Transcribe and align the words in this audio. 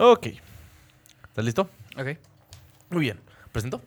Ok. 0.00 0.26
¿Estás 1.24 1.44
listo? 1.44 1.62
Ok. 1.96 2.16
Muy 2.90 3.00
bien. 3.00 3.18
¿Presento? 3.52 3.82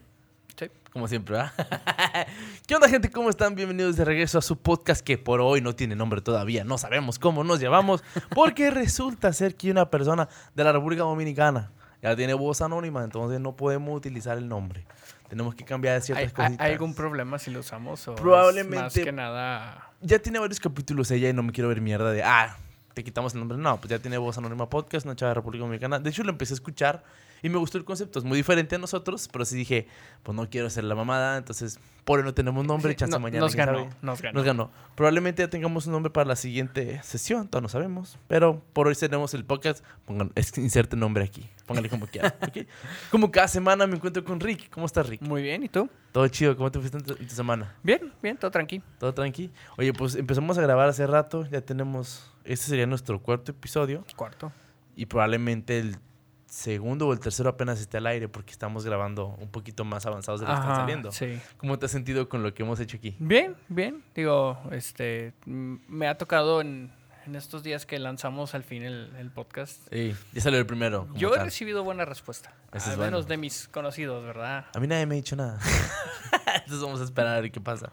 Sí. 0.59 0.65
Como 0.91 1.07
siempre, 1.07 1.35
¿verdad? 1.37 1.53
¿Qué 2.67 2.75
onda, 2.75 2.89
gente? 2.89 3.09
¿Cómo 3.09 3.29
están? 3.29 3.55
Bienvenidos 3.55 3.95
de 3.95 4.03
regreso 4.03 4.37
a 4.37 4.41
su 4.41 4.57
podcast 4.57 5.01
que 5.05 5.17
por 5.17 5.39
hoy 5.39 5.61
no 5.61 5.73
tiene 5.73 5.95
nombre 5.95 6.19
todavía. 6.21 6.65
No 6.65 6.77
sabemos 6.77 7.17
cómo 7.17 7.43
nos 7.45 7.59
llamamos 7.61 8.03
porque 8.35 8.71
resulta 8.71 9.31
ser 9.31 9.55
que 9.55 9.71
una 9.71 9.89
persona 9.89 10.27
de 10.53 10.63
la 10.65 10.73
República 10.73 11.03
Dominicana 11.03 11.71
ya 12.01 12.13
tiene 12.15 12.33
voz 12.33 12.61
anónima, 12.61 13.03
entonces 13.05 13.39
no 13.39 13.55
podemos 13.55 13.95
utilizar 13.95 14.37
el 14.37 14.49
nombre. 14.49 14.85
Tenemos 15.29 15.55
que 15.55 15.63
cambiar 15.63 15.95
¿Hay, 15.95 16.01
ciertas 16.01 16.25
hay- 16.25 16.31
cositas. 16.33 16.65
hay 16.65 16.73
algún 16.73 16.93
problema 16.93 17.39
si 17.39 17.51
lo 17.51 17.61
usamos? 17.61 18.05
O 18.09 18.15
es 18.15 18.19
Probablemente- 18.21 18.83
más 18.83 18.93
que 18.93 19.11
nada. 19.13 19.87
Ya 20.01 20.19
tiene 20.19 20.39
varios 20.39 20.59
capítulos 20.59 21.09
ella 21.11 21.29
y 21.29 21.33
no 21.33 21.43
me 21.43 21.51
quiero 21.53 21.69
ver 21.69 21.79
mierda 21.79 22.11
de, 22.11 22.21
ah, 22.23 22.57
te 22.93 23.03
quitamos 23.03 23.33
el 23.33 23.39
nombre. 23.39 23.57
No, 23.57 23.77
pues 23.77 23.89
ya 23.89 23.99
tiene 23.99 24.17
Voz 24.17 24.37
Anónima 24.37 24.69
Podcast, 24.69 25.05
una 25.05 25.15
chava 25.15 25.29
de 25.31 25.35
República 25.35 25.63
Dominicana. 25.63 25.99
De 25.99 26.09
hecho, 26.09 26.23
lo 26.23 26.29
empecé 26.31 26.53
a 26.53 26.55
escuchar 26.55 27.03
y 27.43 27.49
me 27.49 27.57
gustó 27.57 27.77
el 27.77 27.85
concepto. 27.85 28.19
Es 28.19 28.25
muy 28.25 28.37
diferente 28.37 28.75
a 28.75 28.77
nosotros, 28.79 29.27
pero 29.31 29.45
sí 29.45 29.55
dije, 29.55 29.87
pues 30.23 30.35
no 30.35 30.49
quiero 30.49 30.67
hacer 30.67 30.83
la 30.83 30.93
mamada, 30.95 31.37
entonces 31.37 31.79
por 32.05 32.23
no 32.23 32.33
tenemos 32.33 32.65
nombre, 32.65 32.95
chance 32.95 33.11
no- 33.15 33.19
mañana. 33.19 33.41
nos 33.41 33.55
ganó, 33.55 33.87
nos 34.01 34.21
ganó. 34.21 34.33
Nos 34.35 34.43
ganó. 34.45 34.71
Probablemente 34.95 35.43
ya 35.43 35.49
tengamos 35.49 35.85
un 35.85 35.93
nombre 35.93 36.11
para 36.11 36.27
la 36.27 36.35
siguiente 36.35 36.99
sesión, 37.03 37.47
todos 37.47 37.61
no 37.61 37.69
sabemos. 37.69 38.17
Pero 38.27 38.61
por 38.73 38.87
hoy 38.87 38.95
tenemos 38.95 39.33
el 39.33 39.45
podcast. 39.45 39.83
Pongan, 40.05 40.31
inserte 40.57 40.95
nombre 40.97 41.23
aquí. 41.23 41.49
Póngale 41.65 41.89
como 41.89 42.07
quieran. 42.07 42.33
¿ok? 42.41 42.65
Como 43.11 43.31
cada 43.31 43.47
semana 43.47 43.87
me 43.87 43.95
encuentro 43.95 44.23
con 44.23 44.39
Rick. 44.39 44.69
¿Cómo 44.71 44.85
estás, 44.87 45.07
Rick? 45.07 45.21
Muy 45.21 45.41
bien, 45.41 45.63
¿y 45.63 45.69
tú? 45.69 45.89
Todo 46.11 46.27
chido. 46.27 46.57
¿Cómo 46.57 46.71
te 46.71 46.79
fuiste 46.79 46.97
en 46.97 47.03
tu, 47.03 47.13
en 47.13 47.27
tu 47.27 47.35
semana? 47.35 47.75
Bien, 47.83 48.11
bien, 48.21 48.35
todo 48.35 48.51
tranquilo. 48.51 48.83
¿Todo 48.99 49.13
tranqui? 49.13 49.49
Oye, 49.77 49.93
pues 49.93 50.15
empezamos 50.15 50.57
a 50.57 50.61
grabar 50.61 50.89
hace 50.89 51.05
rato. 51.07 51.45
Ya 51.49 51.61
tenemos. 51.61 52.30
Este 52.43 52.67
sería 52.67 52.87
nuestro 52.87 53.21
cuarto 53.21 53.51
episodio. 53.51 54.05
Cuarto. 54.15 54.51
Y 54.95 55.05
probablemente 55.05 55.79
el 55.79 55.97
segundo 56.45 57.07
o 57.07 57.13
el 57.13 57.19
tercero 57.19 57.49
apenas 57.49 57.79
esté 57.79 57.97
al 57.97 58.07
aire 58.07 58.27
porque 58.27 58.51
estamos 58.51 58.83
grabando 58.85 59.27
un 59.39 59.49
poquito 59.49 59.85
más 59.85 60.05
avanzados 60.05 60.41
de 60.41 60.47
lo 60.47 60.53
que 60.53 60.59
están 60.59 60.75
saliendo. 60.75 61.11
Sí. 61.11 61.39
¿Cómo 61.57 61.79
te 61.79 61.85
has 61.85 61.91
sentido 61.91 62.27
con 62.27 62.43
lo 62.43 62.53
que 62.53 62.63
hemos 62.63 62.79
hecho 62.79 62.97
aquí? 62.97 63.15
Bien, 63.19 63.55
bien. 63.69 64.03
Digo, 64.13 64.61
este, 64.71 65.33
mm, 65.45 65.75
me 65.87 66.07
ha 66.07 66.17
tocado 66.17 66.59
en, 66.59 66.91
en 67.25 67.35
estos 67.35 67.63
días 67.63 67.85
que 67.85 67.97
lanzamos 67.99 68.53
al 68.53 68.63
fin 68.63 68.83
el, 68.83 69.15
el 69.17 69.31
podcast. 69.31 69.87
Sí, 69.91 70.13
ya 70.33 70.41
salió 70.41 70.59
el 70.59 70.65
primero. 70.65 71.07
Yo 71.15 71.29
he 71.33 71.37
tal. 71.37 71.45
recibido 71.45 71.83
buena 71.85 72.03
respuesta. 72.03 72.53
Eso 72.73 72.91
al 72.91 72.97
menos 72.97 73.11
bueno. 73.11 73.27
de 73.27 73.37
mis 73.37 73.67
conocidos, 73.69 74.23
¿verdad? 74.25 74.65
A 74.75 74.79
mí 74.79 74.87
nadie 74.87 75.05
me 75.05 75.15
ha 75.15 75.17
dicho 75.17 75.37
nada. 75.37 75.57
Entonces 76.55 76.81
vamos 76.81 76.99
a 76.99 77.05
esperar 77.05 77.37
a 77.37 77.41
ver 77.41 77.51
qué 77.51 77.61
pasa. 77.61 77.91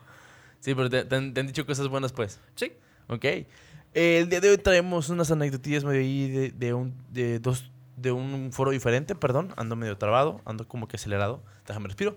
Sí, 0.58 0.74
pero 0.74 0.90
te, 0.90 1.04
te 1.04 1.14
han, 1.14 1.32
te 1.32 1.40
han 1.40 1.46
dicho 1.46 1.64
cosas 1.64 1.86
buenas, 1.86 2.12
pues. 2.12 2.40
Sí. 2.56 2.72
Ok. 3.06 3.24
Eh, 3.98 4.20
el 4.20 4.28
día 4.28 4.40
de 4.40 4.50
hoy 4.50 4.58
traemos 4.58 5.08
unas 5.08 5.30
anécdotillas 5.32 5.82
medio 5.82 6.00
ahí 6.00 6.30
de, 6.30 6.50
de 6.52 6.72
un, 6.72 6.94
de 7.10 7.40
dos, 7.40 7.68
de 7.96 8.12
un 8.12 8.50
foro 8.52 8.70
diferente, 8.70 9.16
perdón. 9.16 9.52
Ando 9.56 9.74
medio 9.74 9.98
trabado, 9.98 10.40
ando 10.44 10.68
como 10.68 10.86
que 10.86 10.96
acelerado. 10.96 11.42
Déjame 11.66 11.88
respiro. 11.88 12.16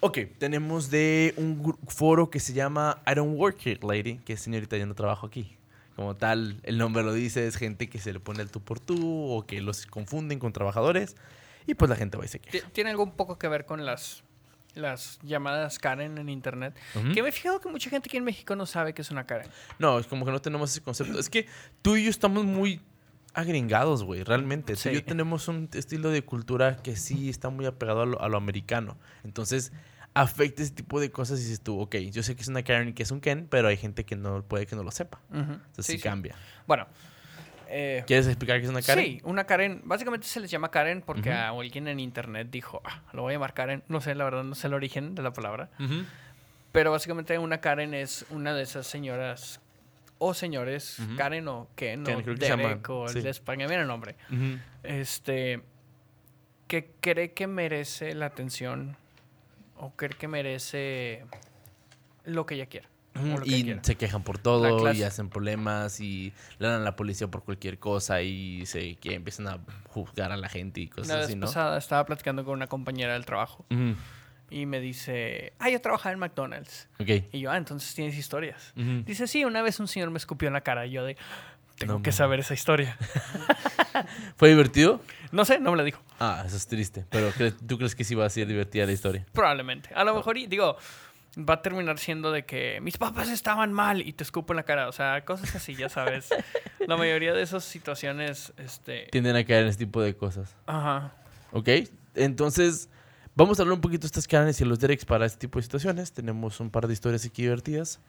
Ok, 0.00 0.18
tenemos 0.38 0.90
de 0.90 1.32
un 1.38 1.78
foro 1.88 2.28
que 2.28 2.40
se 2.40 2.52
llama 2.52 3.00
I 3.06 3.14
Don't 3.14 3.38
Work 3.38 3.58
Here, 3.66 3.80
Lady, 3.82 4.18
que 4.18 4.34
es 4.34 4.40
señorita, 4.40 4.76
yo 4.76 4.84
no 4.86 4.94
trabajo 4.94 5.26
aquí. 5.26 5.56
Como 5.96 6.14
tal, 6.14 6.60
el 6.64 6.76
nombre 6.76 7.02
lo 7.02 7.14
dice, 7.14 7.46
es 7.46 7.56
gente 7.56 7.88
que 7.88 7.98
se 7.98 8.12
le 8.12 8.20
pone 8.20 8.42
el 8.42 8.50
tú 8.50 8.60
por 8.60 8.78
tú 8.78 9.30
o 9.32 9.46
que 9.46 9.62
los 9.62 9.86
confunden 9.86 10.38
con 10.38 10.52
trabajadores. 10.52 11.16
Y 11.66 11.72
pues 11.74 11.88
la 11.88 11.96
gente 11.96 12.18
va 12.18 12.26
y 12.26 12.28
se 12.28 12.38
queja. 12.38 12.66
Ti- 12.66 12.72
Tiene 12.72 12.90
algo 12.90 13.02
un 13.02 13.12
poco 13.12 13.38
que 13.38 13.48
ver 13.48 13.64
con 13.64 13.86
las, 13.86 14.22
las 14.76 15.18
llamadas 15.22 15.78
Karen 15.78 16.18
en 16.18 16.28
internet. 16.28 16.76
Ujú. 16.94 17.12
Que 17.12 17.22
me 17.22 17.30
he 17.30 17.32
fijado 17.32 17.60
que 17.60 17.68
mucha 17.68 17.90
gente 17.90 18.08
aquí 18.08 18.16
en 18.16 18.24
México 18.24 18.54
no 18.56 18.66
sabe 18.66 18.94
que 18.94 19.02
es 19.02 19.10
una 19.10 19.26
Karen. 19.26 19.48
No, 19.78 19.98
es 19.98 20.06
como 20.06 20.24
que 20.24 20.30
no 20.30 20.40
tenemos 20.40 20.70
ese 20.70 20.80
concepto. 20.82 21.18
Es 21.18 21.28
que 21.28 21.46
tú 21.82 21.96
y 21.96 22.04
yo 22.04 22.10
estamos 22.10 22.44
muy 22.44 22.80
agringados, 23.34 24.04
güey, 24.04 24.22
realmente. 24.22 24.74
Tú 24.74 24.78
y 24.80 24.82
Sí. 24.82 24.92
yo 24.92 25.04
tenemos 25.04 25.48
un 25.48 25.68
estilo 25.74 26.10
de 26.10 26.22
cultura 26.24 26.76
que 26.76 26.96
sí 26.96 27.28
está 27.28 27.50
muy 27.50 27.66
apegado 27.66 28.02
a 28.02 28.06
lo, 28.06 28.20
a 28.22 28.28
lo 28.28 28.36
americano. 28.36 28.96
Entonces, 29.24 29.72
afecta 30.14 30.62
ese 30.62 30.72
tipo 30.72 30.98
de 31.00 31.10
cosas 31.10 31.38
y 31.40 31.42
dices 31.42 31.60
tú, 31.60 31.78
ok, 31.78 31.96
yo 31.96 32.22
sé 32.22 32.34
que 32.34 32.42
es 32.42 32.48
una 32.48 32.62
Karen 32.62 32.88
y 32.88 32.92
que 32.94 33.02
es 33.02 33.10
un 33.10 33.20
Ken, 33.20 33.46
pero 33.50 33.68
hay 33.68 33.76
gente 33.76 34.04
que 34.04 34.16
no 34.16 34.42
puede 34.42 34.66
que 34.66 34.74
no 34.76 34.82
lo 34.82 34.90
sepa. 34.90 35.20
Ujú. 35.30 35.40
Entonces 35.40 35.86
sí, 35.86 35.92
Sí, 35.92 35.98
sí. 35.98 36.02
cambia. 36.04 36.34
Bueno. 36.66 36.86
Eh, 37.68 38.04
¿Quieres 38.06 38.26
explicar 38.26 38.58
qué 38.58 38.64
es 38.64 38.70
una 38.70 38.82
Karen? 38.82 39.04
Sí, 39.04 39.20
una 39.24 39.44
Karen. 39.44 39.82
Básicamente 39.84 40.26
se 40.26 40.40
les 40.40 40.50
llama 40.50 40.70
Karen 40.70 41.02
porque 41.02 41.30
Ujú. 41.30 41.38
a 41.38 41.48
alguien 41.48 41.88
en 41.88 42.00
internet 42.00 42.48
dijo, 42.50 42.80
ah, 42.84 43.02
lo 43.12 43.22
voy 43.22 43.32
a 43.32 43.34
llamar 43.36 43.54
Karen. 43.54 43.82
No 43.88 44.00
sé, 44.00 44.14
la 44.14 44.24
verdad, 44.24 44.44
no 44.44 44.54
sé 44.54 44.66
el 44.68 44.74
origen 44.74 45.14
de 45.14 45.22
la 45.22 45.32
palabra. 45.32 45.70
Ujú. 45.78 46.04
Pero 46.72 46.90
básicamente 46.90 47.38
una 47.38 47.60
Karen 47.60 47.94
es 47.94 48.26
una 48.30 48.54
de 48.54 48.62
esas 48.62 48.86
señoras 48.86 49.60
o 50.18 50.32
señores, 50.34 50.98
Ujú. 50.98 51.16
Karen 51.16 51.48
o 51.48 51.68
Ken 51.76 52.04
Ken, 52.04 52.16
o 52.16 52.22
creo 52.22 52.34
que 52.36 52.46
Derek 52.46 52.88
o 52.88 53.06
el 53.06 53.12
sí. 53.12 53.20
de 53.20 53.30
España, 53.30 53.66
mira 53.68 53.82
el 53.82 53.88
nombre. 53.88 54.16
Este, 54.82 55.60
que 56.68 56.90
cree 57.00 57.32
que 57.32 57.46
merece 57.46 58.14
la 58.14 58.26
atención 58.26 58.96
o 59.76 59.90
cree 59.90 60.16
que 60.16 60.26
merece 60.28 61.24
lo 62.24 62.46
que 62.46 62.54
ella 62.54 62.66
quiera. 62.66 62.88
Lo 63.22 63.44
Y 63.46 63.78
se 63.82 63.96
quejan 63.96 64.22
por 64.22 64.38
todo 64.38 64.92
y 64.92 65.02
hacen 65.02 65.28
problemas 65.28 66.00
y 66.00 66.32
le 66.58 66.68
dan 66.68 66.80
a 66.80 66.84
la 66.84 66.96
policía 66.96 67.28
por 67.28 67.42
cualquier 67.44 67.78
cosa 67.78 68.22
y 68.22 68.64
se 68.66 68.96
que 68.96 69.14
empiezan 69.14 69.48
a 69.48 69.58
juzgar 69.88 70.32
a 70.32 70.36
la 70.36 70.48
gente 70.48 70.80
y 70.80 70.88
cosas 70.88 71.06
Una 71.06 71.16
vez 71.16 71.24
así, 71.26 71.36
¿no? 71.36 71.46
pasada 71.46 71.78
estaba 71.78 72.04
platicando 72.06 72.44
con 72.44 72.54
una 72.54 72.66
compañera 72.66 73.14
del 73.14 73.24
trabajo 73.24 73.64
Ujú. 73.70 73.94
y 74.50 74.66
me 74.66 74.80
dice, 74.80 75.52
ah, 75.58 75.70
yo 75.70 75.80
trabajaba 75.80 76.12
en 76.12 76.18
McDonald's. 76.18 76.88
Ok. 77.00 77.08
Y 77.32 77.40
yo, 77.40 77.50
ah, 77.50 77.56
entonces 77.56 77.94
tienes 77.94 78.16
historias. 78.16 78.72
Dice, 78.74 79.26
sí, 79.26 79.44
una 79.44 79.62
vez 79.62 79.80
un 79.80 79.88
señor 79.88 80.10
me 80.10 80.18
escupió 80.18 80.48
en 80.48 80.54
la 80.54 80.60
cara. 80.60 80.86
Y 80.86 80.92
yo 80.92 81.04
de, 81.04 81.16
tengo 81.78 81.94
No 81.94 82.02
que 82.02 82.12
saber 82.12 82.40
esa 82.40 82.54
historia. 82.54 82.96
¿Fue 84.36 84.48
divertido? 84.50 85.00
No 85.32 85.44
sé, 85.44 85.58
no 85.58 85.70
me 85.72 85.76
la 85.78 85.82
dijo. 85.82 86.00
Ah, 86.20 86.42
eso 86.46 86.56
es 86.56 86.66
triste. 86.66 87.04
Pero 87.10 87.30
¿tú 87.66 87.78
crees 87.78 87.94
que 87.94 88.04
sí 88.04 88.14
va 88.14 88.26
a 88.26 88.30
ser 88.30 88.46
divertida 88.46 88.86
la 88.86 88.92
historia? 88.92 89.26
Probablemente. 89.32 89.90
A 89.94 90.04
lo 90.04 90.14
mejor, 90.14 90.36
y 90.38 90.46
digo, 90.46 90.76
va 91.36 91.54
a 91.54 91.62
terminar 91.62 91.98
siendo 91.98 92.32
de 92.32 92.44
que 92.46 92.80
mis 92.80 92.96
papás 92.96 93.28
estaban 93.28 93.72
mal 93.72 94.00
y 94.00 94.12
te 94.12 94.24
escupo 94.24 94.52
en 94.52 94.56
la 94.56 94.62
cara. 94.62 94.88
O 94.88 94.92
sea, 94.92 95.24
cosas 95.24 95.54
así, 95.54 95.74
ya 95.74 95.88
sabes. 95.88 96.30
la 96.86 96.96
mayoría 96.96 97.32
de 97.34 97.42
esas 97.42 97.64
situaciones, 97.64 98.52
este... 98.56 99.08
Tienden 99.12 99.36
a 99.36 99.44
caer 99.44 99.64
en 99.64 99.68
ese 99.68 99.78
tipo 99.78 100.00
de 100.00 100.16
cosas. 100.16 100.56
Ajá. 100.66 101.12
¿Ok? 101.52 101.68
Entonces, 102.14 102.88
vamos 103.34 103.58
a 103.58 103.62
hablar 103.62 103.74
un 103.74 103.80
poquito 103.80 104.02
de 104.02 104.06
estas 104.06 104.26
canales 104.26 104.60
y 104.60 104.64
los 104.64 104.78
Derex 104.80 105.04
para 105.04 105.26
este 105.26 105.38
tipo 105.38 105.58
de 105.58 105.64
situaciones. 105.64 106.12
Tenemos 106.12 106.58
un 106.60 106.70
par 106.70 106.86
de 106.86 106.94
historias 106.94 107.24
aquí 107.26 107.42
divertidas. 107.42 108.00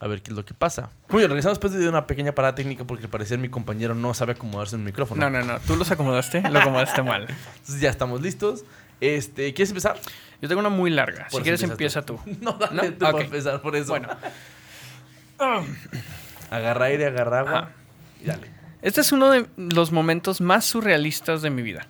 A 0.00 0.08
ver 0.08 0.22
qué 0.22 0.32
es 0.32 0.36
lo 0.36 0.44
que 0.44 0.54
pasa. 0.54 0.90
Muy 1.08 1.20
bien, 1.20 1.30
regresamos 1.30 1.58
después 1.58 1.72
de 1.72 1.88
una 1.88 2.06
pequeña 2.08 2.34
parada 2.34 2.56
técnica 2.56 2.84
porque 2.84 3.04
al 3.04 3.10
parecer 3.10 3.38
mi 3.38 3.48
compañero 3.48 3.94
no 3.94 4.12
sabe 4.12 4.32
acomodarse 4.32 4.74
en 4.74 4.80
el 4.80 4.86
micrófono. 4.86 5.20
No, 5.20 5.30
no, 5.30 5.44
no. 5.44 5.60
Tú 5.60 5.76
los 5.76 5.88
acomodaste, 5.92 6.42
lo 6.50 6.58
acomodaste 6.58 7.02
mal. 7.04 7.28
Entonces 7.54 7.80
ya 7.80 7.90
estamos 7.90 8.20
listos. 8.20 8.64
Este, 9.00 9.52
¿Quieres 9.54 9.70
empezar? 9.70 9.98
Yo 10.40 10.48
tengo 10.48 10.60
una 10.60 10.68
muy 10.68 10.90
larga. 10.90 11.28
Si 11.30 11.38
quieres, 11.38 11.62
empieza 11.62 12.02
tú. 12.02 12.18
No, 12.40 12.52
dale, 12.52 12.74
¿No? 12.76 12.92
tú 12.92 12.98
para 12.98 13.14
Ok. 13.16 13.20
empezar 13.22 13.60
por 13.62 13.76
eso. 13.76 13.88
Bueno. 13.88 14.08
Agarra 16.50 16.86
aire, 16.86 17.06
agarra 17.06 17.40
agua. 17.40 17.58
Ajá. 17.58 17.70
Y 18.22 18.26
dale. 18.26 18.50
Este 18.82 19.00
es 19.00 19.12
uno 19.12 19.30
de 19.30 19.46
los 19.56 19.92
momentos 19.92 20.40
más 20.40 20.64
surrealistas 20.64 21.42
de 21.42 21.50
mi 21.50 21.62
vida. 21.62 21.86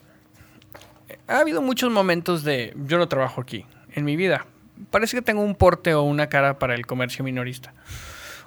Ha 1.27 1.39
habido 1.41 1.61
muchos 1.61 1.91
momentos 1.91 2.45
de 2.45 2.73
yo 2.87 2.99
no 2.99 3.09
trabajo 3.09 3.41
aquí 3.41 3.67
en 3.93 4.05
mi 4.05 4.17
vida. 4.17 4.47
Parece 4.91 5.17
que 5.17 5.23
tengo 5.23 5.43
un 5.43 5.55
porte 5.55 5.95
o 5.95 6.03
una 6.03 6.29
cara 6.29 6.59
para 6.59 6.75
el 6.75 6.87
comercio 6.87 7.25
minorista 7.25 7.73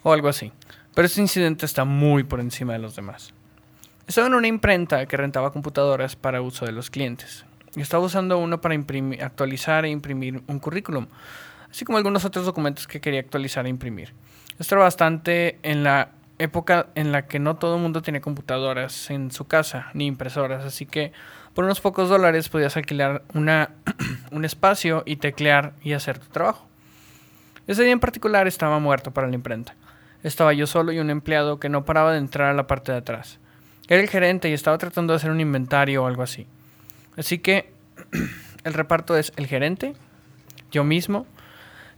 o 0.04 0.14
algo 0.14 0.30
así. 0.30 0.52
Pero 0.96 1.06
este 1.06 1.22
incidente 1.22 1.66
está 1.66 1.84
muy 1.86 2.24
por 2.24 2.40
encima 2.40 2.74
de 2.74 2.80
los 2.80 2.96
demás. 2.96 3.34
Estaba 4.08 4.28
en 4.28 4.34
una 4.34 4.48
imprenta 4.48 5.06
que 5.06 5.18
rentaba 5.18 5.52
computadoras 5.52 6.16
para 6.16 6.42
uso 6.42 6.66
de 6.66 6.72
los 6.72 6.90
clientes. 6.90 7.46
Estaba 7.82 8.04
usando 8.04 8.38
uno 8.38 8.62
para 8.62 8.76
actualizar 8.76 9.86
e 9.86 9.90
imprimir 9.90 10.42
un 10.48 10.60
currículum, 10.60 11.08
así 11.70 11.86
como 11.86 11.98
algunos 11.98 12.26
otros 12.26 12.46
documentos 12.46 12.88
que 12.88 13.02
quería 13.02 13.20
actualizar 13.20 13.66
e 13.66 13.70
imprimir. 13.70 14.14
Esto 14.60 14.76
era 14.76 14.84
bastante 14.84 15.60
en 15.64 15.84
la 15.84 16.10
época 16.40 16.88
en 16.96 17.12
la 17.12 17.28
que 17.28 17.40
no 17.40 17.56
todo 17.56 17.76
el 17.76 17.82
mundo 17.82 18.02
tenía 18.02 18.22
computadoras 18.22 19.10
en 19.10 19.32
su 19.32 19.46
casa, 19.46 19.90
ni 19.94 20.06
impresoras, 20.06 20.66
así 20.66 20.86
que 20.86 21.12
por 21.54 21.66
unos 21.66 21.82
pocos 21.82 22.10
dólares 22.10 22.50
podías 22.50 22.78
alquilar 22.78 23.24
un 23.34 24.46
espacio 24.46 25.04
y 25.06 25.18
teclear 25.18 25.74
y 25.82 25.94
hacer 25.94 26.20
tu 26.20 26.28
trabajo. 26.28 26.68
Ese 27.68 27.84
día 27.84 27.92
en 27.92 28.00
particular 28.00 28.48
estaba 28.48 28.80
muerto 28.80 29.12
para 29.12 29.28
la 29.28 29.36
imprenta. 29.36 29.76
Estaba 30.24 30.54
yo 30.54 30.68
solo 30.68 30.92
y 30.92 31.00
un 31.00 31.10
empleado 31.10 31.60
que 31.60 31.70
no 31.70 31.86
paraba 31.86 32.12
de 32.12 32.18
entrar 32.18 32.50
a 32.50 32.54
la 32.54 32.68
parte 32.68 32.92
de 32.92 33.00
atrás. 33.00 33.40
Era 33.88 34.02
el 34.02 34.10
gerente 34.10 34.50
y 34.50 34.54
estaba 34.54 34.78
tratando 34.78 35.14
de 35.14 35.18
hacer 35.18 35.32
un 35.32 35.42
inventario 35.42 36.04
o 36.04 36.08
algo 36.08 36.24
así. 36.24 36.48
Así 37.18 37.40
que 37.40 37.74
el 38.64 38.74
reparto 38.74 39.18
es 39.18 39.34
el 39.36 39.48
gerente, 39.48 39.94
yo 40.72 40.84
mismo, 40.84 41.26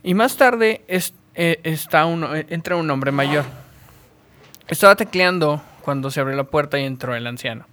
y 0.02 0.14
más 0.14 0.38
tarde 0.38 0.82
eh, 0.88 1.60
está 1.64 2.10
eh, 2.10 2.46
entra 2.50 2.78
un 2.78 2.90
hombre 2.90 3.12
mayor. 3.12 3.46
Estaba 4.68 4.96
tecleando 4.96 5.62
cuando 5.82 6.10
se 6.10 6.20
abrió 6.20 6.36
la 6.36 6.46
puerta 6.46 6.80
y 6.80 6.86
entró 6.86 7.16
el 7.16 7.28
anciano. 7.28 7.66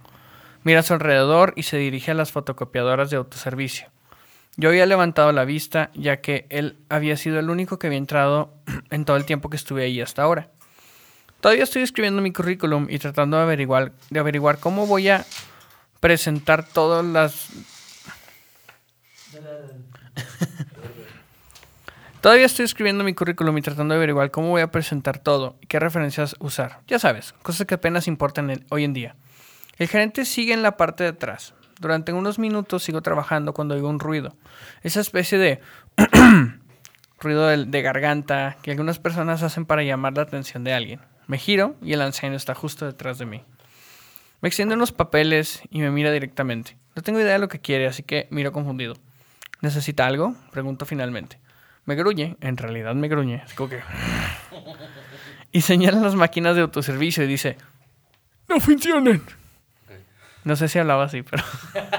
Mira 0.63 0.81
a 0.81 0.83
su 0.83 0.93
alrededor 0.93 1.53
y 1.55 1.63
se 1.63 1.77
dirige 1.77 2.11
a 2.11 2.15
las 2.15 2.31
fotocopiadoras 2.31 3.09
de 3.09 3.17
autoservicio. 3.17 3.87
Yo 4.57 4.69
había 4.69 4.85
levantado 4.87 5.31
la 5.31 5.45
vista 5.45 5.91
ya 5.93 6.19
que 6.19 6.47
él 6.49 6.77
había 6.89 7.15
sido 7.15 7.39
el 7.39 7.49
único 7.49 7.77
que 7.77 7.87
había 7.87 7.99
entrado 7.99 8.53
en 8.89 9.05
todo 9.05 9.15
el 9.15 9.25
tiempo 9.25 9.49
que 9.49 9.55
estuve 9.55 9.83
ahí 9.83 10.01
hasta 10.01 10.23
ahora. 10.23 10.49
Todavía 11.39 11.63
estoy 11.63 11.83
escribiendo 11.83 12.21
mi 12.21 12.33
currículum 12.33 12.87
y 12.89 12.97
tratando 12.97 13.37
de 13.37 13.43
averiguar 14.19 14.57
cómo 14.59 14.87
voy 14.87 15.09
a 15.09 15.23
presentar 15.99 16.67
todas 16.67 17.05
las... 17.05 17.49
Todavía 22.21 22.45
estoy 22.45 22.65
escribiendo 22.65 23.03
mi 23.03 23.13
currículum 23.13 23.57
y 23.57 23.61
tratando 23.61 23.93
de 23.93 23.99
averiguar 23.99 24.31
cómo 24.31 24.49
voy 24.49 24.61
a 24.61 24.71
presentar 24.71 25.19
todo 25.19 25.57
y 25.61 25.67
qué 25.67 25.79
referencias 25.79 26.35
usar. 26.39 26.79
Ya 26.87 26.99
sabes, 26.99 27.33
cosas 27.43 27.67
que 27.67 27.75
apenas 27.75 28.07
importan 28.07 28.65
hoy 28.69 28.83
en 28.83 28.93
día. 28.93 29.15
El 29.77 29.87
gerente 29.87 30.25
sigue 30.25 30.53
en 30.53 30.63
la 30.63 30.77
parte 30.77 31.03
de 31.03 31.11
atrás. 31.11 31.53
Durante 31.79 32.11
unos 32.11 32.39
minutos 32.39 32.83
sigo 32.83 33.01
trabajando 33.01 33.53
cuando 33.53 33.75
oigo 33.75 33.87
un 33.87 33.99
ruido. 33.99 34.35
Esa 34.81 34.99
especie 34.99 35.37
de 35.37 35.61
ruido 37.19 37.47
de, 37.47 37.65
de 37.65 37.81
garganta 37.83 38.57
que 38.63 38.71
algunas 38.71 38.97
personas 38.97 39.43
hacen 39.43 39.65
para 39.65 39.83
llamar 39.83 40.17
la 40.17 40.23
atención 40.23 40.63
de 40.63 40.73
alguien. 40.73 41.01
Me 41.27 41.37
giro 41.37 41.75
y 41.83 41.93
el 41.93 42.01
anciano 42.01 42.35
está 42.35 42.55
justo 42.55 42.85
detrás 42.85 43.19
de 43.19 43.27
mí. 43.27 43.43
Me 44.41 44.49
extiende 44.49 44.75
unos 44.75 44.91
papeles 44.91 45.61
y 45.69 45.79
me 45.79 45.89
mira 45.91 46.11
directamente. 46.11 46.77
No 46.95 47.01
tengo 47.01 47.19
idea 47.19 47.33
de 47.33 47.39
lo 47.39 47.47
que 47.47 47.59
quiere, 47.59 47.87
así 47.87 48.03
que 48.03 48.27
miro 48.31 48.51
confundido. 48.51 48.95
¿Necesita 49.61 50.05
algo? 50.05 50.35
Pregunto 50.51 50.85
finalmente. 50.85 51.39
Me 51.85 51.95
gruñe, 51.95 52.37
en 52.41 52.57
realidad 52.57 52.93
me 52.95 53.07
gruñe, 53.07 53.43
es 53.45 53.53
como 53.53 53.69
que... 53.69 53.81
Y 55.51 55.61
señala 55.61 55.99
las 56.01 56.13
máquinas 56.15 56.55
de 56.55 56.61
autoservicio 56.61 57.23
y 57.23 57.27
dice, 57.27 57.57
no 58.49 58.59
funcionan. 58.59 59.21
No 60.43 60.55
sé 60.55 60.67
si 60.67 60.77
hablaba 60.77 61.05
así, 61.05 61.23
pero... 61.23 61.41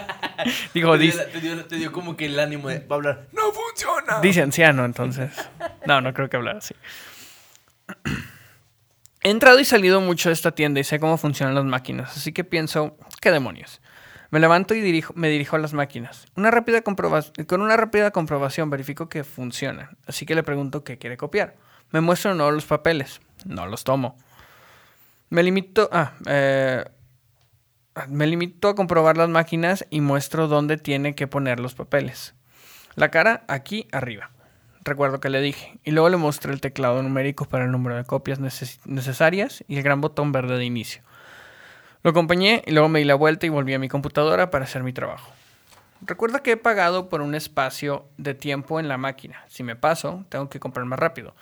Digo, 0.74 0.92
te, 0.92 0.98
dio, 0.98 1.06
dice, 1.12 1.16
la- 1.26 1.32
te 1.32 1.40
dio- 1.40 1.64
te 1.64 1.76
dio 1.76 1.90
como 1.92 2.16
que 2.16 2.26
el 2.26 2.38
ánimo 2.38 2.68
de 2.68 2.78
va 2.80 2.94
a 2.94 2.94
hablar. 2.96 3.26
¡No 3.32 3.50
funciona! 3.52 4.20
Dice 4.20 4.42
anciano, 4.42 4.84
entonces. 4.84 5.32
No, 5.86 6.00
no 6.00 6.12
creo 6.14 6.28
que 6.30 6.36
hablara 6.36 6.58
así. 6.58 6.74
He 9.22 9.30
entrado 9.30 9.58
y 9.58 9.64
salido 9.64 10.00
mucho 10.00 10.28
de 10.28 10.32
esta 10.32 10.52
tienda 10.52 10.80
y 10.80 10.84
sé 10.84 11.00
cómo 11.00 11.16
funcionan 11.16 11.54
las 11.54 11.64
máquinas, 11.64 12.16
así 12.16 12.32
que 12.32 12.44
pienso, 12.44 12.96
¿qué 13.20 13.32
demonios? 13.32 13.80
Me 14.30 14.40
levanto 14.40 14.74
y 14.74 14.80
dirijo, 14.80 15.12
me 15.16 15.28
dirijo 15.28 15.56
a 15.56 15.58
las 15.58 15.72
máquinas. 15.72 16.26
Una 16.36 16.50
rápida 16.50 16.82
con 16.82 17.60
una 17.60 17.76
rápida 17.76 18.10
comprobación 18.10 18.70
verifico 18.70 19.08
que 19.08 19.24
funcionan, 19.24 19.96
así 20.06 20.26
que 20.26 20.34
le 20.34 20.42
pregunto 20.42 20.84
qué 20.84 20.98
quiere 20.98 21.16
copiar. 21.16 21.56
Me 21.90 22.00
muestra 22.00 22.34
no 22.34 22.50
los 22.50 22.66
papeles, 22.66 23.20
no 23.46 23.66
los 23.66 23.84
tomo. 23.84 24.16
Me 25.30 25.42
limito, 25.42 25.88
ah, 25.92 26.12
eh, 26.26 26.84
me 28.08 28.26
limito 28.26 28.68
a 28.68 28.74
comprobar 28.74 29.16
las 29.16 29.28
máquinas 29.30 29.86
y 29.90 30.00
muestro 30.00 30.46
dónde 30.46 30.76
tiene 30.76 31.14
que 31.14 31.26
poner 31.26 31.58
los 31.58 31.74
papeles. 31.74 32.34
La 32.94 33.10
cara 33.10 33.44
aquí 33.48 33.88
arriba. 33.92 34.30
Recuerdo 34.88 35.20
que 35.20 35.28
le 35.28 35.40
dije. 35.42 35.78
Y 35.84 35.90
luego 35.90 36.08
le 36.08 36.16
mostré 36.16 36.50
el 36.52 36.60
teclado 36.62 37.02
numérico 37.02 37.44
para 37.44 37.64
el 37.64 37.70
número 37.70 37.94
de 37.96 38.04
copias 38.04 38.40
neces- 38.40 38.80
necesarias 38.86 39.62
y 39.68 39.76
el 39.76 39.82
gran 39.82 40.00
botón 40.00 40.32
verde 40.32 40.56
de 40.56 40.64
inicio. 40.64 41.02
Lo 42.02 42.10
acompañé 42.12 42.62
y 42.66 42.70
luego 42.72 42.88
me 42.88 43.00
di 43.00 43.04
la 43.04 43.14
vuelta 43.14 43.44
y 43.44 43.50
volví 43.50 43.74
a 43.74 43.78
mi 43.78 43.88
computadora 43.88 44.50
para 44.50 44.64
hacer 44.64 44.82
mi 44.82 44.92
trabajo. 44.94 45.30
Recuerda 46.00 46.40
que 46.42 46.52
he 46.52 46.56
pagado 46.56 47.08
por 47.08 47.20
un 47.20 47.34
espacio 47.34 48.06
de 48.16 48.32
tiempo 48.34 48.80
en 48.80 48.88
la 48.88 48.96
máquina. 48.96 49.44
Si 49.48 49.62
me 49.62 49.76
paso, 49.76 50.24
tengo 50.30 50.48
que 50.48 50.60
comprar 50.60 50.86
más 50.86 50.98
rápido. 50.98 51.34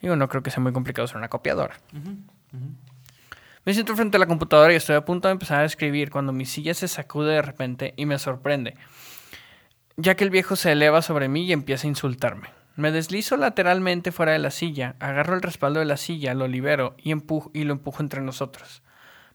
Digo, 0.00 0.16
no 0.16 0.28
creo 0.28 0.42
que 0.42 0.50
sea 0.50 0.62
muy 0.62 0.72
complicado 0.72 1.06
ser 1.06 1.18
una 1.18 1.28
copiadora. 1.28 1.74
Me 3.64 3.74
siento 3.74 3.94
frente 3.96 4.16
a 4.16 4.20
la 4.20 4.26
computadora 4.26 4.72
y 4.72 4.76
estoy 4.76 4.96
a 4.96 5.04
punto 5.04 5.28
de 5.28 5.32
empezar 5.32 5.60
a 5.60 5.64
escribir 5.64 6.10
cuando 6.10 6.32
mi 6.32 6.46
silla 6.46 6.74
se 6.74 6.86
sacude 6.88 7.34
de 7.34 7.42
repente 7.42 7.92
y 7.96 8.06
me 8.06 8.18
sorprende 8.18 8.76
ya 9.96 10.16
que 10.16 10.24
el 10.24 10.30
viejo 10.30 10.56
se 10.56 10.72
eleva 10.72 11.02
sobre 11.02 11.28
mí 11.28 11.44
y 11.44 11.52
empieza 11.52 11.86
a 11.86 11.90
insultarme. 11.90 12.48
Me 12.76 12.90
deslizo 12.90 13.36
lateralmente 13.36 14.10
fuera 14.10 14.32
de 14.32 14.40
la 14.40 14.50
silla, 14.50 14.96
agarro 14.98 15.34
el 15.34 15.42
respaldo 15.42 15.78
de 15.78 15.86
la 15.86 15.96
silla, 15.96 16.34
lo 16.34 16.48
libero 16.48 16.96
y, 16.98 17.12
empujo, 17.12 17.50
y 17.54 17.64
lo 17.64 17.72
empujo 17.72 18.02
entre 18.02 18.20
nosotros. 18.20 18.82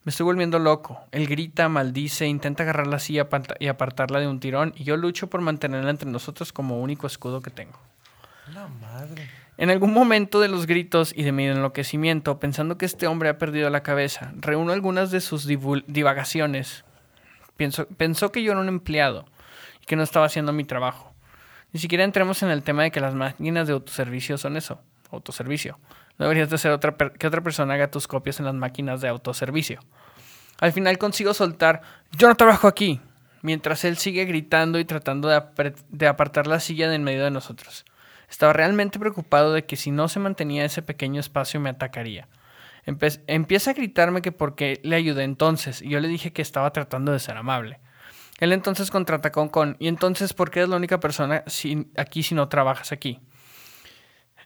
Me 0.04 0.12
estoy 0.12 0.26
volviendo 0.26 0.60
loco. 0.60 1.00
Él 1.12 1.28
grita, 1.28 1.70
maldice, 1.70 2.26
intenta 2.26 2.64
agarrar 2.64 2.88
la 2.88 3.00
silla 3.00 3.28
y 3.60 3.68
apartarla 3.68 4.20
de 4.20 4.28
un 4.28 4.40
tirón 4.40 4.74
y 4.76 4.84
yo 4.84 4.98
lucho 4.98 5.30
por 5.30 5.42
mantenerla 5.42 5.90
entre 5.90 6.10
nosotros 6.10 6.52
como 6.52 6.82
único 6.82 7.08
escudo 7.08 7.42
que 7.42 7.52
tengo. 7.52 7.80
La 8.54 8.68
madre. 8.68 9.30
En 9.58 9.70
algún 9.70 9.94
momento 9.94 10.40
de 10.40 10.48
los 10.48 10.66
gritos 10.66 11.14
y 11.16 11.24
de 11.24 11.34
mi 11.34 11.46
enloquecimiento, 11.46 12.40
pensando 12.40 12.78
que 12.78 12.86
este 12.86 13.08
hombre 13.08 13.28
ha 13.28 13.38
perdido 13.38 13.70
la 13.70 13.84
cabeza, 13.84 14.32
reúno 14.38 14.72
algunas 14.72 15.12
de 15.12 15.20
sus 15.20 15.46
divagaciones. 15.46 16.86
Pienso, 17.58 17.86
pensó 17.88 18.32
que 18.32 18.42
yo 18.42 18.54
era 18.54 18.62
un 18.62 18.70
empleado 18.70 19.26
y 19.82 19.86
que 19.86 19.98
no 19.98 20.04
estaba 20.04 20.26
haciendo 20.26 20.54
mi 20.54 20.64
trabajo. 20.64 21.09
Ni 21.72 21.80
siquiera 21.80 22.04
entremos 22.04 22.42
en 22.44 22.50
el 22.50 22.64
tema 22.64 22.84
de 22.84 22.92
que 22.92 23.00
las 23.00 23.14
máquinas 23.14 23.68
de 23.68 23.74
autoservicio 23.74 24.38
son 24.38 24.58
eso, 24.58 24.82
autoservicio. 25.12 25.80
No 26.18 26.26
deberías 26.26 26.50
de 26.50 26.58
ser 26.58 26.72
otra 26.72 26.96
que 26.98 27.28
otra 27.28 27.42
persona 27.42 27.76
haga 27.76 27.92
tus 27.92 28.08
copias 28.08 28.40
en 28.40 28.46
las 28.46 28.56
máquinas 28.56 29.02
de 29.02 29.08
autoservicio. 29.08 29.80
Al 30.60 30.74
final 30.74 30.98
consigo 30.98 31.34
soltar, 31.34 31.82
yo 32.12 32.28
no 32.28 32.36
trabajo 32.36 32.68
aquí, 32.68 33.00
mientras 33.42 33.86
él 33.86 33.98
sigue 33.98 34.26
gritando 34.26 34.80
y 34.80 34.86
tratando 34.86 35.30
de, 35.30 36.08
apartar 36.08 36.48
la 36.48 36.60
silla 36.60 36.90
de 36.90 36.96
en 36.96 37.04
medio 37.04 37.24
de 37.24 37.32
nosotros. 37.32 37.86
Estaba 38.30 38.54
realmente 38.54 39.00
preocupado 39.00 39.54
de 39.54 39.66
que 39.66 39.76
si 39.76 39.92
no 39.92 40.08
se 40.08 40.20
mantenía 40.20 40.66
ese 40.66 40.82
pequeño 40.82 41.20
espacio 41.20 41.60
me 41.60 41.70
atacaría. 41.70 42.28
Empieza 42.86 43.72
a 43.72 43.74
gritarme 43.74 44.22
que 44.22 44.32
por 44.32 44.56
qué 44.56 44.80
le 44.84 44.96
ayudé 44.96 45.24
entonces, 45.24 45.82
y 45.82 45.90
yo 45.90 46.00
le 46.00 46.08
dije 46.08 46.34
que 46.34 46.42
estaba 46.42 46.72
tratando 46.72 47.12
de 47.12 47.20
ser 47.20 47.38
amable. 47.38 47.80
Él 48.40 48.54
entonces 48.54 48.90
contraatacó 48.92 49.50
con, 49.52 49.76
¿y 49.80 49.88
entonces 49.88 50.34
por 50.34 50.50
qué 50.50 50.60
eres 50.60 50.70
la 50.70 50.78
única 50.78 51.00
persona 51.00 51.44
si- 51.48 51.92
aquí 51.98 52.24
si 52.24 52.36
no 52.36 52.48
trabajas 52.48 52.92
aquí? 52.92 53.20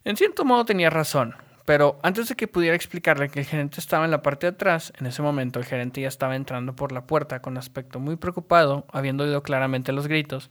En 0.04 0.18
cierto 0.18 0.44
modo 0.46 0.66
tenía 0.66 0.90
razón, 0.90 1.36
pero 1.66 2.00
antes 2.04 2.28
de 2.28 2.36
que 2.36 2.48
pudiera 2.48 2.76
explicarle 2.76 3.30
que 3.30 3.40
el 3.40 3.46
gerente 3.46 3.80
estaba 3.80 4.04
en 4.06 4.12
la 4.12 4.22
parte 4.22 4.48
de 4.48 4.54
atrás, 4.54 4.92
en 5.00 5.06
ese 5.06 5.22
momento 5.22 5.60
el 5.60 5.66
gerente 5.66 6.02
ya 6.02 6.08
estaba 6.08 6.36
entrando 6.36 6.76
por 6.76 6.92
la 6.92 7.06
puerta 7.06 7.42
con 7.42 7.58
aspecto 7.58 8.00
muy 8.00 8.16
preocupado, 8.18 8.86
habiendo 8.92 9.24
oído 9.24 9.44
claramente 9.44 9.92
los 9.94 10.08
gritos. 10.08 10.50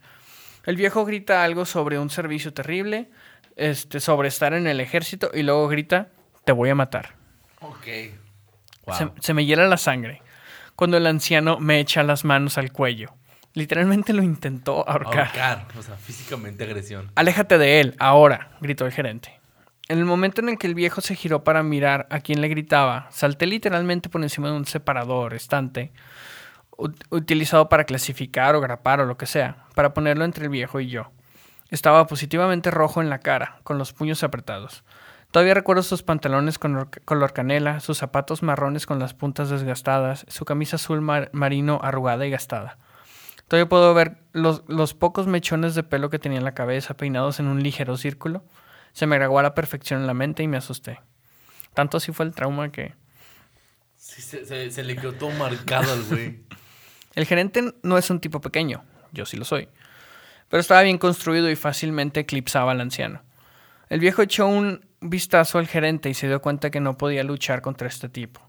El 0.64 0.76
viejo 0.76 1.04
grita 1.04 1.42
algo 1.44 1.64
sobre 1.66 1.98
un 1.98 2.08
servicio 2.08 2.54
terrible, 2.54 3.10
este, 3.56 4.00
sobre 4.00 4.28
estar 4.28 4.54
en 4.54 4.66
el 4.66 4.80
ejército, 4.80 5.30
y 5.34 5.42
luego 5.42 5.68
grita, 5.68 6.08
te 6.44 6.52
voy 6.52 6.70
a 6.70 6.74
matar. 6.74 7.16
Ok. 7.60 7.84
Se, 8.96 9.04
Wow. 9.04 9.14
se 9.20 9.34
me 9.34 9.44
hiela 9.44 9.66
la 9.66 9.76
sangre 9.76 10.22
cuando 10.74 10.96
el 10.96 11.06
anciano 11.06 11.58
me 11.60 11.78
echa 11.78 12.02
las 12.02 12.24
manos 12.24 12.56
al 12.58 12.72
cuello. 12.72 13.14
Literalmente 13.54 14.12
lo 14.12 14.22
intentó 14.22 14.88
ahorcar. 14.88 15.18
Ahorcar. 15.26 15.66
O 15.78 15.82
sea, 15.82 15.96
físicamente 15.96 16.64
agresión. 16.64 17.10
Aléjate 17.14 17.58
de 17.58 17.80
él, 17.80 17.94
ahora, 17.98 18.52
gritó 18.60 18.86
el 18.86 18.92
gerente. 18.92 19.38
En 19.88 19.98
el 19.98 20.04
momento 20.06 20.40
en 20.40 20.48
el 20.48 20.58
que 20.58 20.66
el 20.66 20.74
viejo 20.74 21.00
se 21.00 21.14
giró 21.14 21.44
para 21.44 21.62
mirar 21.62 22.06
a 22.10 22.20
quien 22.20 22.40
le 22.40 22.48
gritaba, 22.48 23.08
salté 23.10 23.46
literalmente 23.46 24.08
por 24.08 24.22
encima 24.22 24.48
de 24.48 24.54
un 24.56 24.64
separador 24.64 25.34
estante, 25.34 25.92
ut- 26.78 27.04
utilizado 27.10 27.68
para 27.68 27.84
clasificar 27.84 28.54
o 28.54 28.60
grapar 28.60 29.00
o 29.00 29.04
lo 29.06 29.18
que 29.18 29.26
sea, 29.26 29.66
para 29.74 29.92
ponerlo 29.92 30.24
entre 30.24 30.44
el 30.44 30.50
viejo 30.50 30.80
y 30.80 30.88
yo. 30.88 31.10
Estaba 31.68 32.06
positivamente 32.06 32.70
rojo 32.70 33.02
en 33.02 33.10
la 33.10 33.18
cara, 33.18 33.58
con 33.64 33.76
los 33.76 33.92
puños 33.92 34.22
apretados. 34.22 34.84
Todavía 35.30 35.54
recuerdo 35.54 35.82
sus 35.82 36.02
pantalones 36.02 36.58
con 36.58 36.88
color 37.04 37.32
canela, 37.32 37.80
sus 37.80 37.98
zapatos 37.98 38.42
marrones 38.42 38.86
con 38.86 38.98
las 38.98 39.14
puntas 39.14 39.50
desgastadas, 39.50 40.24
su 40.28 40.44
camisa 40.44 40.76
azul 40.76 41.00
mar- 41.00 41.28
marino 41.32 41.80
arrugada 41.82 42.24
y 42.26 42.30
gastada. 42.30 42.78
Todavía 43.52 43.68
puedo 43.68 43.92
ver 43.92 44.16
los, 44.32 44.62
los 44.66 44.94
pocos 44.94 45.26
mechones 45.26 45.74
de 45.74 45.82
pelo 45.82 46.08
que 46.08 46.18
tenía 46.18 46.38
en 46.38 46.44
la 46.44 46.54
cabeza 46.54 46.94
peinados 46.96 47.38
en 47.38 47.48
un 47.48 47.62
ligero 47.62 47.98
círculo. 47.98 48.46
Se 48.94 49.06
me 49.06 49.16
grabó 49.18 49.38
a 49.40 49.42
la 49.42 49.54
perfección 49.54 50.00
en 50.00 50.06
la 50.06 50.14
mente 50.14 50.42
y 50.42 50.48
me 50.48 50.56
asusté. 50.56 51.00
Tanto 51.74 51.98
así 51.98 52.12
fue 52.12 52.24
el 52.24 52.32
trauma 52.34 52.72
que... 52.72 52.94
Sí, 53.94 54.22
se, 54.22 54.46
se- 54.46 54.70
se 54.70 54.82
le 54.82 54.96
quedó 54.96 55.12
todo 55.12 55.28
marcado 55.32 55.92
al 55.92 56.02
güey. 56.04 56.44
El 57.14 57.26
gerente 57.26 57.74
no 57.82 57.98
es 57.98 58.08
un 58.08 58.20
tipo 58.20 58.40
pequeño, 58.40 58.84
yo 59.12 59.26
sí 59.26 59.36
lo 59.36 59.44
soy, 59.44 59.68
pero 60.48 60.62
estaba 60.62 60.80
bien 60.80 60.96
construido 60.96 61.50
y 61.50 61.54
fácilmente 61.56 62.20
eclipsaba 62.20 62.72
al 62.72 62.80
anciano. 62.80 63.20
El 63.90 64.00
viejo 64.00 64.22
echó 64.22 64.46
un 64.46 64.86
vistazo 65.02 65.58
al 65.58 65.66
gerente 65.68 66.08
y 66.08 66.14
se 66.14 66.26
dio 66.26 66.40
cuenta 66.40 66.70
que 66.70 66.80
no 66.80 66.96
podía 66.96 67.22
luchar 67.22 67.60
contra 67.60 67.86
este 67.86 68.08
tipo. 68.08 68.40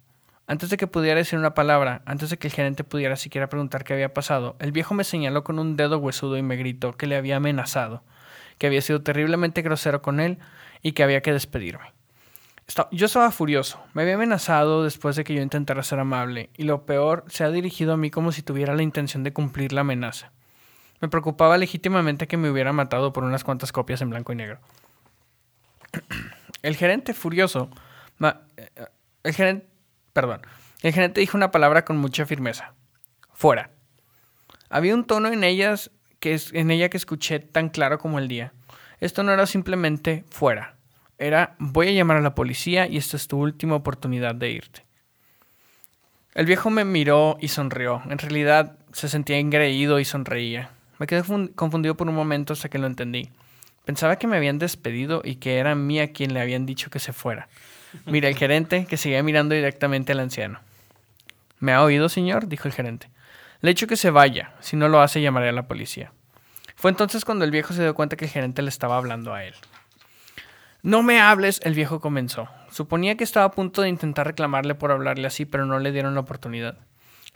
Antes 0.46 0.70
de 0.70 0.78
que 0.78 0.88
pudiera 0.88 1.20
decir 1.20 1.40
una 1.40 1.54
palabra, 1.54 2.02
antes 2.06 2.30
de 2.30 2.38
que 2.38 2.48
el 2.48 2.54
gerente 2.54 2.84
pudiera 2.84 3.16
siquiera 3.16 3.48
preguntar 3.48 3.84
qué 3.84 3.94
había 3.94 4.14
pasado, 4.14 4.56
el 4.60 4.72
viejo 4.74 4.94
me 4.94 5.06
señaló 5.06 5.44
con 5.44 5.58
un 5.58 5.78
dedo 5.78 5.98
huesudo 6.00 6.38
y 6.38 6.42
me 6.42 6.58
gritó 6.58 6.94
que 6.98 7.08
le 7.08 7.16
había 7.16 7.38
amenazado, 7.38 8.04
que 8.58 8.68
había 8.68 8.82
sido 8.82 9.02
terriblemente 9.02 9.62
grosero 9.62 10.02
con 10.02 10.20
él 10.20 10.40
y 10.82 10.92
que 10.92 11.04
había 11.04 11.22
que 11.22 11.32
despedirme. 11.32 11.94
Yo 12.92 13.06
estaba 13.08 13.32
furioso. 13.32 13.82
Me 13.94 14.04
había 14.04 14.16
amenazado 14.16 14.84
después 14.84 15.16
de 15.16 15.24
que 15.24 15.34
yo 15.34 15.42
intentara 15.42 15.84
ser 15.84 16.00
amable 16.00 16.50
y 16.58 16.64
lo 16.64 16.86
peor, 16.86 17.26
se 17.28 17.44
ha 17.44 17.50
dirigido 17.50 17.94
a 17.94 17.98
mí 17.98 18.10
como 18.10 18.32
si 18.32 18.42
tuviera 18.42 18.76
la 18.76 18.84
intención 18.84 19.24
de 19.24 19.34
cumplir 19.34 19.74
la 19.74 19.82
amenaza. 19.82 20.32
Me 21.02 21.10
preocupaba 21.10 21.58
legítimamente 21.58 22.28
que 22.28 22.38
me 22.38 22.50
hubiera 22.50 22.72
matado 22.72 23.12
por 23.12 23.24
unas 23.26 23.44
cuantas 23.44 23.72
copias 23.74 24.02
en 24.02 24.10
blanco 24.10 24.32
y 24.32 24.38
negro. 24.38 24.60
El 26.62 26.76
gerente 26.78 27.14
furioso, 27.14 27.70
ma- 28.18 28.42
eh, 28.56 28.70
el 29.24 29.34
gerente, 29.34 29.68
perdón, 30.14 30.42
el 30.82 30.94
gerente 30.94 31.22
dijo 31.22 31.38
una 31.38 31.52
palabra 31.52 31.86
con 31.86 31.98
mucha 31.98 32.26
firmeza. 32.26 32.74
Fuera. 33.34 33.72
Había 34.70 34.96
un 34.96 35.06
tono 35.06 35.30
en 35.30 35.44
ellas 35.44 35.92
que 36.20 36.34
es, 36.34 36.54
en 36.54 36.72
ella 36.72 36.90
que 36.90 36.98
escuché 36.98 37.40
tan 37.40 37.70
claro 37.70 38.00
como 38.00 38.20
el 38.20 38.28
día. 38.28 38.54
Esto 39.00 39.24
no 39.24 39.34
era 39.34 39.46
simplemente 39.46 40.24
fuera. 40.30 40.78
Era 41.18 41.56
voy 41.60 41.90
a 41.90 41.92
llamar 41.92 42.18
a 42.18 42.22
la 42.22 42.36
policía 42.36 42.88
y 42.88 42.98
esta 42.98 43.18
es 43.18 43.28
tu 43.28 43.38
última 43.38 43.76
oportunidad 43.76 44.36
de 44.36 44.52
irte. 44.52 44.86
El 46.34 46.46
viejo 46.46 46.70
me 46.70 46.86
miró 46.86 47.38
y 47.40 47.50
sonrió. 47.50 48.02
En 48.10 48.18
realidad 48.18 48.78
se 48.92 49.10
sentía 49.10 49.38
engreído 49.38 50.00
y 50.00 50.06
sonreía. 50.06 50.70
Me 50.98 51.06
quedé 51.06 51.24
confundido 51.56 51.96
por 51.96 52.08
un 52.08 52.16
momento 52.16 52.54
hasta 52.54 52.70
que 52.70 52.80
lo 52.80 52.88
entendí. 52.88 53.30
Pensaba 53.86 54.16
que 54.16 54.28
me 54.28 54.38
habían 54.38 54.58
despedido 54.58 55.22
y 55.24 55.36
que 55.36 55.58
era 55.58 55.72
a 55.72 55.76
mí 55.76 56.00
a 56.00 56.12
quien 56.14 56.34
le 56.34 56.42
habían 56.42 56.66
dicho 56.66 56.90
que 56.90 57.00
se 57.00 57.14
fuera. 57.14 57.50
Mira, 58.06 58.30
el 58.30 58.36
gerente, 58.36 58.86
que 58.86 58.98
seguía 58.98 59.24
mirando 59.24 59.56
directamente 59.56 60.12
al 60.12 60.20
anciano. 60.20 60.60
¿Me 61.60 61.74
ha 61.74 61.84
oído, 61.84 62.10
señor? 62.10 62.48
dijo 62.48 62.68
el 62.68 62.74
gerente. 62.74 63.10
Le 63.62 63.70
he 63.70 63.74
dicho 63.74 63.88
que 63.88 63.96
se 63.96 64.10
vaya. 64.10 64.54
Si 64.60 64.76
no 64.76 64.90
lo 64.90 65.02
hace, 65.02 65.22
llamaré 65.22 65.50
a 65.50 65.54
la 65.54 65.68
policía. 65.68 66.12
Fue 66.76 66.92
entonces 66.92 67.24
cuando 67.24 67.46
el 67.46 67.52
viejo 67.52 67.74
se 67.74 67.82
dio 67.82 67.96
cuenta 67.96 68.18
que 68.18 68.26
el 68.26 68.32
gerente 68.32 68.62
le 68.62 68.70
estaba 68.70 68.98
hablando 68.98 69.34
a 69.34 69.44
él. 69.46 69.54
No 70.82 71.02
me 71.02 71.22
hables, 71.22 71.62
el 71.64 71.74
viejo 71.74 72.02
comenzó. 72.02 72.50
Suponía 72.70 73.16
que 73.16 73.24
estaba 73.24 73.46
a 73.46 73.52
punto 73.52 73.82
de 73.82 73.88
intentar 73.88 74.28
reclamarle 74.28 74.76
por 74.76 74.92
hablarle 74.92 75.28
así, 75.28 75.46
pero 75.46 75.66
no 75.66 75.80
le 75.80 75.94
dieron 75.94 76.14
la 76.14 76.20
oportunidad. 76.20 76.78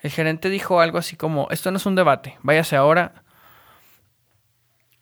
El 0.01 0.11
gerente 0.11 0.49
dijo 0.49 0.81
algo 0.81 0.97
así 0.97 1.15
como, 1.15 1.47
esto 1.49 1.71
no 1.71 1.77
es 1.77 1.85
un 1.85 1.95
debate, 1.95 2.37
váyase 2.43 2.75
ahora. 2.75 3.23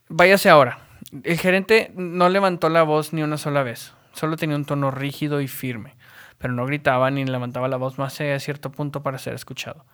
Váyase 0.09 0.49
ahora. 0.49 0.77
El 1.23 1.39
gerente 1.39 1.91
no 1.95 2.29
levantó 2.29 2.69
la 2.69 2.83
voz 2.83 3.13
ni 3.13 3.23
una 3.23 3.37
sola 3.37 3.63
vez, 3.63 3.93
solo 4.15 4.37
tenía 4.37 4.55
un 4.55 4.65
tono 4.65 4.89
rígido 4.89 5.41
y 5.41 5.47
firme, 5.47 5.95
pero 6.37 6.53
no 6.53 6.65
gritaba 6.65 7.11
ni 7.11 7.25
levantaba 7.25 7.67
la 7.67 7.77
voz 7.77 7.99
más 7.99 8.19
allá 8.19 8.33
de 8.33 8.39
cierto 8.39 8.71
punto 8.71 9.03
para 9.03 9.19
ser 9.19 9.33
escuchado. 9.33 9.85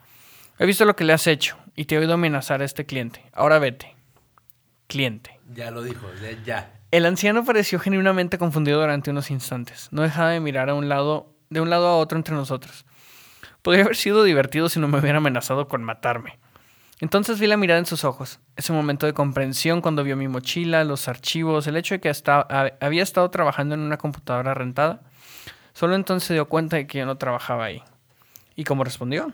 He 0.60 0.66
visto 0.66 0.86
lo 0.86 0.96
que 0.96 1.04
le 1.04 1.14
has 1.14 1.28
hecho 1.28 1.58
y 1.76 1.86
te 1.86 1.96
he 1.96 1.98
oído 1.98 2.14
amenazar 2.14 2.62
a 2.62 2.66
este 2.66 2.86
cliente. 2.86 3.26
Ahora 3.34 3.60
vete. 3.60 3.96
Cliente. 4.88 5.40
Ya 5.54 5.72
lo 5.72 5.82
dijo, 5.82 6.08
ya. 6.46 6.74
El 6.92 7.06
anciano 7.06 7.44
pareció 7.46 7.80
genuinamente 7.80 8.38
confundido 8.38 8.80
durante 8.80 9.12
unos 9.12 9.32
instantes. 9.32 9.88
No 9.92 10.02
dejaba 10.02 10.30
de 10.30 10.40
mirar 10.40 10.70
a 10.70 10.76
un 10.76 10.90
lado, 10.90 11.34
de 11.50 11.62
un 11.62 11.70
lado 11.70 11.88
a 11.88 11.98
otro 11.98 12.18
entre 12.18 12.36
nosotros. 12.36 12.86
Podría 13.62 13.86
haber 13.86 13.96
sido 13.96 14.24
divertido 14.24 14.70
si 14.70 14.80
no 14.80 14.88
me 14.88 15.00
hubiera 15.00 15.18
amenazado 15.20 15.68
con 15.68 15.84
matarme. 15.84 16.40
Entonces 17.02 17.40
vi 17.40 17.48
la 17.48 17.58
mirada 17.58 17.80
en 17.80 17.88
sus 17.88 18.04
ojos, 18.04 18.40
ese 18.56 18.74
momento 18.74 19.08
de 19.08 19.14
comprensión 19.14 19.82
cuando 19.82 20.04
vio 20.04 20.16
mi 20.16 20.28
mochila, 20.28 20.84
los 20.84 21.08
archivos, 21.08 21.66
el 21.66 21.76
hecho 21.76 21.96
de 21.96 22.00
que 22.00 22.14
había 22.80 23.02
estado 23.02 23.30
trabajando 23.32 23.74
en 23.74 23.82
una 23.82 23.98
computadora 23.98 24.54
rentada. 24.54 25.02
Solo 25.74 25.96
entonces 25.96 26.28
se 26.28 26.36
dio 26.36 26.48
cuenta 26.48 26.78
de 26.78 26.86
que 26.86 27.00
yo 27.00 27.08
no 27.08 27.18
trabajaba 27.18 27.66
ahí. 27.66 27.82
¿Y 28.56 28.66
cómo 28.66 28.84
respondió? 28.84 29.32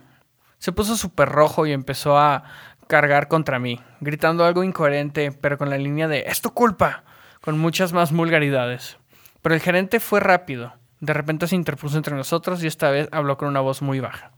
Se 0.59 0.71
puso 0.71 0.95
súper 0.95 1.27
rojo 1.27 1.65
y 1.65 1.73
empezó 1.73 2.17
a 2.17 2.45
cargar 2.87 3.27
contra 3.27 3.59
mí, 3.59 3.81
gritando 3.99 4.45
algo 4.45 4.63
incoherente, 4.63 5.33
pero 5.33 5.57
con 5.57 5.69
la 5.69 5.77
línea 5.77 6.07
de 6.07 6.23
¡Es 6.25 6.41
tu 6.41 6.51
culpa! 6.51 7.03
con 7.41 7.59
muchas 7.59 7.91
más 7.91 8.13
vulgaridades. 8.13 8.97
Pero 9.41 9.55
el 9.55 9.61
gerente 9.61 9.99
fue 9.99 10.21
rápido. 10.21 10.73
De 11.01 11.13
repente 11.13 11.47
se 11.47 11.55
interpuso 11.55 11.97
entre 11.97 12.15
nosotros 12.15 12.63
y 12.63 12.67
esta 12.67 12.89
vez 12.91 13.09
habló 13.11 13.37
con 13.37 13.49
una 13.49 13.59
voz 13.59 13.81
muy 13.81 13.99
baja. 13.99 14.31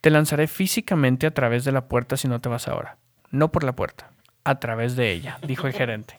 Te 0.00 0.10
lanzaré 0.10 0.46
físicamente 0.46 1.26
a 1.26 1.32
través 1.32 1.64
de 1.64 1.72
la 1.72 1.86
puerta 1.86 2.16
si 2.16 2.28
no 2.28 2.40
te 2.40 2.48
vas 2.48 2.68
ahora. 2.68 2.96
No 3.30 3.52
por 3.52 3.64
la 3.64 3.72
puerta, 3.72 4.10
a 4.44 4.58
través 4.58 4.96
de 4.96 5.12
ella, 5.12 5.38
dijo 5.46 5.66
el 5.66 5.72
gerente. 5.72 6.18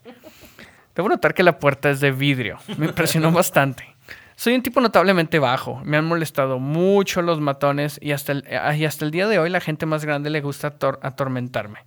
Debo 0.96 1.10
notar 1.10 1.34
que 1.34 1.44
la 1.44 1.58
puerta 1.60 1.90
es 1.90 2.00
de 2.00 2.12
vidrio. 2.12 2.60
Me 2.78 2.88
impresionó 2.88 3.32
bastante. 3.34 3.96
Soy 4.36 4.56
un 4.56 4.64
tipo 4.64 4.82
notablemente 4.82 5.40
bajo. 5.40 5.82
Me 5.84 5.98
han 5.98 6.06
molestado 6.06 6.60
mucho 6.60 7.22
los 7.22 7.40
matones 7.40 8.00
y 8.02 8.12
hasta 8.12 8.32
el, 8.32 8.46
y 8.78 8.86
hasta 8.86 9.06
el 9.06 9.12
día 9.12 9.28
de 9.28 9.40
hoy 9.40 9.50
la 9.50 9.62
gente 9.62 9.86
más 9.86 10.04
grande 10.06 10.30
le 10.30 10.42
gusta 10.42 10.76
atormentarme. 11.02 11.86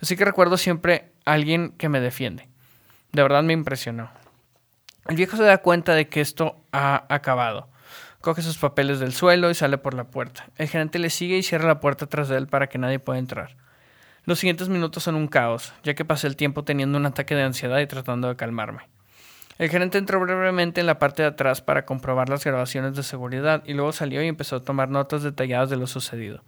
Así 0.00 0.16
que 0.16 0.24
recuerdo 0.24 0.56
siempre 0.56 1.12
a 1.24 1.32
alguien 1.32 1.72
que 1.78 1.88
me 1.88 2.00
defiende. 2.00 2.48
De 3.12 3.22
verdad 3.22 3.42
me 3.42 3.52
impresionó. 3.52 4.10
El 5.06 5.16
viejo 5.16 5.36
se 5.36 5.44
da 5.44 5.58
cuenta 5.58 5.94
de 5.94 6.08
que 6.08 6.20
esto 6.20 6.56
ha 6.72 7.04
acabado. 7.08 7.68
Coge 8.24 8.40
sus 8.40 8.56
papeles 8.56 9.00
del 9.00 9.12
suelo 9.12 9.50
y 9.50 9.54
sale 9.54 9.76
por 9.76 9.92
la 9.92 10.04
puerta. 10.04 10.46
El 10.56 10.66
gerente 10.66 10.98
le 10.98 11.10
sigue 11.10 11.36
y 11.36 11.42
cierra 11.42 11.68
la 11.68 11.80
puerta 11.80 12.06
tras 12.06 12.30
de 12.30 12.38
él 12.38 12.46
para 12.46 12.70
que 12.70 12.78
nadie 12.78 12.98
pueda 12.98 13.18
entrar. 13.18 13.54
Los 14.24 14.38
siguientes 14.38 14.70
minutos 14.70 15.02
son 15.02 15.14
un 15.14 15.28
caos, 15.28 15.74
ya 15.82 15.92
que 15.92 16.06
pasé 16.06 16.26
el 16.26 16.34
tiempo 16.34 16.64
teniendo 16.64 16.96
un 16.96 17.04
ataque 17.04 17.34
de 17.34 17.42
ansiedad 17.42 17.80
y 17.80 17.86
tratando 17.86 18.28
de 18.28 18.36
calmarme. 18.36 18.88
El 19.58 19.68
gerente 19.68 19.98
entró 19.98 20.20
brevemente 20.20 20.80
en 20.80 20.86
la 20.86 20.98
parte 20.98 21.20
de 21.20 21.28
atrás 21.28 21.60
para 21.60 21.84
comprobar 21.84 22.30
las 22.30 22.42
grabaciones 22.42 22.96
de 22.96 23.02
seguridad 23.02 23.62
y 23.66 23.74
luego 23.74 23.92
salió 23.92 24.22
y 24.22 24.28
empezó 24.28 24.56
a 24.56 24.64
tomar 24.64 24.88
notas 24.88 25.22
detalladas 25.22 25.68
de 25.68 25.76
lo 25.76 25.86
sucedido. 25.86 26.42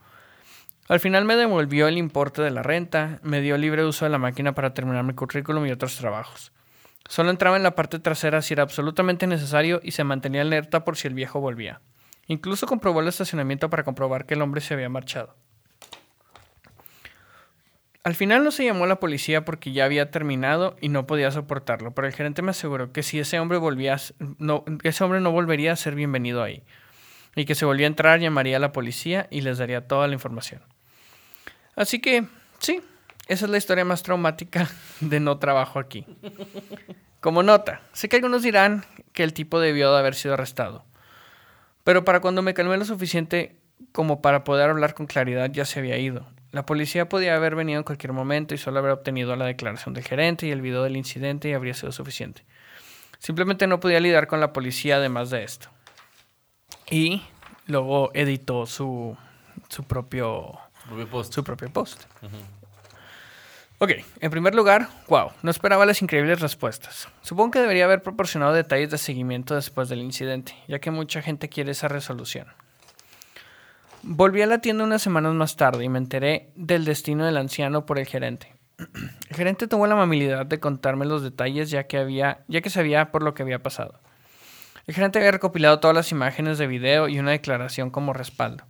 Al 0.88 1.00
final 1.00 1.26
me 1.26 1.37
devolvió 1.37 1.88
el 1.88 1.99
importe 1.99 2.40
de 2.40 2.52
la 2.52 2.62
renta, 2.62 3.21
me 3.23 3.42
dio 3.42 3.59
libre 3.59 3.85
uso 3.85 4.06
de 4.06 4.11
la 4.11 4.18
máquina 4.18 4.54
para 4.54 4.73
terminar 4.73 5.04
mi 5.04 5.12
currículum 5.12 5.66
y 5.66 5.73
otros 5.73 5.99
trabajos. 5.99 6.52
Solo 7.09 7.31
entraba 7.31 7.57
en 7.57 7.63
la 7.63 7.75
parte 7.75 7.99
trasera 7.99 8.43
si 8.43 8.55
era 8.55 8.63
absolutamente 8.63 9.27
necesario 9.27 9.81
y 9.83 9.93
se 9.93 10.05
mantenía 10.05 10.43
alerta 10.43 10.85
por 10.85 10.97
si 10.97 11.09
el 11.09 11.15
viejo 11.15 11.41
volvía. 11.41 11.81
Incluso 12.27 12.67
comprobó 12.67 13.01
el 13.01 13.09
estacionamiento 13.09 13.71
para 13.71 13.85
comprobar 13.85 14.27
que 14.27 14.35
el 14.35 14.43
hombre 14.43 14.61
se 14.61 14.75
había 14.75 14.89
marchado. 14.89 15.37
Al 18.03 18.15
final 18.15 18.45
no 18.45 18.53
se 18.53 18.65
llamó 18.65 18.85
a 18.85 18.87
la 18.89 19.01
policía 19.01 19.45
porque 19.45 19.73
ya 19.73 19.85
había 19.85 20.13
terminado 20.13 20.77
y 20.81 20.91
no 20.91 21.09
podía 21.09 21.31
soportarlo, 21.33 21.93
pero 21.93 22.07
el 22.07 22.15
gerente 22.15 22.41
me 22.41 22.53
aseguró 22.53 22.93
que 22.93 23.03
si 23.03 23.19
ese 23.19 23.41
hombre 23.41 23.59
volvía, 23.59 23.97
no, 24.39 24.65
ese 24.85 25.03
hombre 25.03 25.21
no 25.21 25.33
volvería 25.33 25.73
a 25.73 25.77
ser 25.77 25.97
bienvenido 25.97 26.43
ahí 26.43 26.63
y 27.35 27.45
que 27.45 27.55
se 27.55 27.65
volvía 27.65 27.87
a 27.87 27.89
entrar 27.89 28.21
llamaría 28.21 28.59
a 28.59 28.61
la 28.61 28.73
policía 28.73 29.27
y 29.31 29.41
les 29.41 29.59
daría 29.59 29.89
toda 29.89 30.07
la 30.07 30.15
información. 30.15 30.63
Así 31.75 32.01
que, 32.01 32.27
sí, 32.59 32.81
esa 33.26 33.45
es 33.47 33.50
la 33.50 33.59
historia 33.59 33.85
más 33.85 34.02
traumática 34.02 34.68
de 35.00 35.21
no 35.21 35.38
trabajo 35.38 35.78
aquí. 35.78 36.06
Como 37.21 37.42
nota, 37.42 37.80
sé 37.92 38.09
que 38.09 38.16
algunos 38.16 38.42
dirán 38.42 38.85
que 39.12 39.25
el 39.25 39.33
tipo 39.33 39.59
debió 39.59 39.92
de 39.92 39.99
haber 39.99 40.14
sido 40.14 40.35
arrestado. 40.35 40.85
Pero 41.83 42.04
para 42.04 42.21
cuando 42.21 42.42
me 42.42 42.54
calmé 42.54 42.76
lo 42.76 42.85
suficiente 42.85 43.56
como 43.92 44.23
para 44.23 44.45
poder 44.45 44.71
hablar 44.71 44.95
con 44.95 45.06
claridad 45.06 45.50
ya 45.50 45.64
se 45.64 45.80
había 45.80 45.99
ido. 45.99 46.26
La 46.52 46.64
policía 46.64 47.09
podía 47.09 47.37
haber 47.37 47.54
venido 47.54 47.78
en 47.78 47.85
cualquier 47.85 48.12
momento 48.12 48.54
y 48.54 48.59
solo 48.59 48.78
haber 48.78 48.92
obtenido 48.92 49.35
la 49.37 49.45
declaración 49.45 49.95
del 49.95 50.04
gerente 50.04 50.47
y 50.47 50.50
el 50.50 50.62
video 50.62 50.83
del 50.83 50.97
incidente 50.97 51.49
y 51.49 51.52
habría 51.52 51.75
sido 51.75 51.92
suficiente. 51.92 52.45
Simplemente 53.18 53.66
no 53.66 53.80
podía 53.80 54.00
lidiar 54.00 54.26
con 54.26 54.40
la 54.40 54.52
policía 54.52 54.97
además 54.97 55.30
de 55.30 55.45
esto. 55.45 55.68
Y 56.90 57.23
luego 57.66 58.11
editó 58.14 58.66
su, 58.66 59.16
su 59.68 59.85
propio, 59.85 60.59
post. 61.11 61.33
Su 61.33 61.45
propio 61.45 61.71
post. 61.73 62.04
Ok, 63.78 63.90
en 64.21 64.30
primer 64.30 64.54
lugar, 64.54 64.88
wow, 65.06 65.33
no 65.42 65.50
esperaba 65.50 65.85
las 65.85 66.00
increíbles 66.00 66.40
respuestas. 66.40 67.09
Supongo 67.21 67.50
que 67.50 67.61
debería 67.61 67.85
haber 67.85 68.00
proporcionado 68.00 68.54
detalles 68.54 68.90
de 68.90 68.97
seguimiento 68.97 69.54
después 69.54 69.90
del 69.90 69.99
incidente, 69.99 70.54
ya 70.66 70.78
que 70.78 70.90
mucha 70.90 71.21
gente 71.21 71.50
quiere 71.50 71.73
esa 71.73 71.87
resolución. 71.87 72.47
Volví 74.02 74.40
a 74.40 74.47
la 74.47 74.62
tienda 74.62 74.85
unas 74.85 75.02
semanas 75.02 75.35
más 75.35 75.56
tarde 75.56 75.85
y 75.85 75.90
me 75.90 75.99
enteré 75.99 76.49
del 76.54 76.87
destino 76.87 77.26
del 77.26 77.37
anciano 77.37 77.85
por 77.85 77.99
el 77.99 78.06
gerente. 78.06 78.54
El 79.28 79.37
gerente 79.37 79.66
tuvo 79.66 79.87
la 79.87 79.95
amabilidad 79.95 80.47
de 80.47 80.61
contarme 80.61 81.04
los 81.04 81.23
detalles 81.23 81.71
ya 81.71 81.85
que, 81.85 81.99
había, 81.99 82.45
ya 82.47 82.61
que 82.61 82.71
sabía 82.71 83.11
por 83.11 83.23
lo 83.23 83.35
que 83.35 83.42
había 83.42 83.62
pasado. 83.62 84.00
El 84.87 84.95
gerente 84.95 85.18
había 85.18 85.33
recopilado 85.33 85.80
todas 85.80 85.97
las 85.97 86.12
imágenes 86.12 86.59
de 86.59 86.66
video 86.66 87.09
y 87.09 87.18
una 87.18 87.33
declaración 87.33 87.90
como 87.90 88.12
respaldo. 88.12 88.64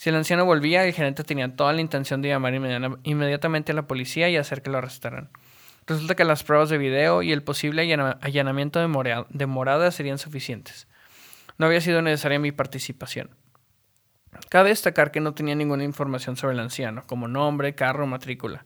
Si 0.00 0.08
el 0.08 0.16
anciano 0.16 0.46
volvía, 0.46 0.82
el 0.86 0.94
gerente 0.94 1.24
tenía 1.24 1.54
toda 1.54 1.74
la 1.74 1.82
intención 1.82 2.22
de 2.22 2.30
llamar 2.30 2.54
inmediatamente 2.54 3.72
a 3.72 3.74
la 3.74 3.86
policía 3.86 4.30
y 4.30 4.38
hacer 4.38 4.62
que 4.62 4.70
lo 4.70 4.78
arrestaran. 4.78 5.28
Resulta 5.86 6.14
que 6.14 6.24
las 6.24 6.42
pruebas 6.42 6.70
de 6.70 6.78
video 6.78 7.20
y 7.20 7.32
el 7.32 7.42
posible 7.42 7.82
allanamiento 8.22 8.80
de, 8.80 9.46
morada 9.46 9.90
serían 9.90 10.16
suficientes. 10.16 10.88
No 11.58 11.66
había 11.66 11.82
sido 11.82 12.00
necesaria 12.00 12.38
mi 12.38 12.50
participación. 12.50 13.36
Cabe 14.48 14.70
destacar 14.70 15.10
que 15.10 15.20
no 15.20 15.34
tenía 15.34 15.54
ninguna 15.54 15.84
información 15.84 16.34
sobre 16.38 16.54
el 16.54 16.60
anciano, 16.60 17.02
como 17.06 17.28
nombre, 17.28 17.74
carro 17.74 18.06
matrícula. 18.06 18.64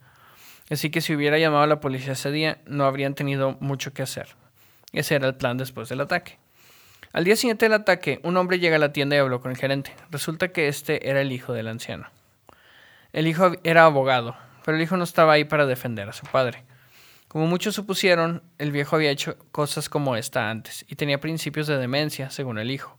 Así 0.71 0.91
que 0.91 1.01
si 1.01 1.17
hubiera 1.17 1.37
llamado 1.37 1.65
a 1.65 1.67
la 1.67 1.81
policía 1.81 2.13
ese 2.13 2.31
día, 2.31 2.59
no 2.67 2.85
habrían 2.85 3.17
tenido 3.17 3.57
mucho 3.59 3.93
que 3.93 4.03
hacer. 4.03 4.37
Ese 4.93 5.17
era 5.17 5.27
el 5.27 5.35
plan 5.35 5.59
después 5.59 5.89
del 5.89 6.01
ataque. 6.01 6.39
Al 7.15 7.23
día 7.23 7.37
siguiente 7.37 7.67
del 7.67 7.75
ataque, 7.75 8.19
un 8.25 8.37
hombre 8.37 8.59
llega 8.59 8.75
a 8.75 8.81
la 8.81 8.93
tienda 8.93 9.15
y 9.15 9.21
habló 9.21 9.41
con 9.41 9.53
el 9.53 9.57
gerente. 9.57 9.95
Resulta 10.11 10.49
que 10.49 10.67
este 10.67 11.09
era 11.09 11.21
el 11.21 11.31
hijo 11.31 11.53
del 11.53 11.69
anciano. 11.69 12.09
El 13.13 13.29
hijo 13.29 13.53
era 13.63 13.85
abogado, 13.85 14.37
pero 14.65 14.77
el 14.77 14.83
hijo 14.83 14.97
no 14.97 15.05
estaba 15.05 15.35
ahí 15.35 15.45
para 15.45 15.65
defender 15.65 16.09
a 16.09 16.13
su 16.13 16.27
padre. 16.27 16.65
Como 17.29 17.47
muchos 17.47 17.77
supusieron, 17.77 18.43
el 18.59 18.73
viejo 18.73 18.97
había 18.97 19.13
hecho 19.13 19.39
cosas 19.53 19.89
como 19.89 20.17
esta 20.17 20.51
antes 20.51 20.85
y 20.89 20.97
tenía 20.97 21.21
principios 21.21 21.69
de 21.69 21.79
demencia, 21.79 22.31
según 22.31 22.59
el 22.59 22.73
hijo. 22.73 22.99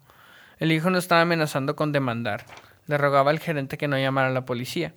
El 0.60 0.72
hijo 0.72 0.90
no 0.90 0.98
estaba 0.98 1.20
amenazando 1.20 1.76
con 1.76 1.92
demandar. 1.92 2.46
Le 2.88 2.98
rogaba 2.98 3.32
al 3.32 3.40
gerente 3.40 3.78
que 3.78 3.90
no 3.90 4.00
llamara 4.00 4.30
a 4.30 4.32
la 4.32 4.46
policía. 4.46 4.94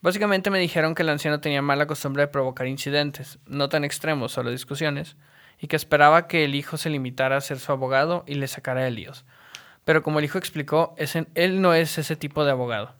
Básicamente 0.00 0.48
me 0.48 0.58
dijeron 0.58 0.94
que 0.94 1.02
el 1.02 1.10
anciano 1.10 1.38
tenía 1.38 1.60
mala 1.60 1.86
costumbre 1.86 2.22
de 2.22 2.28
provocar 2.28 2.66
incidentes, 2.66 3.38
no 3.46 3.68
tan 3.68 3.84
extremos, 3.84 4.32
solo 4.32 4.50
discusiones, 4.50 5.16
y 5.60 5.68
que 5.68 5.76
esperaba 5.76 6.26
que 6.26 6.44
el 6.44 6.54
hijo 6.54 6.76
se 6.76 6.90
limitara 6.90 7.36
a 7.36 7.40
ser 7.40 7.58
su 7.58 7.72
abogado 7.72 8.24
y 8.26 8.34
le 8.34 8.48
sacara 8.48 8.82
de 8.82 8.90
líos. 8.90 9.24
Pero 9.84 10.02
como 10.02 10.18
el 10.18 10.24
hijo 10.24 10.38
explicó, 10.38 10.94
él 11.34 11.60
no 11.60 11.74
es 11.74 11.98
ese 11.98 12.16
tipo 12.16 12.44
de 12.44 12.50
abogado. 12.50 12.94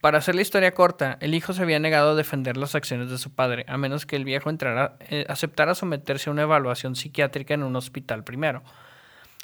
para 0.00 0.18
hacer 0.18 0.34
la 0.34 0.42
historia 0.42 0.74
corta, 0.74 1.16
el 1.20 1.34
hijo 1.34 1.52
se 1.52 1.62
había 1.62 1.78
negado 1.78 2.10
a 2.10 2.14
defender 2.14 2.56
las 2.56 2.74
acciones 2.74 3.10
de 3.10 3.18
su 3.18 3.34
padre, 3.34 3.64
a 3.68 3.76
menos 3.78 4.06
que 4.06 4.16
el 4.16 4.24
viejo 4.24 4.50
entrara, 4.50 4.96
eh, 5.08 5.24
aceptara 5.28 5.74
someterse 5.74 6.28
a 6.28 6.32
una 6.32 6.42
evaluación 6.42 6.94
psiquiátrica 6.94 7.54
en 7.54 7.62
un 7.62 7.74
hospital 7.74 8.22
primero. 8.22 8.62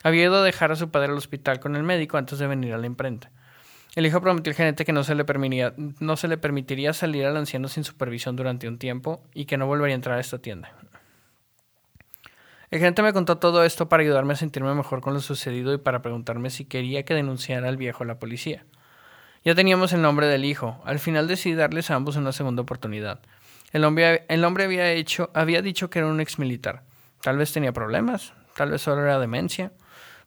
Había 0.03 0.25
ido 0.25 0.37
a 0.37 0.45
dejar 0.45 0.73
a 0.73 0.77
su 0.77 0.91
padre 0.91 1.13
al 1.13 1.19
hospital 1.19 1.61
con 1.61 1.77
el 1.77 1.83
médico 1.83 2.19
antes 2.19 2.39
de 2.39 2.47
venir 2.47 2.75
a 2.75 2.79
la 2.79 2.87
imprenta. 2.87 3.31
El 3.95 4.07
hijo 4.07 4.21
prometió 4.21 4.51
al 4.51 4.57
gerente 4.57 4.85
que 4.85 4.93
no 4.93 5.05
se, 5.05 5.15
le 5.15 5.25
permitiría, 5.25 5.75
no 5.77 6.17
se 6.17 6.29
le 6.29 6.39
permitiría 6.39 6.93
salir 6.93 7.27
al 7.27 7.37
anciano 7.37 7.69
sin 7.69 7.85
supervisión 7.85 8.37
durante 8.37 8.67
un 8.67 8.79
tiempo 8.79 9.23
y 9.35 9.45
que 9.45 9.59
no 9.59 9.67
volvería 9.67 9.95
a 9.95 9.97
entrar 9.97 10.17
a 10.17 10.21
esta 10.21 10.39
tienda. 10.39 10.73
El 12.73 12.79
gerente 12.79 13.03
me 13.03 13.13
contó 13.13 13.37
todo 13.37 13.65
esto 13.65 13.91
para 13.91 14.03
ayudarme 14.03 14.33
a 14.33 14.37
sentirme 14.37 14.75
mejor 14.75 15.03
con 15.03 15.13
lo 15.13 15.21
sucedido 15.21 15.75
y 15.75 15.77
para 15.77 16.01
preguntarme 16.01 16.49
si 16.49 16.65
quería 16.65 17.05
que 17.05 17.13
denunciara 17.13 17.69
al 17.69 17.77
viejo 17.77 18.03
a 18.03 18.07
la 18.07 18.19
policía. 18.19 18.65
Ya 19.45 19.55
teníamos 19.55 19.93
el 19.93 20.01
nombre 20.01 20.27
del 20.27 20.47
hijo. 20.47 20.81
Al 20.87 20.99
final 20.99 21.29
decidí 21.29 21.55
darles 21.55 21.91
a 21.91 21.97
ambos 21.97 22.17
una 22.17 22.33
segunda 22.33 22.63
oportunidad. 22.63 23.21
El 23.75 23.85
hombre, 23.85 24.25
el 24.31 24.43
hombre 24.43 24.65
había, 24.65 24.91
hecho, 24.91 25.31
había 25.35 25.61
dicho 25.61 25.91
que 25.91 25.99
era 25.99 26.09
un 26.09 26.19
ex 26.19 26.39
militar. 26.39 26.83
Tal 27.21 27.37
vez 27.37 27.53
tenía 27.53 27.75
problemas, 27.75 28.33
tal 28.57 28.71
vez 28.71 28.81
solo 28.81 29.03
era 29.03 29.19
demencia. 29.19 29.71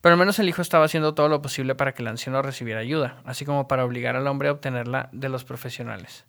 Pero 0.02 0.14
al 0.14 0.20
menos 0.20 0.38
el 0.38 0.48
hijo 0.48 0.62
estaba 0.62 0.86
haciendo 0.86 1.16
todo 1.16 1.30
lo 1.30 1.42
posible 1.42 1.74
para 1.74 1.96
que 1.96 2.04
el 2.04 2.08
anciano 2.10 2.44
recibiera 2.44 2.80
ayuda, 2.80 3.24
así 3.26 3.44
como 3.44 3.68
para 3.68 3.86
obligar 3.86 4.16
al 4.16 4.28
hombre 4.28 4.50
a 4.50 4.52
obtenerla 4.52 5.10
de 5.14 5.30
los 5.30 5.46
profesionales. 5.46 6.26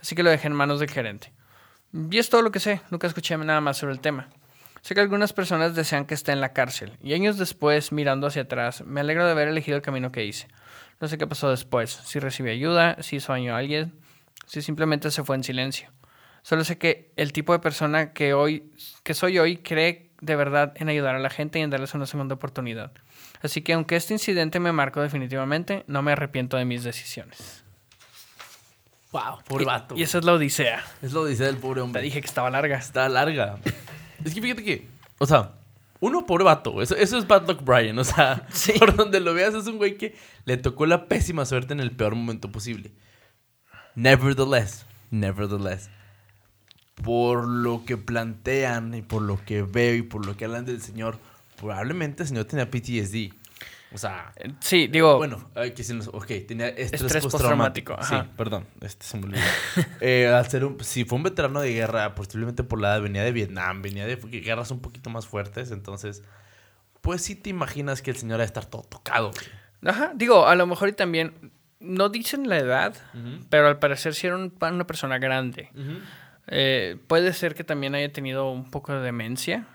Así 0.00 0.14
que 0.14 0.22
lo 0.22 0.30
dejé 0.30 0.46
en 0.46 0.52
manos 0.52 0.78
del 0.78 0.90
gerente. 0.90 1.32
Y 1.92 2.18
es 2.18 2.30
todo 2.30 2.42
lo 2.42 2.52
que 2.52 2.60
sé, 2.60 2.80
nunca 2.90 3.08
escuché 3.08 3.36
nada 3.36 3.60
más 3.60 3.76
sobre 3.76 3.94
el 3.94 3.98
tema. 3.98 4.28
Sé 4.82 4.94
que 4.94 5.00
algunas 5.00 5.32
personas 5.32 5.74
desean 5.76 6.06
que 6.06 6.14
esté 6.14 6.32
en 6.32 6.40
la 6.40 6.52
cárcel, 6.52 6.92
y 7.00 7.14
años 7.14 7.38
después, 7.38 7.92
mirando 7.92 8.26
hacia 8.26 8.42
atrás, 8.42 8.84
me 8.84 9.00
alegro 9.00 9.24
de 9.24 9.30
haber 9.30 9.48
elegido 9.48 9.76
el 9.76 9.82
camino 9.82 10.10
que 10.10 10.24
hice. 10.24 10.48
No 11.00 11.08
sé 11.08 11.18
qué 11.18 11.26
pasó 11.26 11.50
después, 11.50 11.90
si 12.04 12.18
recibí 12.18 12.50
ayuda, 12.50 12.96
si 13.00 13.16
hizo 13.16 13.32
daño 13.32 13.54
a 13.54 13.58
alguien, 13.58 13.92
si 14.46 14.60
simplemente 14.60 15.10
se 15.12 15.22
fue 15.22 15.36
en 15.36 15.44
silencio. 15.44 15.90
Solo 16.42 16.64
sé 16.64 16.78
que 16.78 17.12
el 17.16 17.32
tipo 17.32 17.52
de 17.52 17.60
persona 17.60 18.12
que 18.12 18.34
hoy 18.34 18.72
que 19.04 19.14
soy 19.14 19.38
hoy 19.38 19.58
cree 19.58 20.10
de 20.20 20.34
verdad 20.34 20.72
en 20.76 20.88
ayudar 20.88 21.14
a 21.14 21.20
la 21.20 21.30
gente 21.30 21.60
y 21.60 21.62
en 21.62 21.70
darles 21.70 21.94
una 21.94 22.06
segunda 22.06 22.34
oportunidad. 22.34 22.90
Así 23.42 23.62
que 23.62 23.74
aunque 23.74 23.94
este 23.94 24.14
incidente 24.14 24.58
me 24.58 24.72
marcó 24.72 25.00
definitivamente, 25.00 25.84
no 25.86 26.02
me 26.02 26.12
arrepiento 26.12 26.56
de 26.56 26.64
mis 26.64 26.82
decisiones. 26.82 27.64
Wow, 29.12 29.42
pobre 29.46 29.62
y, 29.62 29.66
vato. 29.66 29.94
Y 29.96 30.02
esa 30.02 30.18
es 30.18 30.24
la 30.24 30.32
odisea. 30.32 30.82
Es 31.02 31.12
la 31.12 31.20
odisea 31.20 31.46
del 31.46 31.58
pobre 31.58 31.76
Te 31.76 31.82
hombre. 31.82 32.02
dije 32.02 32.20
que 32.20 32.26
estaba 32.26 32.50
larga. 32.50 32.78
Está 32.78 33.08
larga. 33.08 33.58
es 34.24 34.34
que 34.34 34.42
fíjate 34.42 34.64
que, 34.64 34.88
o 35.18 35.26
sea, 35.26 35.52
uno, 36.00 36.26
pobre 36.26 36.44
vato. 36.44 36.82
Eso, 36.82 36.96
eso 36.96 37.16
es 37.16 37.26
Bad 37.28 37.46
Luck 37.48 37.62
Brian. 37.64 37.98
O 37.98 38.04
sea, 38.04 38.46
Sí. 38.52 38.72
por 38.78 38.96
donde 38.96 39.20
lo 39.20 39.34
veas, 39.34 39.54
es 39.54 39.66
un 39.66 39.76
güey 39.78 39.96
que 39.96 40.16
le 40.44 40.56
tocó 40.56 40.84
la 40.86 41.06
pésima 41.06 41.44
suerte 41.44 41.72
en 41.72 41.80
el 41.80 41.92
peor 41.92 42.14
momento 42.16 42.50
posible. 42.50 42.92
Nevertheless, 43.94 44.86
nevertheless, 45.10 45.90
por 47.02 47.46
lo 47.46 47.84
que 47.84 47.96
plantean 47.96 48.94
y 48.94 49.02
por 49.02 49.22
lo 49.22 49.42
que 49.44 49.62
veo 49.62 49.94
y 49.94 50.02
por 50.02 50.24
lo 50.26 50.36
que 50.36 50.44
hablan 50.46 50.64
del 50.64 50.80
señor, 50.80 51.18
probablemente 51.58 52.22
el 52.22 52.28
señor 52.28 52.44
tenía 52.46 52.70
PTSD. 52.70 53.32
O 53.94 53.98
sea, 53.98 54.32
Eh, 54.36 54.52
Sí, 54.60 54.86
digo, 54.86 55.16
bueno, 55.18 55.50
ay, 55.54 55.72
que 55.72 55.84
si 55.84 55.94
nos- 55.94 56.08
ok, 56.08 56.26
tenía 56.48 56.68
estrés, 56.68 57.02
Estrés 57.02 57.22
postraumático. 57.24 57.96
Sí, 58.02 58.14
perdón, 58.36 58.66
este 58.80 59.04
se 59.06 59.18
me 59.18 59.24
olvidó. 59.26 59.42
Eh, 60.00 60.28
al 60.28 60.48
ser 60.48 60.64
un- 60.64 60.82
si 60.82 61.04
fue 61.04 61.16
un 61.16 61.22
veterano 61.24 61.60
de 61.60 61.72
guerra, 61.72 62.14
posiblemente 62.14 62.62
por 62.64 62.80
la 62.80 62.88
edad 62.94 63.02
venía 63.02 63.22
de 63.22 63.32
Vietnam, 63.32 63.82
venía 63.82 64.06
de 64.06 64.16
guerras 64.16 64.70
un 64.70 64.80
poquito 64.80 65.10
más 65.10 65.26
fuertes, 65.26 65.70
entonces, 65.70 66.22
pues 67.00 67.22
sí 67.22 67.34
te 67.34 67.50
imaginas 67.50 68.00
que 68.02 68.10
el 68.10 68.16
señor 68.16 68.38
va 68.38 68.42
a 68.42 68.46
estar 68.46 68.64
todo 68.66 68.82
tocado. 68.82 69.30
ajá, 69.84 70.12
digo, 70.14 70.46
a 70.46 70.54
lo 70.54 70.66
mejor 70.66 70.88
y 70.88 70.92
también 70.92 71.52
no 71.80 72.08
dicen 72.08 72.48
la 72.48 72.58
edad, 72.58 72.94
pero 73.50 73.66
al 73.66 73.78
parecer 73.80 74.14
sí 74.14 74.26
era 74.28 74.36
un- 74.36 74.54
una 74.60 74.86
persona 74.86 75.18
grande. 75.18 75.70
Eh, 76.46 76.96
puede 77.08 77.32
ser 77.32 77.54
que 77.54 77.64
también 77.64 77.94
haya 77.94 78.12
tenido 78.12 78.50
un 78.50 78.70
poco 78.70 78.92
de 78.92 79.00
demencia. 79.00 79.66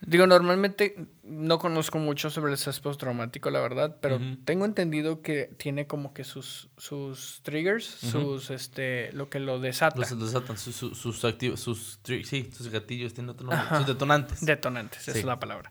Digo, 0.00 0.26
normalmente 0.26 0.94
no 1.28 1.58
conozco 1.58 1.98
mucho 1.98 2.30
sobre 2.30 2.48
el 2.50 2.54
estrés 2.54 2.80
postraumático, 2.80 3.50
la 3.50 3.60
verdad, 3.60 3.96
pero 4.00 4.18
tengo 4.44 4.64
entendido 4.64 5.22
que 5.22 5.44
tiene 5.58 5.86
como 5.86 6.12
que 6.14 6.24
sus, 6.24 6.68
sus 6.76 7.40
triggers, 7.42 7.84
sus, 7.84 8.50
este, 8.50 9.12
lo 9.12 9.28
que 9.30 9.38
lo 9.40 9.60
desata. 9.60 9.98
Los, 10.00 10.18
desatan, 10.18 10.56
sus, 10.58 10.74
sus, 10.74 10.98
sus 10.98 11.24
activos, 11.24 11.60
sus, 11.60 12.00
sí, 12.04 12.50
sus 12.52 12.68
gatillos, 12.68 13.14
tiene 13.14 13.30
otro 13.30 13.46
nombre, 13.46 13.76
sus 13.78 13.86
detonantes. 13.86 14.44
Detonantes, 14.44 15.06
esa 15.08 15.18
es 15.18 15.24
la 15.24 15.38
palabra. 15.38 15.70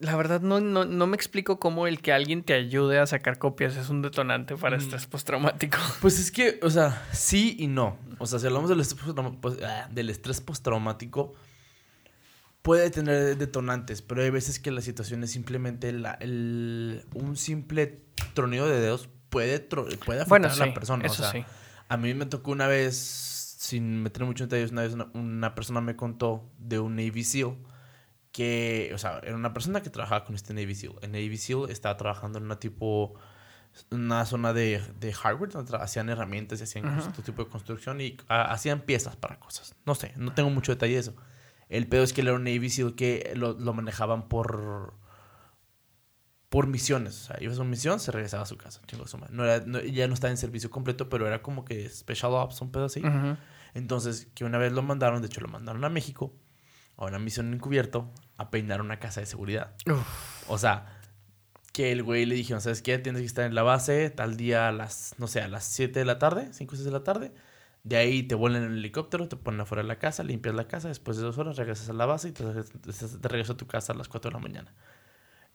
La 0.00 0.16
verdad, 0.16 0.40
no, 0.40 0.60
no, 0.60 0.84
no 0.84 1.06
me 1.06 1.14
explico 1.16 1.58
cómo 1.60 1.86
el 1.86 2.02
que 2.02 2.12
alguien 2.12 2.42
te 2.42 2.52
ayude 2.52 2.98
a 2.98 3.06
sacar 3.06 3.38
copias 3.38 3.76
es 3.76 3.88
un 3.88 4.02
detonante 4.02 4.56
para 4.56 4.76
estrés 4.76 5.06
postraumático. 5.06 5.78
Pues 6.00 6.18
es 6.18 6.30
que, 6.32 6.58
o 6.62 6.68
sea, 6.68 7.06
sí 7.12 7.56
y 7.58 7.68
no. 7.68 7.96
O 8.18 8.26
sea, 8.26 8.38
si 8.38 8.46
hablamos 8.46 8.68
del 8.68 8.80
estrés, 8.80 9.00
postrauma- 9.02 9.40
pues, 9.40 9.56
ah, 9.62 9.88
del 9.90 10.10
estrés 10.10 10.40
postraumático, 10.40 11.34
puede 12.64 12.88
tener 12.90 13.36
detonantes, 13.36 14.00
pero 14.00 14.22
hay 14.22 14.30
veces 14.30 14.58
que 14.58 14.70
la 14.70 14.80
situación 14.80 15.22
es 15.22 15.30
simplemente 15.30 15.92
la- 15.92 16.14
el- 16.14 17.04
un 17.14 17.36
simple 17.36 18.00
tronido 18.32 18.66
de 18.66 18.80
dedos 18.80 19.10
puede, 19.28 19.68
tro- 19.68 19.84
puede 19.98 20.20
afectar 20.22 20.28
Bueno, 20.28 20.48
a 20.48 20.56
la 20.56 20.72
persona. 20.74 21.04
eso 21.04 21.22
o 21.22 21.30
sea, 21.30 21.32
sí. 21.32 21.44
a 21.88 21.96
mí 21.98 22.14
me 22.14 22.24
tocó 22.24 22.52
una 22.52 22.66
vez, 22.66 22.96
sin 22.96 24.02
meter 24.02 24.24
mucho 24.24 24.44
en 24.44 24.48
detalles, 24.50 24.72
una 24.72 24.80
vez 24.82 24.94
una, 24.94 25.08
una 25.12 25.54
persona 25.54 25.82
me 25.82 25.94
contó 25.94 26.50
de 26.58 26.78
un 26.78 26.96
Navy 26.96 27.22
SEAL 27.22 27.54
que, 28.32 28.90
o 28.94 28.98
sea, 28.98 29.18
era 29.22 29.36
una 29.36 29.52
persona 29.52 29.82
que 29.82 29.90
trabajaba 29.90 30.24
con 30.24 30.34
este 30.34 30.54
Navy 30.54 30.74
SEAL. 30.74 30.94
El 31.02 31.12
Navy 31.12 31.36
SEAL 31.36 31.68
estaba 31.70 31.96
trabajando 31.98 32.38
en 32.38 32.44
una 32.44 32.58
tipo, 32.58 33.14
una 33.90 34.24
zona 34.24 34.52
de, 34.54 34.80
de 35.00 35.12
hardware 35.12 35.50
donde 35.50 35.76
hacían 35.76 36.08
herramientas 36.08 36.60
y 36.60 36.64
hacían 36.64 36.86
Ajá. 36.86 37.08
este 37.10 37.22
tipo 37.22 37.44
de 37.44 37.50
construcción 37.50 38.00
y 38.00 38.16
ah, 38.28 38.50
hacían 38.52 38.80
piezas 38.80 39.16
para 39.16 39.38
cosas. 39.38 39.74
No 39.84 39.94
sé, 39.94 40.14
no 40.16 40.32
tengo 40.32 40.48
mucho 40.50 40.72
detalle 40.72 40.94
de 40.94 41.00
eso. 41.00 41.14
El 41.68 41.86
pedo 41.88 42.02
es 42.02 42.12
que 42.12 42.20
él 42.20 42.28
era 42.28 42.36
un 42.36 42.44
Navy 42.44 42.68
SEAL 42.70 42.94
que 42.94 43.32
lo, 43.36 43.52
lo 43.54 43.72
manejaban 43.74 44.28
por 44.28 44.94
por 46.48 46.66
misiones. 46.68 47.22
O 47.22 47.26
sea, 47.26 47.36
ibas 47.42 47.58
a 47.58 47.62
una 47.62 47.70
misión, 47.70 47.98
se 47.98 48.12
regresaba 48.12 48.44
a 48.44 48.46
su 48.46 48.56
casa. 48.56 48.80
chingo 48.86 49.06
su 49.08 49.18
madre. 49.18 49.34
No 49.34 49.44
era, 49.44 49.64
no- 49.66 49.80
ya 49.80 50.06
no 50.06 50.14
estaba 50.14 50.30
en 50.30 50.36
servicio 50.36 50.70
completo, 50.70 51.08
pero 51.08 51.26
era 51.26 51.42
como 51.42 51.64
que 51.64 51.88
Special 51.88 52.32
Ops, 52.32 52.60
un 52.60 52.70
pedo 52.70 52.84
así. 52.84 53.02
Entonces, 53.74 54.28
que 54.34 54.44
una 54.44 54.58
vez 54.58 54.72
lo 54.72 54.82
mandaron, 54.82 55.20
de 55.20 55.26
hecho 55.26 55.40
lo 55.40 55.48
mandaron 55.48 55.84
a 55.84 55.88
México, 55.88 56.32
a 56.96 57.06
una 57.06 57.18
misión 57.18 57.52
encubierto, 57.52 58.12
a 58.36 58.50
peinar 58.50 58.80
una 58.80 59.00
casa 59.00 59.18
de 59.20 59.26
seguridad. 59.26 59.74
O 60.46 60.56
sea, 60.58 61.00
que 61.72 61.90
el 61.90 62.04
güey 62.04 62.24
le 62.24 62.36
dijeron, 62.36 62.60
¿sabes 62.60 62.82
qué? 62.82 62.98
Tienes 62.98 63.22
que 63.22 63.26
estar 63.26 63.44
en 63.46 63.56
la 63.56 63.64
base 63.64 64.10
tal 64.10 64.36
día 64.36 64.68
a 64.68 64.72
las, 64.72 65.14
no 65.18 65.26
sé, 65.26 65.40
a 65.40 65.48
las 65.48 65.64
7 65.64 65.98
de 65.98 66.04
la 66.04 66.20
tarde, 66.20 66.50
5 66.52 66.74
o 66.74 66.76
6 66.76 66.84
de 66.84 66.92
la 66.92 67.02
tarde. 67.02 67.32
De 67.84 67.96
ahí 67.96 68.22
te 68.22 68.34
vuelan 68.34 68.64
en 68.64 68.72
el 68.72 68.78
helicóptero, 68.78 69.28
te 69.28 69.36
ponen 69.36 69.60
afuera 69.60 69.82
de 69.82 69.88
la 69.88 69.98
casa, 69.98 70.24
limpias 70.24 70.54
la 70.54 70.66
casa, 70.66 70.88
después 70.88 71.18
de 71.18 71.22
dos 71.22 71.38
horas 71.38 71.56
regresas 71.58 71.90
a 71.90 71.92
la 71.92 72.06
base 72.06 72.30
y 72.30 72.32
te, 72.32 72.42
regresas 72.42 73.50
a 73.50 73.56
tu 73.56 73.66
casa 73.66 73.92
a 73.92 73.96
las 73.96 74.08
4 74.08 74.30
de 74.30 74.34
la 74.34 74.40
mañana. 74.40 74.74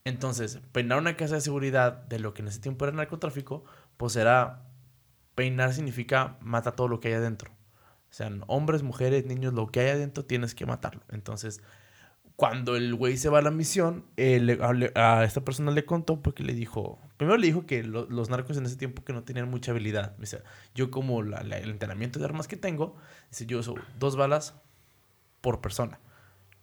Entonces, 0.06 0.60
peinar 0.72 1.00
una 1.00 1.18
casa 1.18 1.36
de 1.36 1.42
seguridad 1.42 1.92
de 1.92 2.20
lo 2.20 2.34
que 2.34 2.44
en 2.44 2.50
ese 2.50 2.60
tiempo 2.60 2.86
era 2.86 2.96
narcotráfico, 2.96 3.63
pues 3.98 4.15
era, 4.15 4.63
peinar 5.36 5.74
significa 5.74 6.38
mata 6.42 6.74
todo 6.76 6.88
lo 6.88 7.00
que 7.00 7.10
hay 7.10 7.15
adentro. 7.15 7.52
Sean 8.12 8.44
hombres, 8.48 8.84
mujeres, 8.84 9.26
niños, 9.26 9.54
lo 9.54 9.68
que 9.68 9.82
hay 9.82 9.89
adentro 9.89 10.26
tienes 10.26 10.56
que 10.56 10.65
matarlo. 10.65 11.02
Entonces, 11.10 11.62
cuando 12.39 12.78
el 12.78 12.95
güey 12.95 13.17
se 13.17 13.28
va 13.28 13.39
a 13.39 13.41
la 13.41 13.52
misión, 13.52 14.06
eh, 14.15 14.39
le- 14.39 14.91
a, 14.95 15.19
a 15.19 15.23
esta 15.25 15.41
persona 15.43 15.71
le 15.71 15.84
contó 15.84 16.21
porque 16.21 16.41
le 16.41 16.54
dijo, 16.54 16.97
primero 17.17 17.38
le 17.38 17.45
dijo 17.47 17.65
que 17.65 17.84
lo- 17.84 18.10
los 18.10 18.30
narcos 18.30 18.56
en 18.56 18.65
ese 18.65 18.78
tiempo 18.78 19.04
que 19.04 19.12
no 19.12 19.23
tenían 19.25 19.49
mucha 19.49 19.71
habilidad. 19.71 20.15
Dice, 20.17 20.41
yo 20.73 20.89
como 20.89 21.21
la- 21.21 21.43
la- 21.43 21.58
el 21.58 21.69
entrenamiento 21.69 22.17
de 22.17 22.23
armas 22.23 22.47
que 22.47 22.56
tengo, 22.56 22.95
dice, 23.30 23.45
yo 23.45 23.60
uso 23.60 23.75
dos 23.99 24.15
balas 24.15 24.56
por 25.41 25.60
persona. 25.60 25.99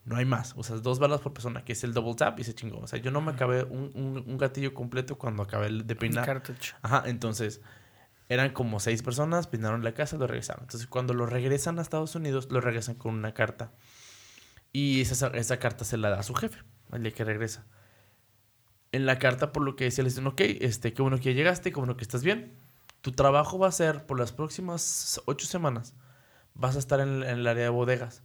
No 0.06 0.16
hay 0.16 0.24
más. 0.24 0.54
O 0.56 0.62
sea, 0.62 0.76
dos 0.76 0.98
balas 0.98 1.20
por 1.20 1.34
persona, 1.34 1.62
que 1.62 1.72
es 1.74 1.84
el 1.84 1.92
double 1.92 2.14
tap 2.14 2.40
y 2.40 2.44
se 2.44 2.54
chingó. 2.54 2.78
O 2.78 2.86
sea, 2.86 2.98
yo 2.98 3.10
no 3.10 3.20
me 3.20 3.32
acabé 3.32 3.64
un, 3.64 3.90
un- 3.94 4.24
un 4.26 4.38
gatillo 4.38 4.72
completo 4.72 5.18
cuando 5.18 5.42
acabé 5.42 5.68
de 5.68 5.94
peinar. 5.94 6.24
cartucho. 6.24 6.74
Ajá, 6.80 7.02
entonces 7.06 7.60
eran 8.30 8.50
como 8.54 8.80
seis 8.80 9.02
personas, 9.02 9.46
peinaron 9.46 9.84
la 9.84 9.92
casa, 9.92 10.16
lo 10.16 10.26
regresaron. 10.26 10.62
Entonces 10.62 10.86
cuando 10.88 11.12
lo 11.12 11.26
regresan 11.26 11.78
a 11.78 11.82
Estados 11.82 12.14
Unidos, 12.14 12.48
lo 12.50 12.62
regresan 12.62 12.94
con 12.94 13.14
una 13.14 13.34
carta. 13.34 13.72
Y 14.72 15.00
esa, 15.00 15.28
esa 15.28 15.58
carta 15.58 15.84
se 15.84 15.96
la 15.96 16.10
da 16.10 16.20
a 16.20 16.22
su 16.22 16.34
jefe, 16.34 16.62
al 16.90 17.02
día 17.02 17.12
que 17.12 17.24
regresa. 17.24 17.66
En 18.92 19.06
la 19.06 19.18
carta, 19.18 19.52
por 19.52 19.62
lo 19.62 19.76
que 19.76 19.84
decía, 19.84 20.04
le 20.04 20.10
dicen, 20.10 20.26
ok, 20.26 20.40
este, 20.40 20.92
qué 20.92 21.02
bueno 21.02 21.18
que 21.18 21.24
ya 21.24 21.32
llegaste, 21.32 21.70
qué 21.72 21.78
bueno 21.78 21.96
que 21.96 22.04
estás 22.04 22.22
bien. 22.22 22.54
Tu 23.00 23.12
trabajo 23.12 23.58
va 23.58 23.68
a 23.68 23.72
ser, 23.72 24.06
por 24.06 24.18
las 24.18 24.32
próximas 24.32 25.20
ocho 25.26 25.46
semanas, 25.46 25.94
vas 26.54 26.76
a 26.76 26.78
estar 26.78 27.00
en, 27.00 27.22
en 27.22 27.38
el 27.38 27.46
área 27.46 27.64
de 27.64 27.70
bodegas, 27.70 28.22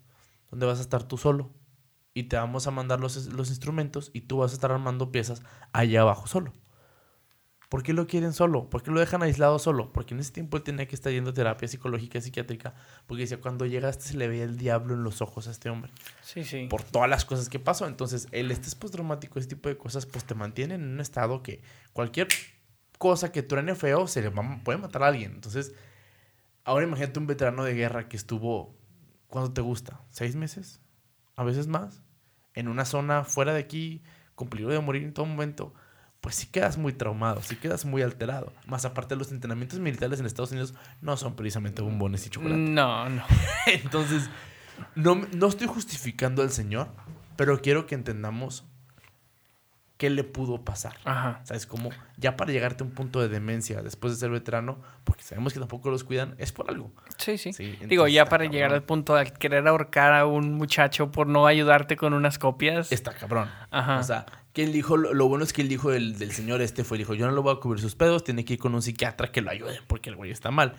donde 0.49 0.65
vas 0.65 0.79
a 0.79 0.81
estar 0.81 1.03
tú 1.03 1.17
solo. 1.17 1.51
Y 2.13 2.23
te 2.23 2.35
vamos 2.35 2.67
a 2.67 2.71
mandar 2.71 2.99
los, 2.99 3.27
los 3.27 3.49
instrumentos 3.49 4.11
y 4.13 4.21
tú 4.21 4.37
vas 4.37 4.51
a 4.51 4.55
estar 4.55 4.71
armando 4.71 5.11
piezas 5.11 5.41
allá 5.71 6.01
abajo 6.01 6.27
solo. 6.27 6.53
¿Por 7.71 7.83
qué 7.83 7.93
lo 7.93 8.05
quieren 8.05 8.33
solo? 8.33 8.69
¿Por 8.69 8.83
qué 8.83 8.91
lo 8.91 8.99
dejan 8.99 9.23
aislado 9.23 9.57
solo? 9.57 9.93
Porque 9.93 10.13
en 10.13 10.19
ese 10.19 10.33
tiempo 10.33 10.57
él 10.57 10.63
tenía 10.63 10.89
que 10.89 10.93
estar 10.93 11.09
yendo 11.13 11.29
a 11.29 11.33
terapia 11.33 11.69
psicológica 11.69 12.17
y 12.17 12.21
psiquiátrica. 12.21 12.73
Porque 13.07 13.21
decía, 13.21 13.39
cuando 13.39 13.65
llegaste 13.65 14.03
se 14.03 14.17
le 14.17 14.27
veía 14.27 14.43
el 14.43 14.57
diablo 14.57 14.93
en 14.93 15.03
los 15.03 15.21
ojos 15.21 15.47
a 15.47 15.51
este 15.51 15.69
hombre. 15.69 15.89
Sí, 16.21 16.43
sí. 16.43 16.67
Por 16.69 16.83
todas 16.83 17.09
las 17.09 17.23
cosas 17.23 17.47
que 17.47 17.59
pasó. 17.59 17.87
Entonces, 17.87 18.27
el 18.33 18.51
estrés 18.51 18.75
postraumático, 18.75 19.39
ese 19.39 19.47
tipo 19.47 19.69
de 19.69 19.77
cosas, 19.77 20.05
pues 20.05 20.25
te 20.25 20.35
mantienen 20.35 20.81
en 20.81 20.89
un 20.95 20.99
estado 20.99 21.41
que 21.43 21.61
cualquier 21.93 22.27
cosa 22.97 23.31
que 23.31 23.41
truene 23.41 23.73
feo 23.73 24.05
se 24.05 24.21
le 24.21 24.27
va- 24.27 24.59
puede 24.65 24.77
matar 24.77 25.03
a 25.03 25.07
alguien. 25.07 25.31
Entonces, 25.31 25.71
ahora 26.65 26.85
imagínate 26.85 27.19
un 27.19 27.27
veterano 27.27 27.63
de 27.63 27.73
guerra 27.73 28.09
que 28.09 28.17
estuvo, 28.17 28.75
¿cuánto 29.27 29.53
te 29.53 29.61
gusta? 29.61 30.01
¿Seis 30.09 30.35
meses? 30.35 30.81
¿A 31.37 31.43
veces 31.45 31.67
más? 31.67 32.03
en 32.53 32.67
una 32.67 32.83
zona 32.83 33.23
fuera 33.23 33.53
de 33.53 33.61
aquí, 33.61 34.03
con 34.35 34.49
peligro 34.49 34.73
de 34.73 34.79
morir 34.81 35.03
en 35.03 35.13
todo 35.13 35.25
momento, 35.25 35.73
pues 36.21 36.35
sí 36.35 36.47
quedas 36.47 36.77
muy 36.77 36.93
traumado, 36.93 37.41
sí 37.41 37.55
quedas 37.55 37.83
muy 37.83 38.03
alterado. 38.03 38.53
Más 38.67 38.85
aparte, 38.85 39.15
los 39.15 39.31
entrenamientos 39.31 39.79
militares 39.79 40.19
en 40.19 40.27
Estados 40.27 40.51
Unidos 40.51 40.75
no 41.01 41.17
son 41.17 41.35
precisamente 41.35 41.81
bombones 41.81 42.25
y 42.27 42.29
chocolate. 42.29 42.57
No, 42.57 43.09
no. 43.09 43.23
Entonces, 43.65 44.29
no, 44.95 45.15
no 45.33 45.47
estoy 45.47 45.67
justificando 45.67 46.43
al 46.43 46.51
Señor, 46.51 46.89
pero 47.35 47.59
quiero 47.61 47.87
que 47.87 47.95
entendamos 47.95 48.65
qué 50.01 50.09
le 50.09 50.23
pudo 50.23 50.63
pasar. 50.63 50.97
Ajá. 51.05 51.41
¿Sabes? 51.43 51.67
Como 51.67 51.89
ya 52.17 52.35
para 52.35 52.51
llegarte 52.51 52.83
a 52.83 52.87
un 52.87 52.91
punto 52.91 53.19
de 53.19 53.27
demencia 53.27 53.83
después 53.83 54.13
de 54.13 54.19
ser 54.19 54.31
veterano, 54.31 54.79
porque 55.03 55.23
sabemos 55.23 55.53
que 55.53 55.59
tampoco 55.59 55.91
los 55.91 56.03
cuidan, 56.03 56.33
es 56.39 56.51
por 56.51 56.69
algo. 56.69 56.91
Sí, 57.17 57.37
sí. 57.37 57.53
Sí, 57.53 57.77
Digo, 57.87 58.07
ya 58.07 58.25
para 58.25 58.45
llegar 58.45 58.73
al 58.73 58.81
punto 58.81 59.13
de 59.15 59.31
querer 59.31 59.67
ahorcar 59.67 60.13
a 60.13 60.25
un 60.25 60.53
muchacho 60.53 61.11
por 61.11 61.27
no 61.27 61.45
ayudarte 61.45 61.97
con 61.97 62.13
unas 62.13 62.39
copias. 62.39 62.91
Está 62.91 63.13
cabrón. 63.13 63.47
Ajá. 63.69 63.99
O 63.99 64.03
sea, 64.03 64.25
que 64.53 64.63
él 64.63 64.73
dijo, 64.73 64.97
lo, 64.97 65.13
lo 65.13 65.27
bueno 65.27 65.43
es 65.43 65.53
que 65.53 65.61
el 65.61 65.71
hijo 65.71 65.91
del, 65.91 66.17
del 66.17 66.31
señor 66.31 66.61
este 66.61 66.83
fue, 66.83 66.97
dijo, 66.97 67.13
yo 67.13 67.25
no 67.25 67.31
lo 67.31 67.41
voy 67.41 67.55
a 67.55 67.59
cubrir 67.59 67.81
sus 67.81 67.95
pedos, 67.95 68.23
tiene 68.23 68.43
que 68.45 68.53
ir 68.53 68.59
con 68.59 68.75
un 68.75 68.81
psiquiatra 68.81 69.31
que 69.31 69.41
lo 69.41 69.49
ayude, 69.49 69.79
porque 69.87 70.09
el 70.09 70.15
güey 70.15 70.31
está 70.31 70.51
mal. 70.51 70.75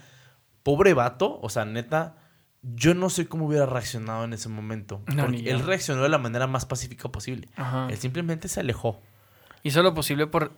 Pobre 0.62 0.94
vato, 0.94 1.40
o 1.40 1.48
sea, 1.48 1.64
neta, 1.64 2.16
yo 2.62 2.94
no 2.94 3.10
sé 3.10 3.26
cómo 3.26 3.46
hubiera 3.46 3.66
reaccionado 3.66 4.24
en 4.24 4.32
ese 4.32 4.48
momento. 4.48 5.02
No, 5.14 5.24
porque 5.24 5.50
él 5.50 5.60
reaccionó 5.60 6.02
de 6.02 6.08
la 6.08 6.18
manera 6.18 6.46
más 6.46 6.66
pacífica 6.66 7.10
posible. 7.10 7.48
Ajá. 7.56 7.88
Él 7.90 7.96
simplemente 7.96 8.48
se 8.48 8.60
alejó. 8.60 9.00
Hizo 9.62 9.82
lo 9.82 9.94
posible 9.94 10.26
por 10.26 10.52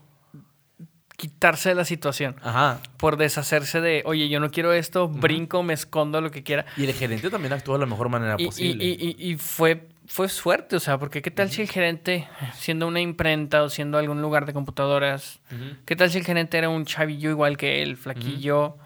quitarse 1.16 1.68
de 1.70 1.74
la 1.76 1.84
situación. 1.84 2.36
Ajá. 2.42 2.80
Por 2.96 3.16
deshacerse 3.16 3.80
de, 3.80 4.02
oye, 4.04 4.28
yo 4.28 4.40
no 4.40 4.50
quiero 4.50 4.72
esto, 4.72 5.08
brinco, 5.08 5.62
me 5.62 5.72
escondo, 5.74 6.20
lo 6.20 6.30
que 6.30 6.42
quiera. 6.42 6.64
Y 6.76 6.84
el 6.84 6.92
gerente 6.92 7.30
también 7.30 7.52
actuó 7.52 7.74
de 7.74 7.80
la 7.80 7.86
mejor 7.86 8.08
manera 8.08 8.36
Y, 8.38 8.46
posible. 8.46 8.84
y- 8.84 9.16
y- 9.18 9.30
y 9.32 9.36
fue, 9.36 9.88
fue 10.06 10.28
suerte, 10.28 10.76
o 10.76 10.80
sea, 10.80 10.98
porque 10.98 11.22
qué 11.22 11.30
tal 11.30 11.50
si 11.50 11.62
el 11.62 11.68
gerente, 11.70 12.28
siendo 12.54 12.86
una 12.88 13.00
imprenta 13.00 13.62
o 13.62 13.70
siendo 13.70 13.96
algún 13.98 14.20
lugar 14.22 14.44
de 14.46 14.52
computadoras, 14.52 15.40
qué 15.84 15.96
tal 15.96 16.10
si 16.10 16.18
el 16.18 16.24
gerente 16.24 16.58
era 16.58 16.68
un 16.68 16.84
chavillo 16.84 17.30
igual 17.30 17.56
que 17.56 17.82
él, 17.82 17.96
flaquillo, 17.96 18.76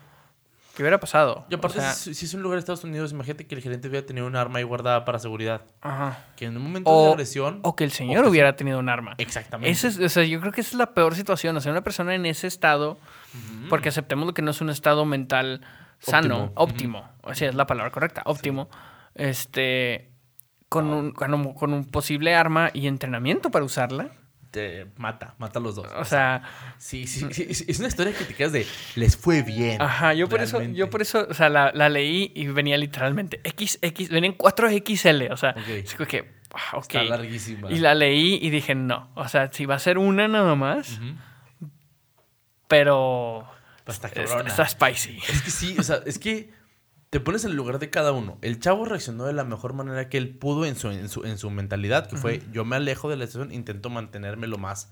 ¿qué 0.79 0.83
hubiera 0.85 0.99
pasado? 1.01 1.45
Y 1.51 1.55
aparte, 1.57 1.79
O 1.79 1.81
sea, 1.83 1.93
si 1.93 2.15
si 2.15 2.25
es 2.27 2.33
un 2.35 2.43
lugar 2.43 2.57
de 2.57 2.61
Estados 2.61 2.85
Unidos, 2.85 3.11
imagínate 3.13 3.47
que 3.47 3.55
el 3.57 3.61
gerente 3.61 3.89
hubiera 3.89 4.07
tenido 4.07 4.27
un 4.27 4.37
arma 4.37 4.61
ahí 4.61 4.65
guardada 4.65 5.05
para 5.05 5.19
seguridad. 5.19 5.63
ajá. 5.81 6.25
Que 6.37 6.45
en 6.47 6.57
un 6.57 6.63
momento 6.63 7.03
de 7.05 7.11
agresión... 7.11 7.59
o 7.65 7.75
que 7.77 7.83
el 7.85 7.91
señor 7.91 8.23
que- 8.23 8.31
hubiera 8.31 8.55
tenido 8.57 8.79
un 8.79 8.89
arma. 8.89 9.15
Exactamente. 9.19 9.71
Ese 9.73 9.89
es, 9.89 9.99
o 9.99 10.09
sea, 10.09 10.25
yo 10.25 10.41
creo 10.41 10.53
que 10.53 10.61
esa 10.61 10.71
es 10.71 10.77
la 10.79 10.95
peor 10.95 11.15
situación. 11.17 11.57
O 11.57 11.61
sea, 11.61 11.73
una 11.73 11.83
persona 11.83 12.15
en 12.15 12.25
ese 12.27 12.47
estado, 12.47 12.97
porque 13.69 13.89
aceptemos 13.91 14.27
lo 14.27 14.33
que 14.35 14.41
no 14.43 14.53
es 14.53 14.61
un 14.61 14.71
estado 14.71 15.05
mental 15.05 15.61
sano, 15.99 16.53
Óptimo. 16.55 17.01
óptimo. 17.01 17.09
O 17.23 17.35
sea, 17.35 17.49
es 17.49 17.55
la 17.57 17.67
palabra 17.67 17.91
correcta, 17.91 18.23
óptimo. 18.25 18.69
Este, 19.17 20.11
con 20.69 20.87
un, 20.87 21.11
con 21.13 21.35
un, 21.35 21.55
con 21.55 21.73
un 21.73 21.85
posible 21.85 22.35
arma 22.35 22.71
y 22.73 22.87
entrenamiento 22.87 23.51
para 23.51 23.65
usarla. 23.65 24.09
Te 24.51 24.87
mata, 24.97 25.35
mata 25.39 25.59
a 25.59 25.63
los 25.63 25.75
dos. 25.75 25.87
O 25.97 26.05
sea, 26.07 26.43
Sí, 26.79 27.07
sí, 27.07 27.27
sí, 27.33 27.47
es- 27.69 27.79
una 27.79 27.89
historia 27.89 28.15
que 28.17 28.25
te 28.25 28.33
quedas 28.35 28.53
de 28.53 28.67
les 28.95 29.15
fue 29.17 29.43
bien. 29.43 29.81
ajá, 29.83 30.15
yo 30.15 30.27
por 30.29 30.41
eso, 30.41 30.63
yo 30.63 30.89
por 30.89 31.03
eso, 31.03 31.27
o 31.29 31.35
sea, 31.35 31.51
la, 31.51 31.71
la 31.75 31.89
leí 31.91 32.33
y 32.35 32.47
venía 32.47 32.79
literalmente 32.79 33.41
XX, 33.45 34.09
venían 34.11 34.33
4XL, 34.39 35.31
o 35.31 35.37
sea, 35.37 35.51
Ok. 35.51 35.69
es 35.69 35.95
como 35.95 36.09
que, 36.09 36.31
ah, 36.55 36.79
ok. 36.79 36.83
Está 36.85 37.03
larguísima. 37.05 37.71
Y 37.71 37.79
la 37.81 37.95
leí 37.95 38.39
y 38.41 38.49
dije, 38.49 38.75
no, 38.75 39.11
o 39.17 39.29
sea, 39.29 39.53
si 39.53 39.67
va 39.67 39.75
a 39.75 39.79
ser 39.79 39.99
una 39.99 40.29
nada 40.29 40.55
más, 40.55 40.93
Ujú. 40.99 41.69
pero 42.69 43.47
Pues 43.85 44.01
está 44.03 44.09
está 44.47 44.67
spicy. 44.69 45.19
Es 45.29 45.43
que 45.43 45.51
sí, 45.51 45.77
o 45.79 45.83
sea, 45.83 46.01
es 46.07 46.19
que 46.19 46.51
te 47.11 47.21
pones 47.21 47.45
en 47.45 47.53
el 47.53 47.57
lugar 47.57 47.79
de 47.79 47.91
cada 47.91 48.13
uno. 48.13 48.39
El 48.43 48.61
chavo 48.61 48.85
reaccionó 48.85 49.25
de 49.25 49.33
la 49.33 49.45
mejor 49.45 49.73
manera 49.73 50.09
que 50.09 50.19
él 50.19 50.37
pudo 50.37 50.67
en 50.67 50.77
su, 50.77 50.91
en 50.91 51.09
su, 51.09 51.25
en 51.25 51.39
su 51.39 51.51
mentalidad, 51.51 52.09
que 52.09 52.17
fue 52.17 52.43
yo 52.53 52.65
me 52.65 52.77
alejo 52.77 53.09
de 53.09 53.17
la 53.17 53.27
situación, 53.27 53.53
intento 53.53 53.89
mantenerme 53.89 54.47
lo 54.47 54.59
más 54.59 54.91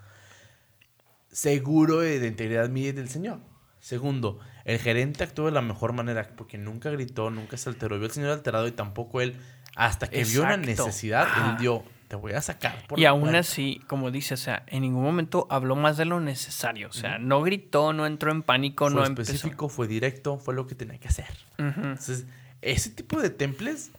seguro 1.30 2.00
de, 2.00 2.26
integridad 2.26 2.68
mía 2.70 2.88
y 2.88 2.92
del 2.92 3.10
señor. 3.10 3.40
Segundo, 3.80 4.40
el 4.64 4.78
gerente 4.78 5.22
actuó 5.22 5.46
de 5.46 5.52
la 5.52 5.60
mejor 5.60 5.92
manera 5.92 6.30
porque 6.34 6.56
nunca 6.56 6.90
gritó, 6.90 7.30
nunca 7.30 7.58
se 7.58 7.68
alteró. 7.68 7.98
Vio 7.98 8.06
al 8.06 8.12
señor 8.12 8.30
alterado 8.30 8.66
y 8.66 8.72
tampoco 8.72 9.20
él, 9.20 9.36
hasta 9.76 10.08
que 10.08 10.24
vio 10.24 10.42
una 10.42 10.56
necesidad, 10.56 11.28
él 11.50 11.58
dio, 11.58 11.84
te 12.08 12.16
voy 12.16 12.32
a 12.32 12.40
sacar. 12.42 12.86
por 12.86 12.98
Y 12.98 13.04
aún 13.04 13.22
puerta". 13.22 13.38
así, 13.40 13.80
como 13.86 14.10
dice, 14.10 14.34
o 14.34 14.36
sea, 14.36 14.62
en 14.66 14.82
ningún 14.82 15.02
momento 15.02 15.46
habló 15.50 15.76
más 15.76 15.96
de 15.96 16.04
lo 16.04 16.20
necesario. 16.20 16.88
O 16.88 16.92
sea, 16.92 17.18
no 17.18 17.42
gritó, 17.42 17.92
no 17.92 18.06
entró 18.06 18.30
en 18.30 18.42
pánico, 18.42 18.86
fue 18.86 18.94
no 18.94 19.04
empezó. 19.06 19.32
específico, 19.32 19.68
fue 19.68 19.86
directo, 19.88 20.38
fue 20.38 20.54
lo 20.54 20.66
que 20.66 20.74
tenía 20.74 20.98
que 20.98 21.08
hacer. 21.08 21.26
Ujú. 21.58 21.68
Entonces, 21.80 22.26
ese 22.62 22.90
tipo 22.90 23.20
de 23.20 23.30
temples, 23.30 23.90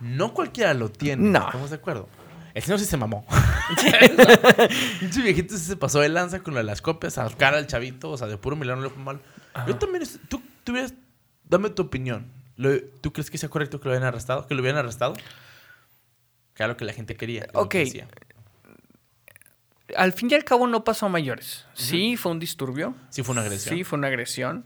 no 0.00 0.34
cualquiera 0.34 0.74
lo 0.74 0.90
tiene. 0.90 1.30
No. 1.30 1.46
¿Estamos 1.46 1.70
de 1.70 1.76
acuerdo? 1.76 2.08
El 2.54 2.62
señor 2.62 2.78
sí 2.78 2.86
se 2.86 2.96
mamó. 2.96 3.26
Pinche 5.00 5.22
viejito 5.22 5.56
sí 5.56 5.64
se 5.64 5.76
pasó 5.76 6.00
de 6.00 6.08
lanza 6.08 6.40
con 6.40 6.54
las 6.66 6.82
copias, 6.82 7.18
a 7.18 7.28
cara 7.30 7.58
al 7.58 7.66
chavito, 7.66 8.10
o 8.10 8.16
sea, 8.16 8.26
de 8.26 8.36
puro 8.38 8.56
milagro 8.56 8.82
no 8.82 8.88
le 8.88 8.94
fue 8.94 9.02
mal. 9.02 9.20
Yo 9.66 9.76
también, 9.76 10.04
tú, 10.28 10.42
hubieras- 10.70 10.94
dame 11.48 11.70
tu 11.70 11.82
opinión. 11.82 12.26
¿Tú 13.02 13.12
crees 13.12 13.30
que 13.30 13.36
sea 13.38 13.48
correcto 13.50 13.80
que 13.80 13.84
lo 13.88 13.92
hubieran 13.92 14.08
arrestado? 14.08 14.46
¿Que 14.46 14.54
lo 14.54 14.62
hubieran 14.62 14.78
arrestado? 14.78 15.14
Que 16.56 16.62
era 16.62 16.68
lo 16.68 16.76
que 16.76 16.84
la 16.84 16.92
gente 16.92 17.14
quería. 17.16 17.46
Ok. 17.54 17.70
que. 17.70 18.06
Al 19.96 20.12
fin 20.12 20.28
y 20.30 20.34
al 20.34 20.42
cabo 20.44 20.66
no 20.66 20.82
pasó 20.82 21.06
a 21.06 21.08
mayores. 21.08 21.64
Sí, 21.74 22.16
fue 22.16 22.32
un 22.32 22.40
disturbio. 22.40 22.96
Sí 23.10 23.22
fue 23.22 23.34
una 23.34 23.42
agresión. 23.42 23.76
Sí, 23.76 23.84
fue 23.84 23.98
una 23.98 24.08
agresión. 24.08 24.64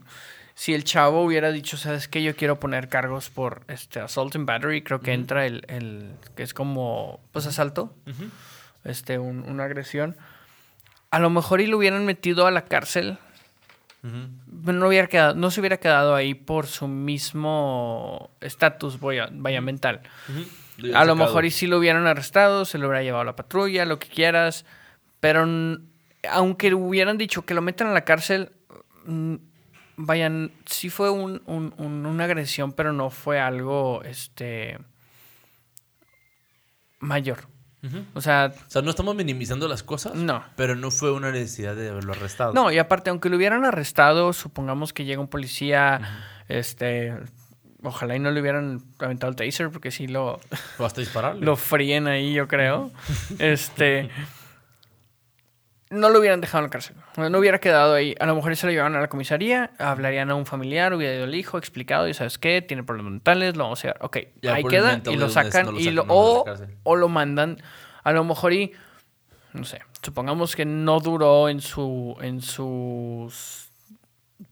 Si 0.55 0.73
el 0.73 0.83
chavo 0.83 1.23
hubiera 1.23 1.51
dicho, 1.51 1.77
¿sabes 1.77 2.07
qué? 2.07 2.23
Yo 2.23 2.35
quiero 2.35 2.59
poner 2.59 2.89
cargos 2.89 3.29
por 3.29 3.61
este 3.67 3.99
assault 3.99 4.35
and 4.35 4.45
battery, 4.47 4.81
creo 4.83 4.99
que 4.99 5.13
entra 5.13 5.45
el, 5.45 5.63
el- 5.67 6.13
que 6.35 6.43
es 6.43 6.53
como, 6.53 7.19
pues, 7.31 7.45
asalto, 7.45 7.95
este, 8.83 9.17
un- 9.19 9.43
una 9.47 9.65
agresión. 9.65 10.17
A 11.11 11.19
lo 11.19 11.29
mejor 11.29 11.61
y 11.61 11.67
lo 11.67 11.77
hubieran 11.77 12.05
metido 12.05 12.47
a 12.47 12.51
la 12.51 12.65
cárcel 12.65 13.17
no, 14.03 14.87
hubiera 14.87 15.05
quedado, 15.07 15.35
no 15.35 15.51
se 15.51 15.59
hubiera 15.59 15.77
quedado 15.77 16.15
ahí 16.15 16.33
por 16.33 16.65
su 16.65 16.87
mismo 16.87 18.31
estatus 18.41 18.99
vaya, 18.99 19.29
vaya 19.31 19.61
mental. 19.61 20.01
Lo 20.81 20.97
A 20.97 21.05
lo 21.05 21.15
mejor 21.15 21.45
y 21.45 21.51
sí 21.51 21.67
lo 21.67 21.77
hubieran 21.77 22.07
arrestado, 22.07 22.65
se 22.65 22.77
lo 22.77 22.87
hubiera 22.87 23.03
llevado 23.03 23.21
a 23.21 23.25
la 23.25 23.35
patrulla, 23.35 23.85
lo 23.85 23.99
que 23.99 24.07
quieras. 24.07 24.65
Pero 25.19 25.45
aunque 26.29 26.73
hubieran 26.73 27.17
dicho 27.17 27.43
que 27.45 27.53
lo 27.53 27.61
metan 27.61 27.87
a 27.87 27.93
la 27.93 28.05
cárcel, 28.05 28.51
vayan, 29.97 30.51
sí 30.65 30.89
fue 30.89 31.09
un- 31.09 31.41
un- 31.45 31.73
un- 31.77 32.05
una 32.05 32.23
agresión, 32.25 32.73
pero 32.73 32.93
no 32.93 33.09
fue 33.09 33.39
algo 33.39 34.01
este 34.03 34.77
mayor. 36.99 37.47
O 38.13 38.21
sea, 38.21 38.53
O 38.67 38.69
sea, 38.69 38.83
no 38.83 38.91
estamos 38.91 39.15
minimizando 39.15 39.67
las 39.67 39.81
cosas, 39.81 40.13
no. 40.13 40.43
pero 40.55 40.75
no 40.75 40.91
fue 40.91 41.11
una 41.11 41.31
necesidad 41.31 41.75
de 41.75 41.89
haberlo 41.89 42.13
arrestado. 42.13 42.53
No, 42.53 42.71
y 42.71 42.77
aparte, 42.77 43.09
aunque 43.09 43.27
lo 43.27 43.37
hubieran 43.37 43.65
arrestado, 43.65 44.33
supongamos 44.33 44.93
que 44.93 45.03
llega 45.03 45.19
un 45.19 45.27
policía, 45.27 45.99
este, 46.47 47.15
ojalá 47.83 48.15
y 48.15 48.19
no 48.19 48.31
le 48.31 48.41
hubieran 48.41 48.81
aventado 48.99 49.29
el 49.29 49.35
taser, 49.35 49.69
porque 49.69 49.91
sí 49.91 50.07
lo, 50.07 50.39
O 50.77 50.85
hasta 50.85 51.01
dispararle. 51.01 51.45
lo 51.45 51.55
fríen 51.55 52.07
ahí, 52.07 52.33
yo 52.33 52.47
creo. 52.47 52.91
Este, 53.39 54.09
no 55.89 56.09
lo 56.09 56.19
hubieran 56.19 56.39
dejado 56.39 56.59
en 56.59 56.65
la 56.65 56.69
cárcel, 56.69 56.95
no 57.17 57.37
hubiera 57.37 57.59
quedado 57.59 57.93
ahí. 57.93 58.15
A 58.19 58.25
lo 58.25 58.35
mejor 58.35 58.55
se 58.55 58.65
lo 58.65 58.71
llevaban 58.71 58.95
a 58.95 59.01
la 59.01 59.09
comisaría, 59.09 59.71
hablarían 59.77 60.29
a 60.31 60.35
un 60.35 60.45
familiar, 60.45 60.93
hubiera 60.93 61.15
ido 61.15 61.25
el 61.25 61.35
hijo, 61.35 61.57
explicado, 61.57 62.07
y 62.07 62.13
sabes 62.13 62.37
qué, 62.37 62.61
tiene 62.61 62.83
problemas 62.83 63.11
mentales, 63.11 63.57
lo 63.57 63.63
vamos 63.65 63.79
a 63.79 63.89
llevar. 63.89 64.05
Ok, 64.05 64.17
Ya 64.41 64.53
ahí 64.53 64.63
queda 64.63 65.01
y 65.05 65.17
lo 65.17 65.29
sacan, 65.29 65.65
no 65.65 65.71
lo 65.73 65.79
y 65.79 65.91
lo, 65.91 66.05
o, 66.07 66.45
o 66.83 66.95
lo 66.95 67.09
mandan, 67.09 67.57
a 68.03 68.11
lo 68.13 68.23
mejor 68.23 68.53
y 68.53 68.71
no 69.53 69.65
sé, 69.65 69.81
supongamos 70.01 70.55
que 70.55 70.63
no 70.65 71.01
duró 71.01 71.49
en 71.49 71.59
su 71.59 72.15
en 72.21 72.41
sus 72.41 73.69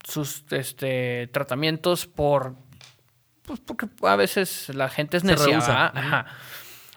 sus 0.04 0.44
este 0.52 1.28
tratamientos 1.28 2.06
por 2.06 2.56
pues 3.50 3.60
porque 3.62 3.88
a 4.04 4.16
veces 4.16 4.70
la 4.76 4.90
gente 4.90 5.18
es 5.18 5.24
necia. 5.24 5.58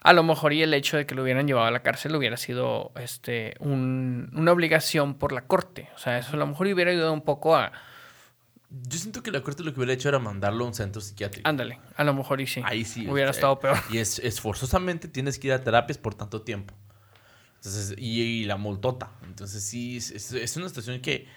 A 0.05 0.13
lo 0.13 0.23
mejor 0.23 0.53
y 0.53 0.63
el 0.63 0.75
hecho 0.75 0.97
de 0.99 1.07
que 1.07 1.15
lo 1.15 1.23
hubieran 1.23 1.47
llevado 1.47 1.67
a 1.67 1.71
la 1.71 1.83
cárcel 1.83 2.15
hubiera 2.15 2.37
sido 2.37 2.93
este 2.97 3.55
un- 3.61 4.29
una 4.35 4.53
obligación 4.53 5.15
por 5.15 5.33
la 5.33 5.47
corte. 5.47 5.89
O 5.95 5.99
sea, 5.99 6.19
eso 6.19 6.33
a 6.35 6.37
lo 6.37 6.47
mejor 6.47 6.67
hubiera 6.67 6.91
ayudado 6.91 7.13
un 7.15 7.23
poco 7.23 7.57
a 7.57 7.73
Yo 8.69 8.99
siento 8.99 9.23
que 9.23 9.31
la 9.31 9.41
corte 9.43 9.63
lo 9.63 9.73
que 9.73 9.79
hubiera 9.81 9.93
hecho 9.95 10.09
era 10.11 10.19
mandarlo 10.19 10.65
a 10.65 10.69
un 10.69 10.75
centro 10.75 11.01
psiquiátrico. 11.01 11.49
ándale, 11.49 11.79
a 11.97 12.05
lo 12.05 12.13
mejor 12.15 12.41
y 12.41 12.47
sí. 12.47 12.61
Ahí 12.65 12.85
sí. 12.85 13.07
Hubiera 13.09 13.31
este, 13.31 13.39
estado 13.41 13.59
peor. 13.61 13.77
Y 13.91 13.99
es, 13.99 14.19
es 14.19 14.41
forzosamente 14.41 15.09
tienes 15.09 15.39
que 15.39 15.47
ir 15.49 15.53
a 15.55 15.63
terapias 15.63 15.97
por 15.99 16.15
tanto 16.15 16.43
tiempo. 16.43 16.75
Entonces, 17.57 17.95
y, 17.97 18.21
y 18.23 18.45
la 18.45 18.57
multota. 18.57 19.11
Entonces, 19.25 19.63
sí, 19.63 19.99
es 19.99 20.57
una 20.57 20.69
situación 20.69 21.01
que, 21.01 21.29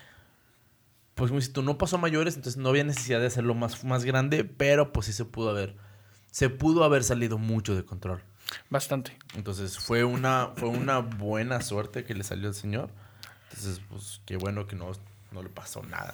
pues, 1.16 1.32
como 1.32 1.42
si 1.42 1.50
tú 1.52 1.62
no 1.62 1.78
pasó 1.78 1.96
a 1.96 2.00
mayores, 2.00 2.36
entonces 2.36 2.62
no 2.62 2.70
había 2.70 2.84
necesidad 2.84 3.20
de 3.20 3.28
hacerlo 3.28 3.56
más, 3.56 3.84
más 3.84 4.04
grande, 4.04 4.44
pero 4.44 4.92
pues 4.92 5.08
sí 5.08 5.14
se 5.14 5.26
pudo 5.26 5.50
haber, 5.50 5.76
se 6.30 6.50
pudo 6.50 6.84
haber 6.84 7.04
salido 7.04 7.38
mucho 7.38 7.76
de 7.76 7.86
control. 7.86 8.22
Bastante. 8.70 9.18
Entonces, 9.34 9.80
fue 9.80 10.04
una, 10.04 10.52
fue 10.56 10.70
una 10.70 11.00
buena 11.00 11.62
suerte 11.62 12.04
que 12.04 12.14
le 12.14 12.24
salió 12.24 12.50
al 12.50 12.54
señor. 12.54 12.90
Entonces, 13.50 13.82
pues, 13.90 14.22
qué 14.26 14.38
bueno 14.38 14.68
que 14.68 14.76
no, 14.76 14.92
no 15.32 15.42
le 15.42 15.50
pasó 15.50 15.82
nada. 15.84 16.12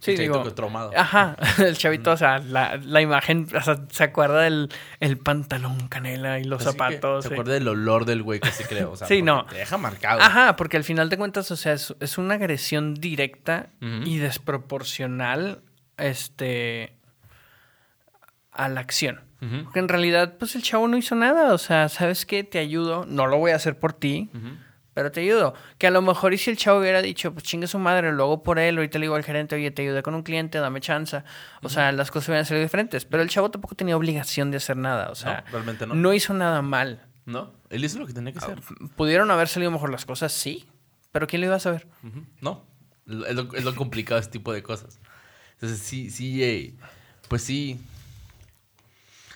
Sí, 0.00 0.12
El 0.12 0.16
chavito 0.16 0.32
digo, 0.34 0.44
que 0.44 0.50
traumado. 0.52 0.90
Ajá, 0.96 1.36
el 1.58 1.76
chavito, 1.76 2.12
o 2.12 2.16
sea, 2.16 2.38
la, 2.38 2.76
la 2.76 3.00
imagen, 3.00 3.46
o 3.56 3.60
sea, 3.62 3.76
se 3.90 4.04
acuerda 4.04 4.42
del 4.42 4.68
el 5.00 5.18
pantalón 5.18 5.88
canela 5.88 6.38
y 6.38 6.44
los 6.44 6.60
Así 6.66 6.70
zapatos. 6.72 7.24
Se 7.24 7.28
sí. 7.28 7.34
acuerda 7.34 7.54
del 7.54 7.68
olor 7.68 8.04
del 8.04 8.22
güey 8.22 8.40
que 8.40 8.50
se 8.50 8.64
creo. 8.64 8.92
O 8.92 8.96
sea, 8.96 9.06
Sí, 9.08 9.22
no. 9.22 9.46
Te 9.46 9.56
deja 9.56 9.76
marcado. 9.78 10.20
Ajá, 10.20 10.56
porque 10.56 10.76
al 10.76 10.84
final 10.84 11.08
de 11.08 11.16
cuentas, 11.16 11.50
o 11.50 11.56
sea, 11.56 11.72
es, 11.72 11.94
es 12.00 12.18
una 12.18 12.34
agresión 12.34 12.94
directa 12.94 13.70
y 13.80 14.18
desproporcional, 14.18 15.60
este, 15.96 16.96
a 18.52 18.68
la 18.68 18.80
acción. 18.80 19.20
Porque 19.64 19.78
en 19.78 19.88
realidad, 19.88 20.34
pues 20.36 20.56
el 20.56 20.62
chavo 20.62 20.88
no 20.88 20.96
hizo 20.96 21.14
nada. 21.14 21.54
O 21.54 21.58
sea, 21.58 21.88
¿sabes 21.88 22.26
qué? 22.26 22.42
Te 22.42 22.58
ayudo. 22.58 23.04
No 23.06 23.28
lo 23.28 23.38
voy 23.38 23.52
a 23.52 23.56
hacer 23.56 23.78
por 23.78 23.92
ti, 23.92 24.30
Ujú. 24.34 24.48
Pero 24.98 25.12
te 25.12 25.20
ayudo. 25.20 25.54
Que 25.78 25.86
a 25.86 25.92
lo 25.92 26.02
mejor 26.02 26.34
y 26.34 26.38
si 26.38 26.50
el 26.50 26.56
chavo 26.56 26.80
hubiera 26.80 27.00
dicho, 27.00 27.32
pues 27.32 27.44
chingue 27.44 27.68
su 27.68 27.78
madre, 27.78 28.10
lo 28.10 28.24
hago 28.24 28.42
por 28.42 28.58
él. 28.58 28.78
Ahorita 28.78 28.98
le 28.98 29.04
digo 29.04 29.14
al 29.14 29.22
gerente, 29.22 29.54
oye, 29.54 29.70
te 29.70 29.82
ayudé 29.82 30.02
con 30.02 30.12
un 30.16 30.24
cliente, 30.24 30.58
dame 30.58 30.80
chance. 30.80 31.22
O 31.62 31.68
sea, 31.68 31.92
las 31.92 32.10
cosas 32.10 32.30
hubieran 32.30 32.44
sido 32.44 32.58
diferentes. 32.60 33.04
Pero 33.04 33.22
el 33.22 33.28
chavo 33.28 33.48
tampoco 33.48 33.76
tenía 33.76 33.96
obligación 33.96 34.50
de 34.50 34.56
hacer 34.56 34.76
nada. 34.76 35.10
O 35.10 35.14
sea, 35.14 35.44
No, 35.46 35.52
realmente 35.52 35.86
no. 35.86 35.94
no 35.94 36.12
hizo 36.14 36.34
nada 36.34 36.62
mal. 36.62 37.06
No, 37.26 37.52
él 37.70 37.84
hizo 37.84 38.00
lo 38.00 38.08
que 38.08 38.12
tenía 38.12 38.32
que 38.32 38.40
hacer. 38.40 38.60
¿Pudieron 38.96 39.30
haber 39.30 39.46
salido 39.46 39.70
mejor 39.70 39.90
las 39.90 40.04
cosas? 40.04 40.32
Sí. 40.32 40.66
Pero 41.12 41.28
¿quién 41.28 41.42
lo 41.42 41.46
iba 41.46 41.54
a 41.54 41.60
saber? 41.60 41.86
No, 42.40 42.64
es 43.06 43.34
lo, 43.36 43.54
es 43.54 43.62
lo 43.64 43.76
complicado 43.76 44.18
este 44.18 44.32
tipo 44.32 44.52
de 44.52 44.64
cosas. 44.64 44.98
Entonces, 45.52 45.78
sí, 45.78 46.10
sí, 46.10 46.42
eh, 46.42 46.74
pues 47.28 47.44
sí. 47.44 47.80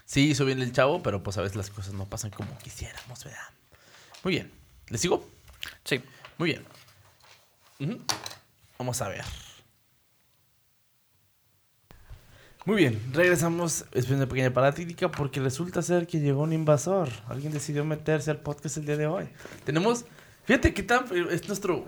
Sí 0.06 0.30
hizo 0.30 0.44
bien 0.44 0.60
el 0.60 0.72
chavo, 0.72 1.04
pero 1.04 1.22
pues 1.22 1.38
a 1.38 1.42
veces 1.42 1.54
las 1.56 1.70
cosas 1.70 1.94
no 1.94 2.06
pasan 2.06 2.32
como 2.32 2.58
quisiéramos, 2.58 3.22
¿verdad? 3.22 3.38
Muy 4.24 4.32
bien. 4.34 4.50
¿Le 4.88 4.98
sigo? 4.98 5.24
Sí. 5.84 6.00
Muy 6.38 6.50
bien. 6.50 6.64
Vamos 8.78 9.00
a 9.02 9.08
ver. 9.08 9.24
Muy 12.64 12.76
bien, 12.76 13.00
regresamos 13.12 13.86
después 13.92 14.08
de 14.10 14.14
una 14.14 14.26
pequeña 14.26 14.52
parática 14.52 15.10
porque 15.10 15.40
resulta 15.40 15.82
ser 15.82 16.06
que 16.06 16.20
llegó 16.20 16.42
un 16.42 16.52
invasor. 16.52 17.08
Alguien 17.28 17.52
decidió 17.52 17.84
meterse 17.84 18.30
al 18.30 18.38
podcast 18.38 18.76
el 18.76 18.86
día 18.86 18.96
de 18.96 19.08
hoy. 19.08 19.28
Tenemos, 19.64 20.04
fíjate 20.44 20.72
que 20.72 20.84
tan, 20.84 21.06
es 21.30 21.48
nuestro 21.48 21.84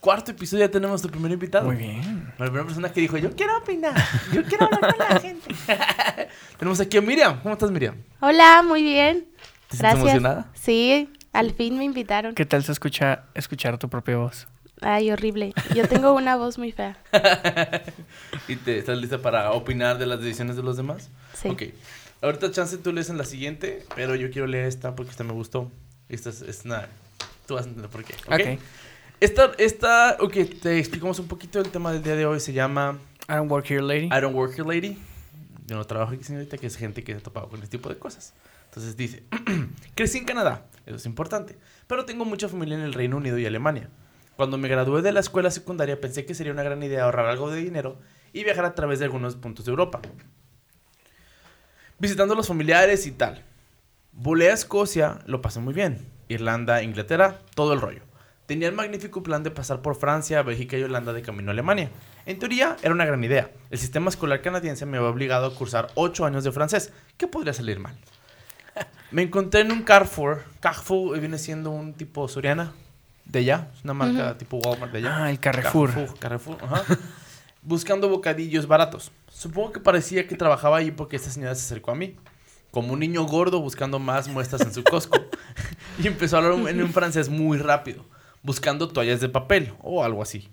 cuarto 0.00 0.30
episodio, 0.30 0.64
ya 0.64 0.70
tenemos 0.70 0.92
nuestro 0.92 1.10
primer 1.10 1.32
invitado. 1.32 1.66
Muy 1.66 1.76
bien. 1.76 2.32
La 2.38 2.46
primera 2.46 2.64
persona 2.64 2.90
que 2.90 3.02
dijo, 3.02 3.18
yo 3.18 3.36
quiero 3.36 3.58
opinar, 3.58 3.94
yo 4.32 4.42
quiero 4.44 4.64
hablar 4.64 4.96
con 4.96 4.98
la 4.98 5.20
gente. 5.20 5.54
tenemos 6.58 6.80
aquí 6.80 6.96
a 6.96 7.02
Miriam. 7.02 7.40
¿Cómo 7.42 7.52
estás, 7.52 7.70
Miriam? 7.70 7.96
Hola, 8.20 8.62
muy 8.62 8.82
bien. 8.82 9.26
¿Te 9.68 9.76
Gracias. 9.76 10.02
emocionada? 10.02 10.50
Sí, 10.54 11.10
al 11.32 11.52
fin 11.52 11.78
me 11.78 11.84
invitaron. 11.84 12.34
¿Qué 12.34 12.46
tal 12.46 12.64
se 12.64 12.72
escucha 12.72 13.24
escuchar 13.34 13.78
tu 13.78 13.88
propia 13.88 14.16
voz? 14.16 14.48
Ay, 14.80 15.10
horrible. 15.10 15.52
Yo 15.74 15.88
tengo 15.88 16.14
una 16.14 16.36
voz 16.36 16.58
muy 16.58 16.72
fea. 16.72 16.96
¿Y 18.48 18.56
te 18.56 18.78
estás 18.78 18.98
lista 18.98 19.18
para 19.18 19.52
opinar 19.52 19.98
de 19.98 20.06
las 20.06 20.20
decisiones 20.20 20.56
de 20.56 20.62
los 20.62 20.76
demás? 20.76 21.10
Sí. 21.34 21.48
Ok. 21.48 21.62
Ahorita 22.22 22.50
chance 22.50 22.78
tú 22.78 22.92
lees 22.92 23.10
en 23.10 23.18
la 23.18 23.24
siguiente, 23.24 23.84
pero 23.94 24.14
yo 24.14 24.30
quiero 24.30 24.46
leer 24.46 24.66
esta 24.66 24.94
porque 24.94 25.10
esta 25.10 25.24
me 25.24 25.32
gustó. 25.32 25.70
Esta 26.08 26.30
es, 26.30 26.42
es 26.42 26.64
una... 26.64 26.88
Tú 27.46 27.54
vas 27.54 27.64
a 27.64 27.68
entender 27.68 27.90
por 27.90 28.04
qué. 28.04 28.14
¿ok? 28.26 28.32
Ok. 28.32 28.60
Esta, 29.20 29.52
esta, 29.58 30.16
ok, 30.20 30.34
te 30.62 30.78
explicamos 30.78 31.18
un 31.18 31.26
poquito 31.26 31.58
el 31.60 31.70
tema 31.70 31.92
del 31.92 32.02
día 32.02 32.14
de 32.14 32.24
hoy. 32.24 32.38
Se 32.38 32.52
llama 32.52 32.98
I 33.28 33.34
don't 33.34 33.50
work 33.50 33.68
here, 33.68 33.82
lady. 33.82 34.06
I 34.06 34.20
don't 34.20 34.34
work 34.34 34.52
here, 34.56 34.68
lady. 34.68 34.96
Yo 35.66 35.76
no 35.76 35.84
trabajo 35.84 36.14
aquí, 36.14 36.24
señorita, 36.24 36.56
que 36.56 36.66
es 36.66 36.76
gente 36.76 37.02
que 37.02 37.12
se 37.12 37.18
ha 37.18 37.22
topado 37.22 37.48
con 37.48 37.62
este 37.62 37.76
tipo 37.76 37.88
de 37.88 37.98
cosas. 37.98 38.32
Entonces 38.66 38.96
dice, 38.96 39.22
crecí 39.94 40.18
en 40.18 40.24
Canadá, 40.24 40.64
eso 40.88 40.96
es 40.96 41.06
importante, 41.06 41.58
pero 41.86 42.04
tengo 42.04 42.24
mucha 42.24 42.48
familia 42.48 42.76
en 42.76 42.82
el 42.82 42.94
Reino 42.94 43.18
Unido 43.18 43.38
y 43.38 43.46
Alemania. 43.46 43.90
Cuando 44.36 44.56
me 44.56 44.68
gradué 44.68 45.02
de 45.02 45.12
la 45.12 45.20
escuela 45.20 45.50
secundaria 45.50 46.00
pensé 46.00 46.24
que 46.24 46.34
sería 46.34 46.52
una 46.52 46.62
gran 46.62 46.82
idea 46.82 47.04
ahorrar 47.04 47.26
algo 47.26 47.50
de 47.50 47.60
dinero 47.60 47.98
y 48.32 48.44
viajar 48.44 48.64
a 48.64 48.74
través 48.74 48.98
de 48.98 49.04
algunos 49.04 49.36
puntos 49.36 49.64
de 49.66 49.70
Europa. 49.70 50.00
Visitando 51.98 52.34
a 52.34 52.36
los 52.36 52.48
familiares 52.48 53.06
y 53.06 53.12
tal. 53.12 53.44
Volé 54.12 54.50
a 54.50 54.54
Escocia, 54.54 55.18
lo 55.26 55.42
pasé 55.42 55.60
muy 55.60 55.74
bien. 55.74 56.06
Irlanda, 56.28 56.82
Inglaterra, 56.82 57.38
todo 57.54 57.72
el 57.72 57.80
rollo. 57.80 58.02
Tenía 58.46 58.68
el 58.68 58.74
magnífico 58.74 59.22
plan 59.22 59.42
de 59.42 59.50
pasar 59.50 59.82
por 59.82 59.94
Francia, 59.94 60.42
Bélgica 60.42 60.78
y 60.78 60.82
Holanda 60.82 61.12
de 61.12 61.20
camino 61.20 61.50
a 61.50 61.52
Alemania. 61.52 61.90
En 62.24 62.38
teoría, 62.38 62.76
era 62.82 62.94
una 62.94 63.04
gran 63.04 63.22
idea. 63.22 63.50
El 63.70 63.78
sistema 63.78 64.08
escolar 64.08 64.40
canadiense 64.40 64.86
me 64.86 64.96
había 64.96 65.10
obligado 65.10 65.46
a 65.46 65.54
cursar 65.54 65.88
8 65.96 66.24
años 66.24 66.44
de 66.44 66.52
francés. 66.52 66.92
¿Qué 67.16 67.26
podría 67.26 67.52
salir 67.52 67.78
mal? 67.78 67.98
Me 69.10 69.22
encontré 69.22 69.62
en 69.62 69.72
un 69.72 69.82
Carrefour. 69.82 70.44
Carrefour 70.60 71.18
viene 71.18 71.38
siendo 71.38 71.70
un 71.70 71.94
tipo 71.94 72.28
Soriana 72.28 72.72
de 73.24 73.38
allá. 73.40 73.70
Es 73.74 73.84
una 73.84 73.94
marca 73.94 74.36
tipo 74.36 74.58
Walmart 74.58 74.92
de 74.92 74.98
allá. 74.98 75.24
Ah, 75.24 75.30
el 75.30 75.40
Carrefour. 75.40 75.90
Carrefour, 75.90 76.18
Carrefour, 76.18 76.58
ajá. 76.62 76.84
Buscando 77.62 78.08
bocadillos 78.08 78.66
baratos. 78.66 79.10
Supongo 79.30 79.72
que 79.72 79.80
parecía 79.80 80.26
que 80.26 80.36
trabajaba 80.36 80.78
ahí 80.78 80.90
porque 80.90 81.16
esta 81.16 81.30
señora 81.30 81.54
se 81.54 81.62
acercó 81.62 81.90
a 81.90 81.94
mí. 81.94 82.16
Como 82.70 82.92
un 82.92 83.00
niño 83.00 83.24
gordo 83.24 83.60
buscando 83.60 83.98
más 83.98 84.28
muestras 84.28 84.60
en 84.62 84.72
su 84.72 84.84
Costco. 84.84 85.18
y 85.98 86.06
empezó 86.06 86.36
a 86.36 86.40
hablar 86.40 86.68
en 86.68 86.82
un 86.82 86.92
francés 86.92 87.28
muy 87.28 87.58
rápido. 87.58 88.04
Buscando 88.42 88.88
toallas 88.88 89.20
de 89.20 89.28
papel 89.28 89.74
o 89.82 90.04
algo 90.04 90.22
así. 90.22 90.48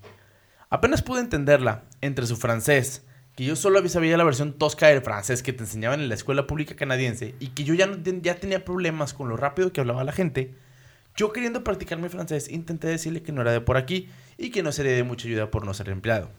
Apenas 0.68 1.02
pude 1.02 1.20
entenderla 1.20 1.84
entre 2.00 2.26
su 2.26 2.36
francés, 2.36 3.05
que 3.36 3.44
yo 3.44 3.54
solo 3.54 3.78
había 3.78 3.90
sabía 3.90 4.16
la 4.16 4.24
versión 4.24 4.54
tosca 4.54 4.88
del 4.88 5.02
francés 5.02 5.42
que 5.42 5.52
te 5.52 5.62
enseñaban 5.62 6.00
en 6.00 6.08
la 6.08 6.14
escuela 6.14 6.46
pública 6.46 6.74
canadiense 6.74 7.34
y 7.38 7.48
que 7.48 7.64
yo 7.64 7.74
ya, 7.74 7.86
no 7.86 7.98
ya 8.22 8.36
tenía 8.36 8.64
problemas 8.64 9.12
con 9.12 9.28
lo 9.28 9.36
rápido 9.36 9.72
que 9.72 9.80
hablaba 9.80 10.04
la 10.04 10.12
gente. 10.12 10.54
Yo 11.16 11.32
queriendo 11.32 11.62
practicar 11.62 11.98
mi 11.98 12.08
francés 12.08 12.48
intenté 12.48 12.88
decirle 12.88 13.22
que 13.22 13.32
no 13.32 13.42
era 13.42 13.52
de 13.52 13.60
por 13.60 13.76
aquí 13.76 14.08
y 14.38 14.50
que 14.50 14.62
no 14.62 14.72
sería 14.72 14.92
de 14.92 15.02
mucha 15.02 15.28
ayuda 15.28 15.50
por 15.50 15.66
no 15.66 15.74
ser 15.74 15.90
empleado. 15.90 16.30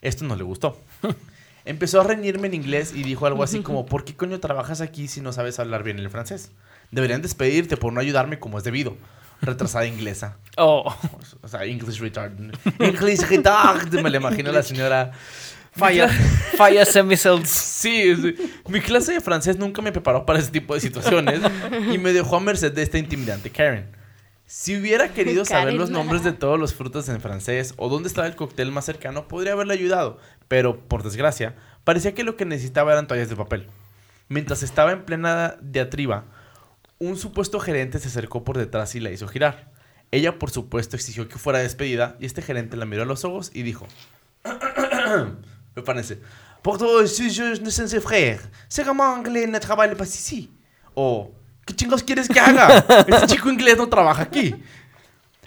Esto 0.00 0.24
no 0.24 0.36
le 0.36 0.42
gustó. 0.42 0.80
Empezó 1.66 2.00
a 2.00 2.04
reñirme 2.04 2.46
en 2.46 2.54
inglés 2.54 2.94
y 2.94 3.02
dijo 3.02 3.26
algo 3.26 3.42
así 3.42 3.60
como, 3.60 3.84
¿por 3.84 4.04
qué 4.04 4.16
coño 4.16 4.40
trabajas 4.40 4.80
aquí 4.80 5.06
si 5.06 5.20
no 5.20 5.34
sabes 5.34 5.58
hablar 5.58 5.82
bien 5.82 5.98
el 5.98 6.08
francés? 6.08 6.50
Deberían 6.90 7.20
despedirte 7.20 7.76
por 7.76 7.92
no 7.92 8.00
ayudarme 8.00 8.38
como 8.38 8.56
es 8.56 8.64
debido. 8.64 8.96
Retrasada 9.42 9.86
inglesa. 9.86 10.38
Oh, 10.60 10.92
O 11.42 11.46
sea, 11.46 11.64
English 11.66 12.00
retard. 12.00 12.32
English 12.80 13.20
retard. 13.28 13.92
Me 14.02 14.10
la 14.10 14.16
imagino 14.16 14.50
a 14.50 14.54
la 14.54 14.62
señora. 14.64 15.12
Fire 15.78 16.86
some 16.86 17.04
missiles. 17.04 17.48
Sí, 17.48 18.14
sí. 18.16 18.52
mi 18.68 18.80
clase 18.80 19.12
de 19.12 19.20
francés 19.20 19.56
nunca 19.56 19.80
me 19.80 19.92
preparó 19.92 20.26
para 20.26 20.38
ese 20.38 20.50
tipo 20.50 20.74
de 20.74 20.80
situaciones 20.80 21.40
y 21.92 21.98
me 21.98 22.12
dejó 22.12 22.36
a 22.36 22.40
merced 22.40 22.72
de 22.72 22.82
esta 22.82 22.98
intimidante 22.98 23.50
Karen. 23.50 23.96
Si 24.46 24.76
hubiera 24.76 25.12
querido 25.12 25.44
saber 25.44 25.74
los 25.74 25.90
nombres 25.90 26.24
de 26.24 26.32
todos 26.32 26.58
los 26.58 26.74
frutos 26.74 27.08
en 27.10 27.20
francés 27.20 27.74
o 27.76 27.90
dónde 27.90 28.08
estaba 28.08 28.26
el 28.26 28.34
cóctel 28.34 28.72
más 28.72 28.86
cercano, 28.86 29.28
podría 29.28 29.52
haberle 29.52 29.74
ayudado, 29.74 30.18
pero 30.48 30.80
por 30.88 31.02
desgracia, 31.02 31.54
parecía 31.84 32.14
que 32.14 32.24
lo 32.24 32.36
que 32.36 32.46
necesitaba 32.46 32.92
eran 32.92 33.06
toallas 33.06 33.28
de 33.28 33.36
papel. 33.36 33.66
Mientras 34.28 34.62
estaba 34.62 34.92
en 34.92 35.04
plena 35.04 35.56
diatriba, 35.60 36.24
un 36.98 37.16
supuesto 37.16 37.60
gerente 37.60 37.98
se 37.98 38.08
acercó 38.08 38.42
por 38.42 38.56
detrás 38.56 38.94
y 38.94 39.00
la 39.00 39.10
hizo 39.10 39.28
girar. 39.28 39.70
Ella, 40.10 40.38
por 40.38 40.50
supuesto, 40.50 40.96
exigió 40.96 41.28
que 41.28 41.38
fuera 41.38 41.58
despedida 41.58 42.16
y 42.18 42.26
este 42.26 42.40
gerente 42.40 42.78
la 42.78 42.86
miró 42.86 43.02
a 43.02 43.06
los 43.06 43.24
ojos 43.24 43.50
y 43.52 43.62
dijo: 43.62 43.86
Me 45.78 45.84
parece. 45.84 46.18
Toi, 46.60 47.06
si 47.06 47.30
je 47.30 47.60
ne 47.62 47.70
sais 47.70 48.00
frère, 48.00 48.40
comment 48.84 49.14
anglais 49.14 49.46
ne 49.46 49.60
travaille 49.60 49.94
pas 49.94 50.12
ici. 50.12 50.50
O, 50.96 51.30
¿qué 51.64 51.72
chingos 51.72 52.02
quieres 52.02 52.28
que 52.28 52.40
haga? 52.40 52.84
Este 53.06 53.26
chico 53.28 53.48
inglés 53.48 53.78
no 53.78 53.88
trabaja 53.88 54.24
aquí. 54.24 54.56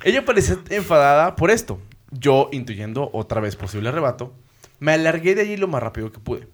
Ella 0.05 0.23
parecía 0.23 0.57
enfadada 0.69 1.35
por 1.35 1.51
esto. 1.51 1.81
Yo, 2.11 2.47
intuyendo 2.53 3.09
otra 3.11 3.41
vez 3.41 3.57
posible 3.57 3.89
arrebato, 3.89 4.33
me 4.79 4.93
alargué 4.93 5.35
de 5.35 5.41
allí 5.41 5.57
lo 5.57 5.67
más 5.67 5.83
rápido 5.83 6.13
que 6.13 6.19
pude. 6.19 6.47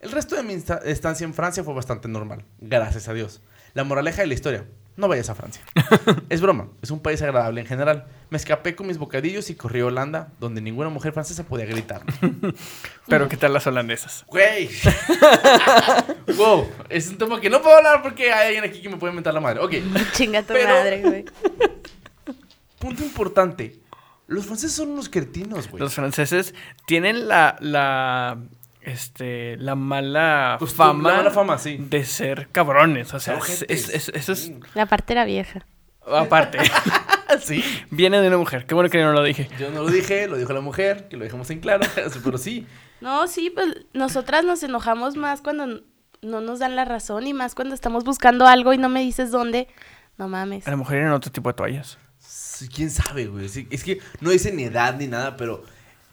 El 0.00 0.12
resto 0.12 0.36
de 0.36 0.44
mi 0.44 0.54
estancia 0.84 1.24
en 1.24 1.34
Francia 1.34 1.64
fue 1.64 1.74
bastante 1.74 2.06
normal, 2.06 2.44
gracias 2.60 3.08
a 3.08 3.14
Dios. 3.14 3.40
La 3.72 3.82
moraleja 3.82 4.22
de 4.22 4.28
la 4.28 4.34
historia, 4.34 4.64
no 4.96 5.08
vayas 5.08 5.28
a 5.28 5.34
Francia. 5.34 5.62
es 6.28 6.40
broma, 6.40 6.68
es 6.82 6.92
un 6.92 7.00
país 7.00 7.20
agradable 7.20 7.60
en 7.60 7.66
general. 7.66 8.06
Me 8.34 8.38
escapé 8.38 8.74
con 8.74 8.88
mis 8.88 8.98
bocadillos 8.98 9.48
y 9.48 9.54
corrí 9.54 9.78
a 9.78 9.86
Holanda, 9.86 10.32
donde 10.40 10.60
ninguna 10.60 10.88
mujer 10.88 11.12
francesa 11.12 11.44
podía 11.44 11.66
gritarme. 11.66 12.12
Pero 13.06 13.28
¿qué 13.28 13.36
tal 13.36 13.52
las 13.52 13.64
holandesas? 13.68 14.24
Güey. 14.26 14.68
wow, 16.36 16.68
es 16.88 17.06
un 17.10 17.16
tema 17.18 17.40
que 17.40 17.48
no 17.48 17.62
puedo 17.62 17.76
hablar 17.76 18.02
porque 18.02 18.32
hay 18.32 18.46
alguien 18.56 18.64
aquí 18.64 18.82
que 18.82 18.88
me 18.88 18.96
puede 18.96 19.12
mentar 19.12 19.32
la 19.34 19.38
madre. 19.40 19.60
Ok, 19.60 19.74
Chinga 20.14 20.42
tu 20.42 20.52
Pero- 20.52 20.68
madre, 20.74 21.00
güey. 21.02 21.24
punto 22.80 23.04
importante. 23.04 23.78
Los 24.26 24.46
franceses 24.46 24.74
son 24.74 24.88
unos 24.90 25.08
cretinos, 25.08 25.70
güey. 25.70 25.80
Los 25.80 25.94
franceses 25.94 26.56
tienen 26.88 27.28
la, 27.28 27.54
la, 27.60 28.38
este, 28.80 29.56
la 29.58 29.76
mala 29.76 30.56
Pues, 30.58 30.72
fama, 30.74 31.08
la 31.12 31.16
mala 31.18 31.30
fama, 31.30 31.56
sí. 31.58 31.76
de 31.78 32.04
ser 32.04 32.48
cabrones. 32.50 33.14
O 33.14 33.20
sea, 33.20 33.38
es- 33.38 33.64
es- 33.68 34.08
eso 34.08 34.32
es 34.32 34.50
La 34.74 34.86
parte 34.86 35.12
era 35.12 35.24
vieja. 35.24 35.64
aparte. 36.12 36.58
sí. 37.42 37.62
Viene 37.90 38.20
de 38.20 38.28
una 38.28 38.38
mujer. 38.38 38.66
Qué 38.66 38.74
bueno 38.74 38.90
que 38.90 38.98
yo 38.98 39.04
no 39.04 39.12
lo 39.12 39.22
dije. 39.22 39.48
Yo 39.58 39.70
no 39.70 39.82
lo 39.82 39.90
dije, 39.90 40.28
lo 40.28 40.36
dijo 40.36 40.52
la 40.52 40.60
mujer, 40.60 41.08
que 41.08 41.16
lo 41.16 41.24
dejamos 41.24 41.48
en 41.50 41.60
claro, 41.60 41.86
pero 42.24 42.38
sí. 42.38 42.66
No, 43.00 43.26
sí, 43.28 43.50
pues 43.50 43.68
nosotras 43.92 44.44
nos 44.44 44.62
enojamos 44.62 45.16
más 45.16 45.40
cuando 45.40 45.82
no 46.22 46.40
nos 46.40 46.58
dan 46.58 46.74
la 46.76 46.84
razón 46.84 47.26
y 47.26 47.34
más 47.34 47.54
cuando 47.54 47.74
estamos 47.74 48.04
buscando 48.04 48.46
algo 48.46 48.72
y 48.72 48.78
no 48.78 48.88
me 48.88 49.00
dices 49.00 49.30
dónde. 49.30 49.68
No 50.16 50.28
mames. 50.28 50.66
A 50.66 50.70
lo 50.70 50.76
mejor 50.78 50.94
eran 50.96 51.12
otro 51.12 51.30
tipo 51.30 51.48
de 51.50 51.54
toallas. 51.54 51.98
Sí, 52.18 52.68
¿Quién 52.68 52.90
sabe, 52.90 53.26
güey? 53.26 53.48
Sí, 53.48 53.66
es 53.70 53.82
que 53.84 53.98
no 54.20 54.30
dice 54.30 54.52
ni 54.52 54.62
edad 54.64 54.96
ni 54.96 55.06
nada, 55.08 55.36
pero 55.36 55.64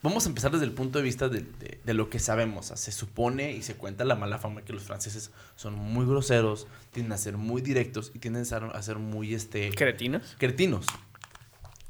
vamos 0.02 0.26
a 0.26 0.30
empezar 0.30 0.52
desde 0.52 0.66
el 0.66 0.72
punto 0.74 0.98
de 0.98 1.04
vista 1.06 1.30
de, 1.30 1.42
de- 1.42 1.80
de 1.84 1.94
lo 1.94 2.10
que 2.10 2.18
sabemos. 2.20 2.66
O 2.66 2.68
sea, 2.70 2.78
se 2.78 2.92
supone 2.92 3.54
y 3.54 3.62
se 3.62 3.76
cuenta 3.76 4.04
la 4.04 4.16
mala 4.16 4.40
fama 4.40 4.64
que 4.64 4.74
los 4.74 4.84
franceses 4.84 5.32
son 5.56 5.76
muy 5.76 6.06
groseros, 6.06 6.68
tienden 6.92 7.14
a 7.14 7.18
ser 7.20 7.38
muy 7.38 7.62
directos 7.62 8.12
y 8.16 8.20
tienden 8.20 8.42
a 8.42 8.46
ser, 8.46 8.64
a 8.64 8.82
ser 8.82 8.98
muy 8.98 9.34
este, 9.36 9.70
¿Cretinos? 9.70 10.36
cretinos. 10.40 10.88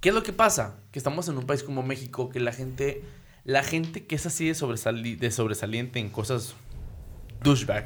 ¿Qué 0.02 0.10
es 0.10 0.16
lo 0.16 0.24
que 0.24 0.34
pasa? 0.34 0.76
Que 0.92 1.00
estamos 1.00 1.28
en 1.30 1.38
un 1.38 1.46
país 1.46 1.64
como 1.64 1.84
México 1.84 2.30
que 2.30 2.40
la 2.40 2.52
gente, 2.52 3.04
la 3.46 3.64
gente 3.64 4.06
que 4.06 4.16
es 4.16 4.26
así 4.26 4.48
de, 4.48 4.54
sobresali- 4.56 5.18
de 5.18 5.32
sobresaliente 5.32 6.00
en 6.00 6.10
cosas 6.10 6.56
douchebag 7.44 7.86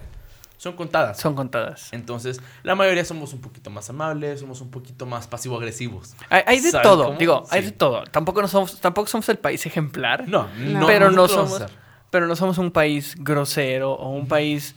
son 0.58 0.74
contadas. 0.78 1.20
Son 1.20 1.36
contadas. 1.36 1.90
Entonces, 1.92 2.42
la 2.64 2.76
mayoría 2.76 3.04
somos 3.04 3.34
un 3.34 3.42
poquito 3.42 3.70
más 3.70 3.90
amables, 3.90 4.40
somos 4.40 4.62
un 4.62 4.72
poquito 4.72 5.06
más 5.06 5.28
pasivo-agresivos. 5.28 6.16
Hay, 6.30 6.44
hay 6.48 6.60
de 6.62 6.72
¿Sabes 6.72 6.84
todo, 6.88 7.04
cómo? 7.08 7.18
digo, 7.20 7.44
hay 7.50 7.62
de 7.62 7.72
todo. 7.74 8.04
Tampoco, 8.06 8.42
no 8.42 8.48
somos, 8.48 8.80
tampoco 8.80 9.08
somos 9.08 9.28
el 9.30 9.38
país 9.38 9.66
ejemplar, 9.66 10.28
No, 10.30 10.48
no, 10.58 10.88
pero, 10.88 11.12
no 11.12 11.28
somos, 11.28 11.58
ser. 11.58 11.70
pero 12.10 12.26
no 12.26 12.38
somos 12.38 12.58
un 12.58 12.72
país 12.72 13.16
grosero 13.20 13.92
o 13.94 14.10
un 14.12 14.30
país 14.30 14.76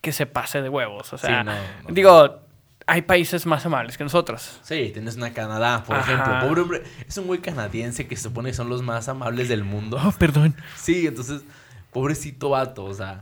que 0.00 0.10
se 0.12 0.24
pase 0.24 0.62
de 0.62 0.70
huevos. 0.70 1.12
O 1.12 1.18
sea, 1.18 1.42
Sí, 1.42 1.46
no. 1.86 1.92
digo, 1.94 2.40
hay 2.88 3.02
países 3.02 3.44
más 3.44 3.64
amables 3.66 3.98
que 3.98 4.04
nosotros. 4.04 4.58
Sí, 4.62 4.90
tienes 4.92 5.16
una 5.16 5.32
Canadá, 5.34 5.84
por 5.84 5.96
Ajá. 5.96 6.12
ejemplo. 6.12 6.48
Pobre 6.48 6.60
hombre, 6.62 6.82
es 7.06 7.16
un 7.18 7.26
güey 7.26 7.40
canadiense 7.40 8.08
que 8.08 8.16
se 8.16 8.22
supone 8.24 8.50
que 8.50 8.56
son 8.56 8.70
los 8.70 8.82
más 8.82 9.08
amables 9.08 9.48
del 9.48 9.62
mundo. 9.62 10.00
Oh, 10.02 10.10
perdón. 10.12 10.56
Sí, 10.76 11.06
entonces, 11.06 11.42
pobrecito 11.92 12.48
vato, 12.50 12.84
o 12.84 12.94
sea, 12.94 13.20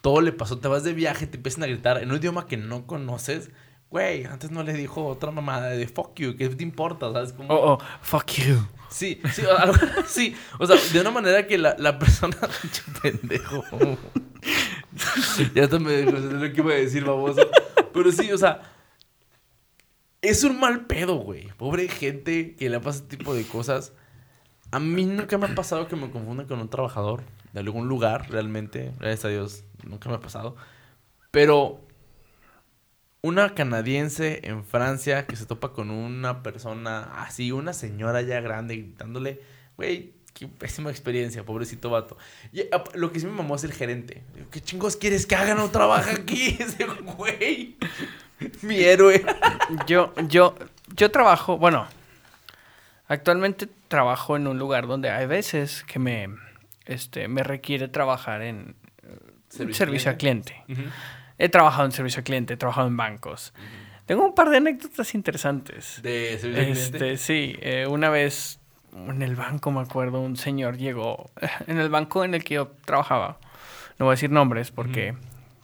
todo 0.00 0.22
le 0.22 0.32
pasó. 0.32 0.58
Te 0.58 0.68
vas 0.68 0.84
de 0.84 0.94
viaje, 0.94 1.26
te 1.26 1.36
empiezan 1.36 1.64
a 1.64 1.66
gritar 1.66 2.02
en 2.02 2.10
un 2.10 2.16
idioma 2.16 2.46
que 2.46 2.56
no 2.56 2.86
conoces. 2.86 3.50
Güey, 3.90 4.24
antes 4.24 4.50
no 4.50 4.62
le 4.62 4.72
dicho 4.72 5.04
otra 5.04 5.30
mamada 5.30 5.68
de 5.68 5.86
fuck 5.86 6.18
you, 6.18 6.36
¿qué 6.36 6.48
te 6.48 6.62
importa? 6.62 7.12
¿Sabes? 7.12 7.32
Como... 7.32 7.52
Oh, 7.54 7.74
oh, 7.74 7.78
fuck 8.00 8.26
you. 8.32 8.66
Sí, 8.88 9.20
sí, 9.32 9.42
algo 9.58 9.76
así. 10.04 10.34
O 10.58 10.66
sea, 10.66 10.76
de 10.92 11.00
una 11.00 11.10
manera 11.10 11.46
que 11.46 11.58
la, 11.58 11.76
la 11.78 11.98
persona. 11.98 12.36
Pendejo. 13.02 13.62
ya 15.54 15.64
hasta 15.64 15.78
me 15.78 16.02
lo 16.02 16.52
que 16.52 16.60
iba 16.60 16.72
a 16.72 16.76
decir, 16.76 17.04
baboso. 17.04 17.46
Pero 17.92 18.10
sí, 18.10 18.32
o 18.32 18.38
sea. 18.38 18.62
Es 20.24 20.42
un 20.42 20.58
mal 20.58 20.86
pedo, 20.86 21.16
güey. 21.16 21.48
Pobre 21.58 21.86
gente 21.86 22.56
que 22.56 22.70
le 22.70 22.80
pasa 22.80 23.00
este 23.00 23.18
tipo 23.18 23.34
de 23.34 23.44
cosas. 23.44 23.92
A 24.70 24.80
mí 24.80 25.04
nunca 25.04 25.36
me 25.36 25.44
ha 25.44 25.54
pasado 25.54 25.86
que 25.86 25.96
me 25.96 26.10
confundan 26.10 26.46
con 26.46 26.60
un 26.60 26.70
trabajador 26.70 27.22
de 27.52 27.60
algún 27.60 27.88
lugar, 27.88 28.30
realmente. 28.30 28.92
Gracias 28.98 29.26
a 29.26 29.28
Dios, 29.28 29.64
nunca 29.86 30.08
me 30.08 30.14
ha 30.14 30.20
pasado. 30.20 30.56
Pero 31.30 31.86
una 33.20 33.54
canadiense 33.54 34.40
en 34.44 34.64
Francia 34.64 35.26
que 35.26 35.36
se 35.36 35.44
topa 35.44 35.74
con 35.74 35.90
una 35.90 36.42
persona 36.42 37.02
así, 37.22 37.52
una 37.52 37.74
señora 37.74 38.22
ya 38.22 38.40
grande, 38.40 38.76
gritándole, 38.76 39.42
güey, 39.76 40.14
qué 40.32 40.48
pésima 40.48 40.88
experiencia, 40.88 41.44
pobrecito 41.44 41.90
vato. 41.90 42.16
Y 42.50 42.62
lo 42.94 43.12
que 43.12 43.20
sí 43.20 43.26
me 43.26 43.32
mamó 43.32 43.56
es 43.56 43.64
el 43.64 43.74
gerente. 43.74 44.24
¿Qué 44.50 44.62
chingos 44.62 44.96
quieres 44.96 45.26
que 45.26 45.36
haga? 45.36 45.54
No 45.54 45.70
trabaja 45.70 46.12
aquí 46.12 46.56
ese 46.58 46.86
güey. 46.86 47.76
Mi 48.62 48.76
héroe. 48.78 49.24
Yo, 49.86 50.12
yo, 50.28 50.54
yo 50.94 51.10
trabajo, 51.10 51.58
bueno, 51.58 51.86
actualmente 53.08 53.68
trabajo 53.88 54.36
en 54.36 54.46
un 54.46 54.58
lugar 54.58 54.86
donde 54.86 55.10
hay 55.10 55.26
veces 55.26 55.84
que 55.84 55.98
me, 55.98 56.28
este, 56.86 57.28
me 57.28 57.42
requiere 57.42 57.88
trabajar 57.88 58.42
en 58.42 58.76
Servicio 59.48 59.86
servicio, 59.86 60.10
a 60.10 60.14
cliente. 60.14 60.64
He 61.38 61.48
trabajado 61.48 61.84
en 61.84 61.92
servicio 61.92 62.18
al 62.20 62.24
cliente, 62.24 62.54
he 62.54 62.56
trabajado 62.56 62.88
en 62.88 62.96
bancos. 62.96 63.52
Tengo 64.06 64.24
un 64.24 64.34
par 64.34 64.50
de 64.50 64.56
anécdotas 64.56 65.14
interesantes. 65.14 66.00
De 66.02 66.36
servicio 66.40 66.62
al 66.62 66.68
Este, 66.70 66.98
cliente. 66.98 67.16
sí, 67.18 67.56
eh, 67.60 67.86
una 67.88 68.10
vez 68.10 68.58
en 68.96 69.22
el 69.22 69.36
banco, 69.36 69.70
me 69.70 69.80
acuerdo, 69.80 70.20
un 70.20 70.36
señor 70.36 70.76
llegó, 70.76 71.30
en 71.68 71.78
el 71.78 71.88
banco 71.88 72.24
en 72.24 72.34
el 72.34 72.42
que 72.42 72.54
yo 72.54 72.72
trabajaba, 72.84 73.38
no 73.98 74.06
voy 74.06 74.12
a 74.12 74.16
decir 74.16 74.30
nombres 74.30 74.70
porque 74.72 75.14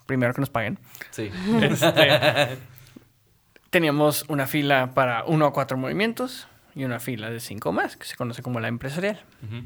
primero 0.06 0.34
que 0.34 0.40
nos 0.40 0.50
paguen, 0.50 0.78
Sí. 1.10 1.30
este, 1.62 1.90
teníamos 3.70 4.24
una 4.28 4.46
fila 4.46 4.92
para 4.94 5.24
uno 5.24 5.46
a 5.46 5.52
cuatro 5.52 5.76
movimientos 5.76 6.48
y 6.74 6.84
una 6.84 7.00
fila 7.00 7.30
de 7.30 7.40
cinco 7.40 7.72
más, 7.72 7.96
que 7.96 8.04
se 8.06 8.16
conoce 8.16 8.42
como 8.42 8.60
la 8.60 8.68
empresarial. 8.68 9.20
Ujú. 9.44 9.64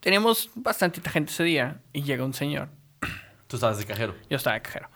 Teníamos 0.00 0.50
bastantita 0.54 1.10
gente 1.10 1.32
ese 1.32 1.42
día 1.44 1.80
y 1.92 2.02
llega 2.02 2.24
un 2.24 2.34
señor 2.34 2.68
Tú 3.48 3.56
estabas 3.56 3.78
de 3.78 3.84
cajero. 3.86 4.14
yo 4.28 4.36
estaba 4.36 4.54
de 4.54 4.62
cajero. 4.62 4.88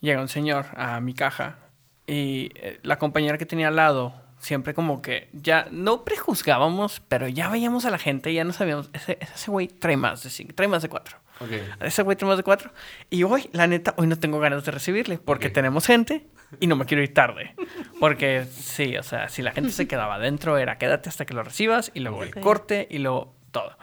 Llega 0.00 0.20
un 0.20 0.28
señor 0.28 0.66
a 0.76 1.00
mi 1.00 1.14
caja 1.14 1.58
y 2.06 2.50
eh, 2.54 2.78
la 2.82 2.98
compañera 2.98 3.38
que 3.38 3.46
tenía 3.46 3.68
al 3.68 3.76
lado, 3.76 4.14
siempre 4.38 4.72
como 4.72 5.02
que 5.02 5.28
ya 5.32 5.66
no 5.70 6.04
prejuzgábamos, 6.04 7.02
pero 7.08 7.28
ya 7.28 7.48
veíamos 7.48 7.84
a 7.84 7.90
la 7.90 7.98
gente 7.98 8.30
y 8.30 8.34
ya 8.34 8.44
no 8.44 8.52
sabíamos, 8.52 8.90
ese, 8.92 9.18
ese 9.20 9.50
güey 9.50 9.66
trae 9.68 9.96
más 9.96 10.22
de 10.22 10.30
cinco, 10.30 10.54
trae 10.54 10.68
más 10.68 10.82
de 10.82 10.88
cuatro. 10.88 11.18
Ok. 11.40 11.50
Ese 11.80 12.02
güey 12.02 12.16
trae 12.16 12.28
más 12.28 12.36
de 12.38 12.44
cuatro. 12.44 12.72
Y 13.10 13.24
hoy, 13.24 13.50
la 13.52 13.66
neta, 13.66 13.94
hoy 13.96 14.06
no 14.06 14.16
tengo 14.18 14.38
ganas 14.38 14.64
de 14.64 14.70
recibirle 14.70 15.18
porque 15.18 15.50
tenemos 15.50 15.86
gente 15.86 16.26
y 16.60 16.66
no 16.66 16.76
me 16.76 16.84
quiero 16.86 17.02
ir 17.02 17.12
tarde. 17.14 17.54
Porque 18.00 18.44
sí, 18.50 18.96
o 18.96 19.02
sea, 19.02 19.28
si 19.28 19.42
la 19.42 19.52
gente 19.52 19.70
se 19.72 19.86
quedaba 19.88 20.14
adentro 20.16 20.58
era 20.58 20.78
quédate 20.78 21.08
hasta 21.08 21.24
que 21.26 21.34
lo 21.34 21.42
recibas 21.42 21.90
y 21.94 22.00
luego 22.00 22.22
el 22.22 22.34
corte 22.34 22.86
y 22.90 22.98
luego 22.98 23.34
todo. 23.50 23.76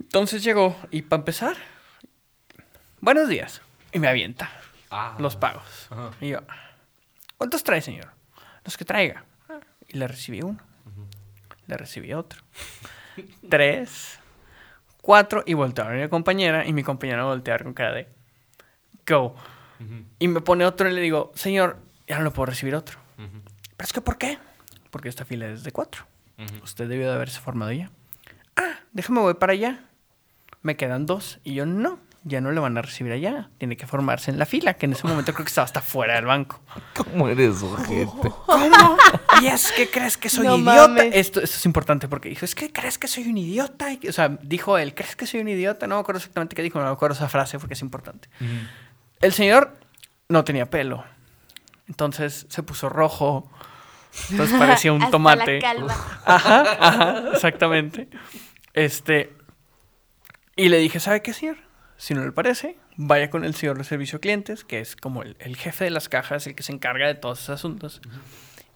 Entonces 0.00 0.42
llegó 0.42 0.76
y 0.90 1.02
para 1.02 1.20
empezar, 1.20 1.56
buenos 3.00 3.28
días. 3.28 3.62
Y 3.92 3.98
me 3.98 4.08
avienta 4.08 4.50
Ah. 4.90 5.16
los 5.18 5.36
pagos. 5.36 5.88
Y 6.20 6.28
yo, 6.28 6.40
¿cuántos 7.38 7.64
trae, 7.64 7.80
señor? 7.80 8.08
Los 8.64 8.76
que 8.76 8.84
traiga. 8.84 9.24
Y 9.88 9.98
le 9.98 10.06
recibí 10.06 10.42
uno. 10.42 10.58
Le 11.66 11.76
recibí 11.76 12.12
otro. 12.12 12.40
Tres. 13.50 14.20
Cuatro. 15.00 15.42
Y 15.46 15.54
volteo 15.54 15.84
a 15.84 15.88
mi 15.90 16.08
compañera. 16.08 16.66
Y 16.66 16.72
mi 16.72 16.82
compañera 16.82 17.24
voltea 17.24 17.54
a 17.54 17.56
ver 17.58 17.64
con 17.64 17.74
cara 17.74 17.92
de... 17.92 18.08
Go. 19.06 19.34
Y 20.18 20.28
me 20.28 20.40
pone 20.40 20.64
otro 20.64 20.88
y 20.88 20.92
le 20.92 21.00
digo, 21.00 21.32
señor, 21.34 21.78
ya 22.06 22.18
no 22.18 22.24
lo 22.24 22.32
puedo 22.32 22.46
recibir 22.46 22.74
otro. 22.74 22.98
¿Pero 23.16 23.86
es 23.86 23.92
que 23.92 24.00
por 24.00 24.16
qué? 24.18 24.38
Porque 24.90 25.08
esta 25.08 25.24
fila 25.24 25.46
es 25.48 25.62
de 25.64 25.72
cuatro. 25.72 26.04
Usted 26.62 26.88
debió 26.88 27.06
de 27.08 27.14
haberse 27.14 27.40
formado 27.40 27.72
ya. 27.72 27.90
Ah, 28.56 28.80
déjame 28.92 29.20
voy 29.20 29.34
para 29.34 29.52
allá. 29.52 29.80
Me 30.62 30.76
quedan 30.76 31.06
dos. 31.06 31.38
Y 31.44 31.54
yo, 31.54 31.66
no, 31.66 31.98
ya 32.24 32.40
no 32.40 32.50
le 32.52 32.60
van 32.60 32.76
a 32.78 32.82
recibir 32.82 33.12
allá. 33.12 33.50
Tiene 33.58 33.76
que 33.76 33.86
formarse 33.86 34.30
en 34.30 34.38
la 34.38 34.46
fila, 34.46 34.74
que 34.74 34.86
en 34.86 34.92
ese 34.92 35.06
momento 35.06 35.32
creo 35.32 35.44
que 35.44 35.50
estaba 35.50 35.64
hasta 35.66 35.80
fuera 35.82 36.14
del 36.14 36.24
banco. 36.26 36.60
¿Cómo 36.96 37.28
eres, 37.28 37.62
ojete? 37.62 38.06
¿Cómo? 38.46 38.96
¿Y 39.42 39.46
es 39.46 39.70
que 39.72 39.88
crees 39.90 40.16
que 40.16 40.28
soy 40.28 40.46
No 40.46 40.56
idiota? 40.56 40.88
mames. 40.88 41.10
Esto, 41.14 41.40
esto 41.40 41.56
es 41.56 41.66
importante 41.66 42.08
porque 42.08 42.28
dijo, 42.30 42.44
es 42.44 42.54
que 42.54 42.72
crees 42.72 42.98
que 42.98 43.06
soy 43.08 43.28
un 43.28 43.36
idiota. 43.38 43.88
O 44.08 44.12
sea, 44.12 44.28
dijo 44.42 44.76
él, 44.78 44.94
¿crees 44.94 45.14
que 45.16 45.26
soy 45.26 45.40
un 45.40 45.48
idiota? 45.48 45.86
No 45.86 45.96
me 45.96 46.00
acuerdo 46.00 46.18
exactamente 46.18 46.56
qué 46.56 46.62
dijo, 46.62 46.78
no 46.78 46.86
me 46.86 46.90
acuerdo 46.92 47.14
esa 47.14 47.28
frase 47.28 47.58
porque 47.58 47.74
es 47.74 47.82
importante. 47.82 48.28
El 49.20 49.32
señor 49.32 49.76
no 50.28 50.44
tenía 50.44 50.68
pelo. 50.70 51.04
Entonces 51.88 52.46
se 52.48 52.62
puso 52.62 52.88
rojo. 52.88 53.50
Entonces 54.30 54.56
parecía 54.58 54.92
un 54.92 55.02
Hasta 55.02 55.10
tomate. 55.12 55.54
la 55.54 55.60
calva. 55.60 55.94
Ajá, 56.24 56.76
ajá, 56.80 57.30
exactamente. 57.32 58.08
Este. 58.72 59.32
Y 60.56 60.68
le 60.68 60.78
dije, 60.78 61.00
¿sabe 61.00 61.22
qué, 61.22 61.32
señor? 61.32 61.58
Si 61.98 62.14
no 62.14 62.24
le 62.24 62.32
parece, 62.32 62.76
vaya 62.96 63.30
con 63.30 63.44
el 63.44 63.54
señor 63.54 63.78
de 63.78 63.84
servicio 63.84 64.18
a 64.18 64.20
clientes, 64.20 64.64
que 64.64 64.80
es 64.80 64.96
como 64.96 65.22
el, 65.22 65.36
el 65.38 65.56
jefe 65.56 65.84
de 65.84 65.90
las 65.90 66.08
cajas, 66.08 66.46
el 66.46 66.54
que 66.54 66.62
se 66.62 66.72
encarga 66.72 67.06
de 67.06 67.14
todos 67.14 67.38
esos 67.40 67.50
asuntos. 67.54 68.00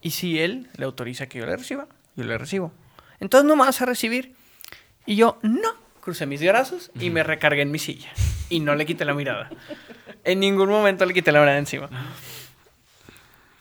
Y 0.03 0.11
si 0.13 0.41
él 0.41 0.71
le 0.77 0.85
autoriza 0.87 1.27
que 1.27 1.39
yo 1.39 1.47
le 1.47 1.57
reciba, 1.57 1.87
yo 2.17 2.25
le 2.25 2.39
recibo. 2.39 2.73
Entonces 3.19 3.47
no 3.47 3.57
me 3.57 3.65
vas 3.65 3.81
a 3.83 3.87
recibir. 3.87 4.35
Y 5.07 5.17
yo, 5.17 5.39
no. 5.43 5.69
Crucé 6.01 6.25
mis 6.25 6.43
brazos 6.43 6.91
y 6.99 7.11
me 7.11 7.23
recargué 7.23 7.61
en 7.61 7.71
mi 7.71 7.79
silla. 7.79 8.11
Y 8.51 8.61
no 8.61 8.75
le 8.75 8.85
quité 8.85 9.05
la 9.05 9.15
mirada. 9.15 9.49
En 10.25 10.41
ningún 10.41 10.69
momento 10.69 11.07
le 11.07 11.15
quité 11.15 11.33
la 11.33 11.41
mirada 11.41 11.59
encima. 11.59 11.89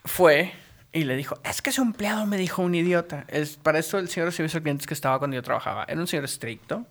Fue 0.04 0.52
y 0.92 1.04
le 1.04 1.16
dijo, 1.16 1.40
es 1.44 1.62
que 1.62 1.72
su 1.72 1.84
empleado 1.84 2.26
me 2.26 2.38
dijo 2.38 2.64
un 2.64 2.74
idiota. 2.74 3.26
Es, 3.28 3.58
para 3.58 3.78
eso 3.78 4.00
el 4.00 4.10
señor 4.10 4.32
servicio 4.32 4.58
al 4.58 4.64
clientes 4.64 4.88
que 4.88 4.96
estaba 4.96 5.20
cuando 5.20 5.36
yo 5.36 5.44
trabajaba 5.44 5.86
era 5.88 6.00
un 6.00 6.08
señor 6.08 6.26
estricto, 6.26 6.88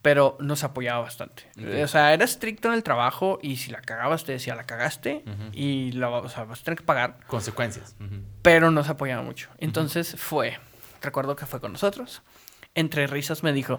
pero 0.00 0.36
nos 0.40 0.64
apoyaba 0.64 1.00
bastante. 1.00 1.44
O 1.82 1.88
sea, 1.88 2.14
era 2.14 2.24
estricto 2.24 2.68
en 2.68 2.74
el 2.74 2.82
trabajo 2.82 3.38
y 3.42 3.56
si 3.56 3.70
la 3.70 3.82
cagabas 3.82 4.24
te 4.24 4.32
decía, 4.32 4.54
la 4.54 4.64
cagaste 4.64 5.24
y 5.52 5.92
la, 5.92 6.08
o 6.08 6.28
sea, 6.28 6.44
vas 6.44 6.60
a 6.60 6.64
tener 6.64 6.78
que 6.78 6.84
pagar 6.84 7.18
Consecuencias. 7.26 7.96
Pero 8.40 8.70
nos 8.70 8.88
apoyaba 8.88 9.22
mucho. 9.22 9.50
Entonces 9.58 10.16
fue, 10.18 10.58
recuerdo 11.02 11.36
que 11.36 11.44
fue 11.44 11.60
con 11.60 11.72
nosotros, 11.72 12.22
entre 12.74 13.06
risas 13.06 13.42
me 13.42 13.52
dijo, 13.52 13.78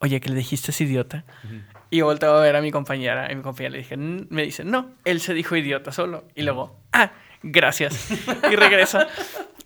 oye, 0.00 0.20
que 0.20 0.28
le 0.28 0.36
dijiste 0.36 0.70
es 0.70 0.80
idiota. 0.80 1.24
Y 1.90 1.98
yo 1.98 2.06
volteo 2.06 2.34
a 2.36 2.40
ver 2.40 2.56
a 2.56 2.60
mi 2.60 2.70
compañera 2.72 3.30
y 3.30 3.36
mi 3.36 3.42
compañera 3.42 3.72
le 3.72 3.78
dije, 3.78 3.94
"N- 3.94 4.26
me 4.30 4.42
dice, 4.42 4.64
no, 4.64 4.90
él 5.04 5.20
se 5.20 5.34
dijo 5.34 5.54
idiota 5.56 5.92
solo. 5.92 6.24
Y 6.34 6.42
luego, 6.42 6.76
ah, 6.92 7.12
gracias. 7.42 8.08
Y 8.50 8.56
regresa. 8.56 9.06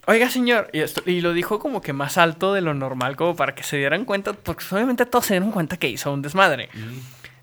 Oiga, 0.06 0.28
señor, 0.30 0.68
y, 0.72 0.80
esto, 0.80 1.02
y 1.06 1.20
lo 1.20 1.32
dijo 1.32 1.58
como 1.58 1.80
que 1.80 1.92
más 1.92 2.18
alto 2.18 2.52
de 2.52 2.60
lo 2.62 2.74
normal, 2.74 3.16
como 3.16 3.36
para 3.36 3.54
que 3.54 3.62
se 3.62 3.76
dieran 3.76 4.04
cuenta, 4.04 4.32
porque 4.32 4.64
obviamente 4.72 5.06
todos 5.06 5.26
se 5.26 5.34
dieron 5.34 5.50
cuenta 5.52 5.76
que 5.76 5.88
hizo 5.88 6.12
un 6.12 6.20
desmadre. 6.22 6.68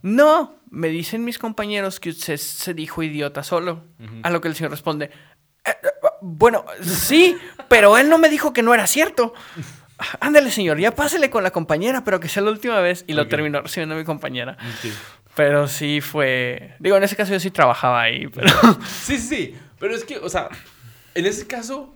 No, 0.01 0.55
me 0.69 0.89
dicen 0.89 1.23
mis 1.23 1.39
compañeros 1.39 1.99
que 1.99 2.09
usted 2.09 2.37
se 2.37 2.73
dijo 2.73 3.01
idiota 3.03 3.43
solo. 3.43 3.83
A 4.23 4.29
lo 4.29 4.41
que 4.41 4.47
el 4.47 4.55
señor 4.55 4.71
responde, 4.71 5.05
"Eh, 5.65 5.69
eh, 5.71 5.75
bueno, 6.21 6.65
sí, 6.81 7.35
pero 7.67 7.97
él 7.97 8.09
no 8.09 8.17
me 8.17 8.29
dijo 8.29 8.53
que 8.53 8.61
no 8.63 8.73
era 8.73 8.85
cierto. 8.87 9.33
Ándale 10.19 10.51
señor, 10.51 10.79
ya 10.79 10.93
pásele 10.95 11.29
con 11.29 11.43
la 11.43 11.51
compañera, 11.51 12.03
pero 12.03 12.19
que 12.19 12.29
sea 12.29 12.43
la 12.43 12.51
última 12.51 12.79
vez. 12.79 13.03
Y 13.07 13.13
lo 13.13 13.23
Ok. 13.23 13.29
terminó 13.29 13.61
recibiendo 13.61 13.95
mi 13.95 14.03
compañera. 14.03 14.57
Sí. 14.81 14.91
Pero 15.35 15.67
sí 15.67 16.01
fue... 16.01 16.75
Digo, 16.79 16.97
en 16.97 17.03
ese 17.03 17.15
caso 17.15 17.31
yo 17.33 17.39
sí 17.39 17.51
trabajaba 17.51 18.01
ahí, 18.01 18.27
pero... 18.27 18.49
sí, 19.03 19.17
sí, 19.17 19.27
sí. 19.27 19.55
Pero 19.79 19.93
es 19.95 20.03
que, 20.03 20.17
o 20.17 20.29
sea, 20.29 20.49
en 21.13 21.25
ese 21.27 21.45
caso. 21.45 21.93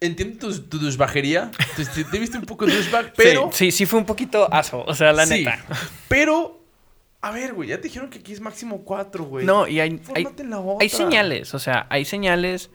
Entiendo 0.00 0.38
tu, 0.48 0.62
tu 0.68 0.78
douchebajería. 0.78 1.50
Te, 1.76 1.84
te- 1.86 2.04
te 2.04 2.18
viste 2.18 2.36
un 2.36 2.44
poco 2.44 2.66
douchebag, 2.66 3.12
pero. 3.16 3.50
Sí, 3.52 3.70
sí, 3.70 3.78
sí 3.78 3.86
fue 3.86 3.98
un 3.98 4.04
poquito 4.04 4.52
aso, 4.52 4.84
o 4.86 4.94
sea, 4.94 5.12
la 5.12 5.24
Sí, 5.26 5.44
neta. 5.44 5.58
Pero. 6.08 6.60
A 7.22 7.30
ver, 7.30 7.54
güey, 7.54 7.70
ya 7.70 7.76
te 7.76 7.84
dijeron 7.84 8.10
que 8.10 8.18
aquí 8.18 8.32
es 8.34 8.40
máximo 8.40 8.82
cuatro, 8.84 9.24
güey. 9.24 9.46
No, 9.46 9.66
y 9.66 9.80
hay, 9.80 10.00
hay, 10.14 10.26
hay 10.80 10.88
señales, 10.88 11.54
o 11.54 11.58
sea, 11.58 11.86
hay 11.88 12.04
señales... 12.04 12.70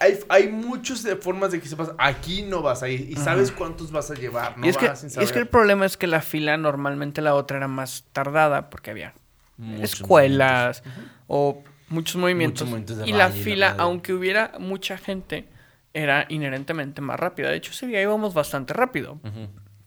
Hay, 0.00 0.18
hay, 0.28 0.48
muchas 0.48 1.06
formas 1.20 1.52
de 1.52 1.60
que 1.60 1.68
sepas, 1.68 1.90
aquí 1.98 2.42
no 2.42 2.62
vas 2.62 2.82
a 2.82 2.88
ir 2.88 3.10
y 3.10 3.16
sabes 3.16 3.50
cuántos 3.52 3.90
vas 3.90 4.10
a 4.10 4.14
llevar, 4.14 4.56
no 4.56 4.66
y, 4.66 4.70
es 4.70 4.76
que, 4.76 4.88
vas 4.88 5.00
sin 5.00 5.08
y 5.08 5.12
es 5.12 5.16
que 5.16 5.20
el 5.20 5.28
saber. 5.28 5.50
problema 5.50 5.86
es 5.86 5.96
que 5.96 6.06
la 6.06 6.20
fila 6.20 6.56
normalmente 6.56 7.20
la 7.22 7.34
otra 7.34 7.56
era 7.58 7.68
más 7.68 8.04
tardada 8.12 8.70
porque 8.70 8.90
había 8.90 9.14
Muchos 9.56 9.94
escuelas 9.94 10.82
o 11.26 11.62
muchos 11.88 12.16
movimientos. 12.16 12.68
y 13.04 13.12
la 13.12 13.30
fila, 13.30 13.74
aunque 13.78 14.12
hubiera 14.12 14.52
mucha 14.58 14.98
gente, 14.98 15.48
era 15.92 16.26
inherentemente 16.28 17.00
más 17.00 17.18
rápida. 17.18 17.50
De 17.50 17.56
hecho, 17.56 17.70
ese 17.70 17.86
día 17.86 18.02
íbamos 18.02 18.34
bastante 18.34 18.74
rápido. 18.74 19.20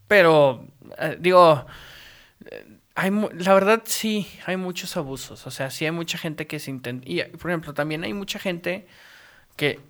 Pero, 0.08 0.66
eh, 1.00 1.18
digo, 1.20 1.66
eh, 2.50 2.66
hay, 2.96 3.12
la 3.12 3.54
verdad 3.54 3.84
sí, 3.86 4.26
hay 4.46 4.56
muchos 4.56 4.96
abusos. 4.96 5.46
O 5.46 5.52
sea, 5.52 5.70
sí 5.70 5.84
hay 5.84 5.92
mucha 5.92 6.18
gente 6.18 6.48
que 6.48 6.60
se 6.60 6.72
intenta... 6.72 7.06
Y, 7.08 7.22
por 7.24 7.52
ejemplo, 7.52 7.74
también 7.74 8.06
hay 8.06 8.14
mucha 8.14 8.40
gente 8.40 8.88
que 9.58 9.82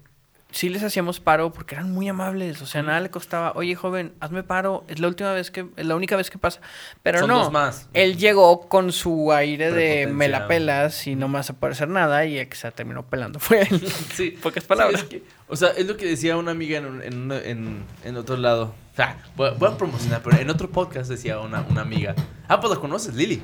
sí 0.49 0.69
les 0.69 0.81
hacíamos 0.81 1.19
paro 1.19 1.51
porque 1.51 1.75
eran 1.75 1.91
muy 1.91 2.07
amables. 2.07 2.61
O 2.61 2.65
sea, 2.65 2.81
nada 2.81 2.99
le 3.01 3.11
costaba, 3.11 3.51
oye, 3.55 3.75
joven, 3.75 4.13
hazme 4.21 4.41
paro. 4.43 4.85
Es 4.87 4.97
la 4.99 5.07
última 5.09 5.33
vez 5.33 5.51
que... 5.51 5.67
Es 5.75 5.85
la 5.85 5.95
única 5.95 6.15
vez 6.15 6.31
que 6.31 6.37
pasa. 6.39 6.61
Pero 7.03 7.19
Son 7.19 7.27
no. 7.27 7.39
dos 7.39 7.51
más. 7.51 7.89
Él 7.93 8.17
llegó 8.17 8.67
con 8.69 8.91
su 8.93 9.31
aire 9.33 9.71
de 9.71 10.07
me 10.07 10.29
la 10.29 10.47
pelas 10.47 11.05
y 11.05 11.15
no 11.15 11.27
me 11.27 11.35
vas 11.35 11.49
a 11.49 11.53
poder 11.53 11.73
hacer 11.73 11.89
nada 11.89 12.25
y 12.25 12.47
se 12.53 12.71
terminó 12.71 13.05
pelando 13.05 13.39
fue 13.39 13.61
él. 13.69 13.87
Sí. 14.15 14.31
Pocas 14.41 14.63
Sí, 14.63 14.67
palabras. 14.67 15.01
es 15.03 15.07
que- 15.09 15.23
o 15.49 15.55
sea, 15.55 15.69
es 15.77 15.85
lo 15.85 15.95
que 15.97 16.05
decía 16.05 16.37
una 16.37 16.51
amiga 16.51 16.77
en, 16.79 17.01
en, 17.03 17.31
en, 17.31 17.83
en 18.03 18.17
otro 18.17 18.35
lado. 18.37 18.73
O 18.93 18.95
sea, 18.95 19.17
voy, 19.35 19.49
a- 19.49 19.51
voy 19.51 19.69
a 19.69 19.77
promocionar, 19.77 20.21
pero 20.23 20.37
en 20.37 20.49
otro 20.49 20.69
podcast 20.71 21.09
decía 21.09 21.39
una, 21.39 21.61
una 21.69 21.81
amiga. 21.81 22.15
Ah, 22.47 22.59
pues 22.59 22.73
la 22.73 22.79
conoces, 22.79 23.13
Lili. 23.15 23.41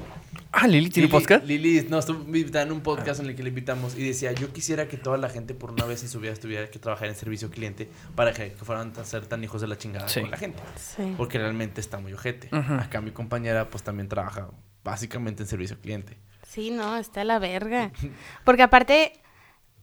Ah, 0.56 0.68
Lili 0.68 0.90
tiene 0.92 1.08
Lili- 1.08 1.12
podcast. 1.12 1.46
Lili, 1.46 1.88
no, 1.90 1.98
estuvo 1.98 2.22
invitada 2.24 2.64
en 2.64 2.72
un 2.72 2.82
podcast 2.82 3.20
en 3.20 3.26
el 3.26 3.36
que 3.36 3.42
le 3.42 3.50
invitamos 3.50 3.98
y 3.98 4.04
decía, 4.08 4.32
yo 4.34 4.54
quisiera 4.54 4.88
que 4.88 4.98
toda 4.98 5.18
la 5.18 5.28
gente 5.30 5.56
por 5.56 5.72
una 5.72 5.86
vez 5.86 6.04
en 6.04 6.10
su 6.10 6.20
vida 6.20 6.34
tuviera 6.36 6.70
que 6.70 6.78
trabajar 6.78 7.08
en 7.08 7.16
servicio 7.16 7.50
cliente 7.50 7.90
para 8.16 8.34
que, 8.34 8.54
que 8.54 8.64
fueran 8.64 8.94
a 8.96 9.04
ser 9.04 9.26
tan 9.26 9.44
hijos 9.44 9.62
de 9.62 9.68
la 9.68 9.78
chingada 9.80 10.08
Sí. 10.08 10.22
con 10.22 10.30
la 10.32 10.38
gente. 10.38 10.62
Sí. 10.76 11.16
Porque 11.18 11.40
realmente 11.40 11.82
está 11.82 11.98
muy 12.00 12.14
ojete. 12.14 12.50
Acá 12.56 13.02
mi 13.02 13.10
compañera 13.12 13.70
pues 13.72 13.84
también 13.84 14.08
trabaja 14.08 14.50
básicamente 14.84 15.42
en 15.42 15.50
servicio 15.50 15.80
cliente. 15.82 16.18
Sí, 16.48 16.70
no, 16.70 16.98
está 16.98 17.24
la 17.24 17.40
verga. 17.40 17.92
Porque 18.46 18.62
aparte, 18.62 19.14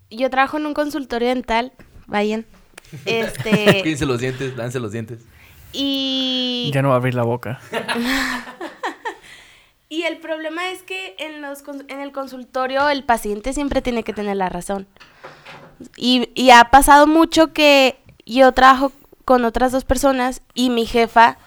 yo 0.09 0.31
trabajo 0.31 0.57
en 0.59 0.67
un 0.67 0.75
consultorio 0.75 1.29
dental, 1.29 1.73
vayan. 2.07 2.47
Este, 3.07 3.81
Cuídense 3.83 4.07
los 4.07 4.21
dientes, 4.21 4.57
lánse 4.57 4.79
los 4.79 4.93
dientes. 4.93 5.21
y, 5.73 6.71
Ya 6.73 6.83
no 6.83 6.89
va 6.91 6.95
a 6.95 6.99
abrir 6.99 7.15
la 7.15 7.25
boca. 7.25 7.61
y 9.91 10.05
el 10.05 10.19
problema 10.19 10.71
es 10.71 10.83
que 10.83 11.17
en, 11.19 11.43
los, 11.43 11.65
en 11.89 12.01
el 12.01 12.13
consultorio 12.13 12.89
el 12.89 13.03
paciente 13.03 13.53
siempre 13.53 13.83
tiene 13.83 14.05
que 14.05 14.13
tener 14.13 14.37
la 14.37 14.49
razón. 14.49 14.87
Y, 15.97 16.31
y 16.35 16.51
ha 16.51 16.71
pasado 16.71 17.09
mucho 17.09 17.53
que 17.53 17.99
yo 18.25 18.53
trabajo 18.53 18.93
con 19.25 19.45
otras 19.45 19.73
dos 19.73 19.85
personas 19.85 20.43
y 20.55 20.71
mi 20.71 20.87
jefa 20.87 21.39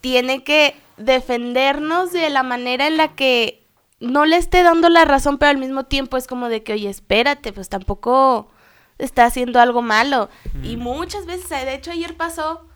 tiene 0.00 0.42
que 0.42 0.74
defendernos 0.96 2.12
de 2.12 2.28
la 2.28 2.42
manera 2.42 2.88
en 2.88 2.96
la 2.96 3.14
que 3.14 3.62
no 4.00 4.26
le 4.26 4.36
esté 4.36 4.64
dando 4.64 4.88
la 4.88 5.04
razón, 5.04 5.38
pero 5.38 5.50
al 5.50 5.58
mismo 5.58 5.84
tiempo 5.84 6.16
es 6.16 6.26
como 6.26 6.48
de 6.48 6.64
que, 6.64 6.72
oye, 6.72 6.90
espérate, 6.90 7.52
pues 7.52 7.68
tampoco 7.68 8.50
está 8.98 9.26
haciendo 9.26 9.60
algo 9.60 9.80
malo. 9.80 10.28
Y 10.64 10.76
muchas 10.76 11.24
veces, 11.24 11.48
de 11.48 11.74
hecho 11.74 11.92
ayer 11.92 12.16
pasó 12.16 12.66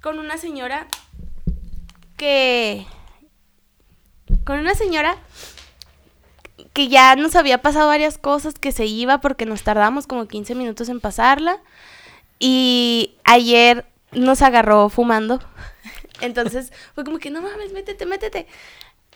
con 0.00 0.18
una 0.18 0.38
señora 0.38 0.86
que... 2.16 2.86
Con 4.44 4.58
una 4.58 4.74
señora 4.74 5.16
que 6.72 6.88
ya 6.88 7.16
nos 7.16 7.36
había 7.36 7.62
pasado 7.62 7.88
varias 7.88 8.18
cosas, 8.18 8.54
que 8.54 8.72
se 8.72 8.86
iba 8.86 9.20
porque 9.20 9.46
nos 9.46 9.62
tardamos 9.62 10.06
como 10.06 10.26
15 10.26 10.54
minutos 10.54 10.88
en 10.88 11.00
pasarla. 11.00 11.60
Y 12.38 13.14
ayer 13.24 13.86
nos 14.12 14.42
agarró 14.42 14.88
fumando. 14.88 15.40
Entonces 16.20 16.72
fue 16.94 17.04
como 17.04 17.18
que 17.18 17.30
no 17.30 17.42
mames, 17.42 17.72
métete, 17.72 18.06
métete. 18.06 18.46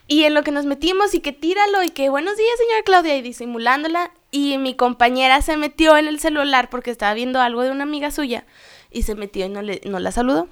Y 0.06 0.24
en 0.24 0.32
lo 0.32 0.42
que 0.42 0.52
nos 0.52 0.64
metimos 0.64 1.14
y 1.14 1.20
que 1.20 1.32
tíralo 1.32 1.82
y 1.82 1.90
que 1.90 2.08
buenos 2.08 2.36
días, 2.36 2.56
señora 2.56 2.82
Claudia, 2.82 3.16
y 3.16 3.22
disimulándola. 3.22 4.10
Y 4.30 4.56
mi 4.56 4.74
compañera 4.74 5.42
se 5.42 5.56
metió 5.58 5.96
en 5.98 6.08
el 6.08 6.18
celular 6.18 6.70
porque 6.70 6.90
estaba 6.90 7.12
viendo 7.12 7.40
algo 7.40 7.62
de 7.62 7.70
una 7.70 7.82
amiga 7.82 8.10
suya 8.10 8.46
y 8.90 9.02
se 9.02 9.14
metió 9.14 9.44
y 9.44 9.50
no, 9.50 9.60
le, 9.60 9.82
no 9.84 9.98
la 10.00 10.10
saludó. 10.10 10.48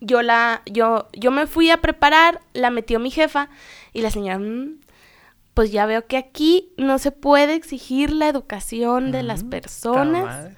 Yo 0.00 0.22
la, 0.22 0.62
yo, 0.66 1.08
yo 1.12 1.30
me 1.30 1.46
fui 1.46 1.70
a 1.70 1.80
preparar, 1.80 2.40
la 2.52 2.70
metió 2.70 2.98
mi 2.98 3.10
jefa 3.10 3.48
y 3.92 4.02
la 4.02 4.10
señora, 4.10 4.38
"Mm, 4.38 4.80
pues 5.54 5.70
ya 5.72 5.86
veo 5.86 6.06
que 6.06 6.16
aquí 6.16 6.72
no 6.76 6.98
se 6.98 7.10
puede 7.12 7.54
exigir 7.54 8.12
la 8.12 8.28
educación 8.28 9.12
de 9.12 9.22
las 9.22 9.44
personas. 9.44 10.50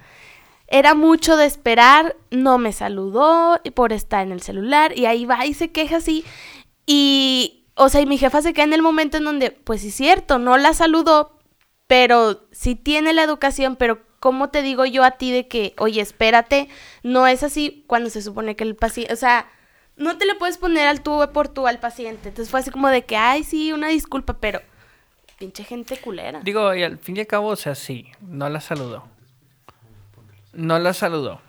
Era 0.69 0.95
mucho 0.95 1.37
de 1.37 1.45
esperar, 1.45 2.17
no 2.31 2.57
me 2.57 2.73
saludó 2.73 3.59
y 3.63 3.71
por 3.71 3.93
estar 3.93 4.25
en 4.25 4.33
el 4.33 4.41
celular 4.41 4.97
y 4.97 5.05
ahí 5.05 5.25
va 5.25 5.45
y 5.45 5.53
se 5.53 5.71
queja 5.71 5.97
así. 5.97 6.25
Y, 6.85 7.65
o 7.75 7.89
sea, 7.89 8.01
y 8.01 8.05
mi 8.05 8.17
jefa 8.17 8.41
se 8.41 8.53
queda 8.53 8.65
en 8.65 8.73
el 8.73 8.81
momento 8.81 9.17
en 9.17 9.23
donde, 9.23 9.51
pues 9.51 9.81
sí 9.81 9.89
es 9.89 9.95
cierto, 9.95 10.39
no 10.39 10.57
la 10.57 10.73
saludó, 10.73 11.37
pero 11.85 12.47
sí 12.51 12.75
tiene 12.75 13.13
la 13.13 13.23
educación, 13.23 13.75
pero 13.77 13.99
¿cómo 14.19 14.49
te 14.49 14.61
digo 14.61 14.85
yo 14.85 15.03
a 15.03 15.11
ti 15.11 15.31
de 15.31 15.47
que, 15.47 15.73
oye, 15.77 16.01
espérate, 16.01 16.69
no 17.03 17.27
es 17.27 17.43
así 17.43 17.83
cuando 17.87 18.09
se 18.09 18.21
supone 18.21 18.55
que 18.55 18.63
el 18.63 18.75
paciente, 18.75 19.13
o 19.13 19.17
sea, 19.17 19.47
no 19.95 20.17
te 20.17 20.25
le 20.25 20.35
puedes 20.35 20.57
poner 20.57 20.87
al 20.87 21.01
tú 21.01 21.27
por 21.33 21.47
tú 21.47 21.67
al 21.67 21.79
paciente. 21.79 22.29
Entonces 22.29 22.51
fue 22.51 22.59
así 22.59 22.71
como 22.71 22.87
de 22.89 23.03
que, 23.03 23.17
ay, 23.17 23.43
sí, 23.43 23.73
una 23.73 23.87
disculpa, 23.89 24.37
pero 24.39 24.61
pinche 25.37 25.63
gente 25.63 25.97
culera. 25.97 26.41
Digo, 26.43 26.73
y 26.73 26.83
al 26.83 26.97
fin 26.97 27.17
y 27.17 27.21
al 27.21 27.27
cabo, 27.27 27.47
o 27.47 27.55
sea, 27.55 27.75
sí, 27.75 28.07
no 28.21 28.49
la 28.49 28.61
saludó. 28.61 29.05
No 30.53 30.79
la 30.79 30.93
saludó. 30.93 31.41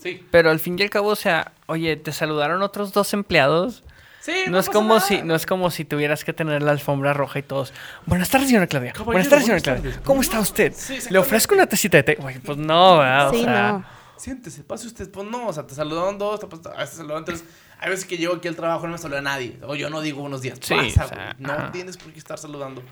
Sí. 0.00 0.24
Pero 0.30 0.50
al 0.50 0.60
fin 0.60 0.78
y 0.78 0.82
al 0.82 0.90
cabo, 0.90 1.08
o 1.08 1.16
sea, 1.16 1.52
oye, 1.66 1.96
te 1.96 2.12
saludaron 2.12 2.62
otros 2.62 2.92
dos 2.92 3.12
empleados. 3.14 3.82
Sí, 4.24 4.32
No, 4.48 4.58
es 4.58 4.70
como 4.70 4.94
nada. 4.94 5.00
si, 5.00 5.20
no 5.22 5.34
es 5.34 5.44
como 5.44 5.70
si 5.70 5.84
tuvieras 5.84 6.24
que 6.24 6.32
tener 6.32 6.62
la 6.62 6.70
alfombra 6.70 7.12
roja 7.12 7.40
y 7.40 7.42
todos. 7.42 7.74
Buenas 8.06 8.30
tardes, 8.30 8.48
señora 8.48 8.66
Claudia. 8.66 8.92
Caballero, 8.92 9.04
buenas 9.12 9.28
tardes, 9.28 9.44
señora 9.44 9.60
buenas 9.60 9.80
Claudia. 9.82 9.90
tardes. 9.92 10.06
¿Cómo 10.06 10.20
está 10.22 10.40
usted? 10.40 10.72
Sí, 10.74 10.98
Le 11.10 11.18
ofrezco 11.18 11.54
una 11.54 11.66
tacita 11.66 11.98
de 11.98 12.02
té. 12.04 12.18
Pues 12.44 12.56
no, 12.56 12.98
¿verdad? 12.98 13.28
O 13.28 13.32
Sí, 13.34 13.42
sea, 13.44 13.72
no. 13.72 13.84
Siéntese, 14.16 14.62
pase 14.64 14.86
usted. 14.86 15.10
Pues 15.10 15.28
no, 15.28 15.48
o 15.48 15.52
sea, 15.52 15.66
te 15.66 15.74
saludaron 15.74 16.16
dos, 16.16 16.40
te, 16.40 16.46
a 16.70 16.78
veces 16.78 16.96
saludaron 16.96 17.24
tres. 17.26 17.44
Hay 17.80 17.90
veces 17.90 18.06
que 18.06 18.16
llego 18.16 18.34
aquí 18.36 18.48
al 18.48 18.56
trabajo 18.56 18.84
y 18.84 18.86
no 18.86 18.92
me 18.92 18.98
saluda 18.98 19.18
a 19.18 19.22
nadie. 19.22 19.58
O 19.62 19.74
yo 19.74 19.90
no 19.90 20.00
digo 20.00 20.22
buenos 20.22 20.40
días. 20.40 20.58
Sí, 20.62 20.72
Pasa, 20.74 21.04
o 21.04 21.08
sea, 21.08 21.16
güey. 21.16 21.46
No 21.46 21.52
ajá. 21.52 21.72
tienes 21.72 21.98
por 21.98 22.10
qué 22.12 22.18
estar 22.18 22.38
saludando. 22.38 22.82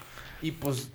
Y 0.43 0.51
pues. 0.51 0.91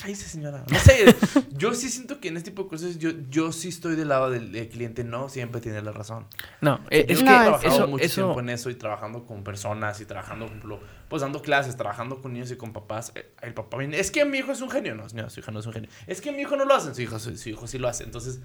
Cállese, 0.00 0.28
señora. 0.28 0.64
No 0.70 0.78
sé. 0.78 1.14
yo 1.56 1.74
sí 1.74 1.88
siento 1.88 2.20
que 2.20 2.28
en 2.28 2.36
este 2.36 2.50
tipo 2.50 2.64
de 2.64 2.68
cosas 2.68 2.98
yo, 2.98 3.10
yo 3.30 3.52
sí 3.52 3.68
estoy 3.68 3.96
del 3.96 4.08
lado 4.08 4.30
del, 4.30 4.52
del 4.52 4.68
cliente. 4.68 5.04
No 5.04 5.28
siempre 5.28 5.60
tiene 5.60 5.80
la 5.82 5.92
razón. 5.92 6.26
No, 6.60 6.80
eh, 6.90 7.06
Yo 7.08 7.14
es 7.14 7.20
he 7.20 7.24
que 7.24 7.30
No, 7.30 7.36
es- 7.36 7.42
trabajado 7.42 7.74
eso, 7.74 7.86
mucho 7.88 8.04
eso, 8.04 8.14
tiempo 8.22 8.40
en 8.40 8.48
eso 8.50 8.70
y 8.70 8.74
trabajando 8.74 9.24
con 9.26 9.44
personas 9.44 10.00
y 10.00 10.04
trabajando, 10.04 10.46
por 10.46 10.54
ejemplo, 10.56 10.80
pues 11.08 11.22
dando 11.22 11.40
clases, 11.42 11.76
trabajando 11.76 12.20
con 12.20 12.32
niños 12.32 12.50
y 12.50 12.56
con 12.56 12.72
papás. 12.72 13.12
Eh, 13.14 13.32
El 13.42 13.54
papá 13.54 13.76
viene, 13.78 13.98
es 13.98 14.10
que 14.10 14.24
mi 14.24 14.38
hijo 14.38 14.52
es 14.52 14.60
un 14.60 14.70
genio. 14.70 14.94
No, 14.94 15.08
señora, 15.08 15.30
su 15.30 15.40
hijo 15.40 15.50
no 15.52 15.60
es 15.60 15.66
un 15.66 15.72
genio. 15.72 15.90
Es 16.06 16.20
que 16.20 16.32
mi 16.32 16.42
hijo 16.42 16.56
no 16.56 16.64
lo 16.64 16.74
hace, 16.74 16.94
su 16.94 17.02
hijo, 17.02 17.18
su, 17.18 17.36
su 17.36 17.48
hijo 17.48 17.66
sí 17.66 17.78
lo 17.78 17.88
hace. 17.88 18.04
Entonces, 18.04 18.40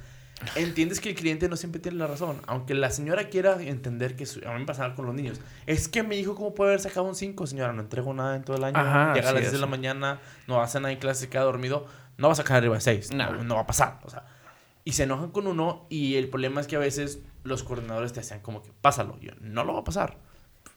entiendes 0.55 0.99
que 0.99 1.09
el 1.09 1.15
cliente 1.15 1.47
no 1.49 1.55
siempre 1.55 1.79
tiene 1.81 1.97
la 1.97 2.07
razón. 2.07 2.41
Aunque 2.47 2.73
la 2.73 2.89
señora 2.89 3.29
quiera 3.29 3.61
entender 3.61 4.15
que 4.15 4.25
su- 4.25 4.39
a 4.47 4.51
mí 4.53 4.59
me 4.59 4.65
pasaba 4.65 4.93
con 4.95 5.05
los 5.05 5.15
niños. 5.15 5.39
Es 5.65 5.87
que 5.87 6.03
mi 6.03 6.17
hijo, 6.17 6.35
¿cómo 6.35 6.53
puede 6.53 6.71
haber 6.71 6.81
sacado 6.81 7.05
un 7.05 7.15
5, 7.15 7.47
señora? 7.47 7.71
No 7.73 7.81
entrego 7.81 8.13
nada 8.13 8.35
en 8.35 8.43
todo 8.43 8.57
el 8.57 8.63
año. 8.63 8.77
Ajá, 8.77 9.13
Llega 9.13 9.29
a 9.29 9.33
las 9.33 9.39
sí, 9.41 9.45
10 9.45 9.51
de 9.53 9.59
la 9.59 9.67
mañana, 9.67 10.19
no 10.47 10.61
hace 10.61 10.79
nada 10.79 10.91
en 10.91 10.99
clase, 10.99 11.21
se 11.21 11.29
queda 11.29 11.43
dormido. 11.43 11.85
No 12.17 12.27
va 12.27 12.33
a 12.33 12.35
sacar 12.35 12.57
arriba 12.57 12.75
de 12.75 12.81
6. 12.81 13.11
No. 13.13 13.31
No, 13.31 13.43
no 13.43 13.55
va 13.55 13.61
a 13.61 13.67
pasar. 13.67 13.99
O 14.03 14.09
sea, 14.09 14.25
y 14.83 14.91
se 14.93 15.03
enojan 15.03 15.31
con 15.31 15.47
uno 15.47 15.85
y 15.89 16.15
el 16.15 16.29
problema 16.29 16.61
es 16.61 16.67
que 16.67 16.75
a 16.75 16.79
veces 16.79 17.19
los 17.43 17.63
coordinadores 17.63 18.11
te 18.13 18.19
hacían 18.19 18.41
como 18.41 18.61
que 18.61 18.71
pásalo. 18.81 19.17
Yo, 19.19 19.31
no 19.41 19.63
lo 19.63 19.73
va 19.73 19.79
a 19.79 19.83
pasar. 19.83 20.17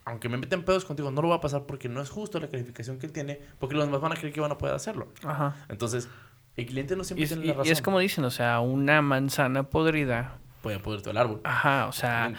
Aunque 0.04 0.28
me 0.28 0.36
meten 0.36 0.64
pedos 0.64 0.84
contigo, 0.84 1.10
no 1.10 1.20
lo 1.20 1.28
va 1.30 1.36
a 1.36 1.40
pasar 1.40 1.66
porque 1.66 1.88
no 1.88 2.00
es 2.00 2.10
justo 2.10 2.38
la 2.38 2.46
calificación 2.48 2.98
que 3.00 3.06
él 3.06 3.12
tiene, 3.12 3.40
porque 3.58 3.74
los 3.74 3.84
demás 3.84 4.00
van 4.00 4.12
a 4.12 4.14
creer 4.14 4.32
que 4.32 4.40
van 4.40 4.52
a 4.52 4.58
poder 4.58 4.74
hacerlo. 4.76 5.08
Ajá. 5.24 5.56
Entonces, 5.68 6.08
el 6.56 6.66
cliente 6.66 6.96
no 6.96 7.02
Y 7.02 7.04
siempre 7.04 7.24
es, 7.24 7.30
tiene 7.30 7.44
y- 7.44 7.48
la 7.48 7.52
y 7.54 7.56
razón. 7.58 7.72
es 7.72 7.82
como 7.82 7.98
dicen, 7.98 8.24
o 8.24 8.30
sea, 8.30 8.60
una 8.60 9.02
manzana 9.02 9.64
podrida. 9.64 10.38
Puede 10.62 10.78
poder 10.78 11.00
todo 11.02 11.10
el 11.12 11.16
árbol. 11.18 11.40
Ajá, 11.44 11.86
o 11.86 11.92
sea, 11.92 12.32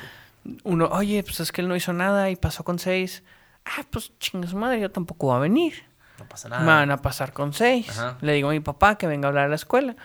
uno, 0.63 0.87
oye, 0.91 1.23
pues 1.23 1.39
es 1.39 1.51
que 1.51 1.61
él 1.61 1.67
no 1.67 1.75
hizo 1.75 1.93
nada 1.93 2.29
y 2.29 2.35
pasó 2.35 2.63
con 2.63 2.79
seis. 2.79 3.23
Ah, 3.65 3.85
pues 3.89 4.11
chinga 4.19 4.47
su 4.47 4.57
madre, 4.57 4.79
yo 4.79 4.89
tampoco 4.91 5.27
va 5.27 5.37
a 5.37 5.39
venir. 5.39 5.83
No 6.19 6.25
pasa 6.27 6.49
Me 6.49 6.55
nada. 6.55 6.65
van 6.65 6.91
a 6.91 6.97
pasar 6.97 7.31
con 7.31 7.53
seis. 7.53 7.89
Ajá. 7.89 8.17
Le 8.21 8.33
digo 8.33 8.49
a 8.49 8.53
mi 8.53 8.59
papá 8.59 8.97
que 8.97 9.05
venga 9.07 9.27
a 9.27 9.29
hablar 9.29 9.45
a 9.45 9.49
la 9.49 9.55
escuela. 9.55 9.95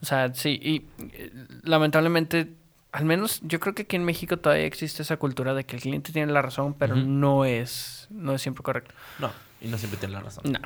O 0.00 0.06
sea, 0.06 0.32
sí, 0.34 0.58
y 0.62 0.86
eh, 1.12 1.32
lamentablemente 1.64 2.52
al 2.92 3.04
menos 3.04 3.40
yo 3.42 3.60
creo 3.60 3.74
que 3.74 3.82
aquí 3.82 3.96
en 3.96 4.04
México 4.04 4.38
todavía 4.38 4.64
existe 4.64 5.02
esa 5.02 5.18
cultura 5.18 5.52
de 5.52 5.64
que 5.64 5.76
el 5.76 5.82
cliente 5.82 6.12
tiene 6.12 6.32
la 6.32 6.40
razón, 6.40 6.72
pero 6.74 6.94
no 6.96 7.44
es 7.44 8.06
no 8.10 8.32
es 8.34 8.40
siempre 8.40 8.62
correcto. 8.62 8.94
No, 9.18 9.30
y 9.60 9.68
no 9.68 9.76
siempre 9.76 9.98
tiene 9.98 10.14
la 10.14 10.20
razón. 10.20 10.44
No. 10.46 10.58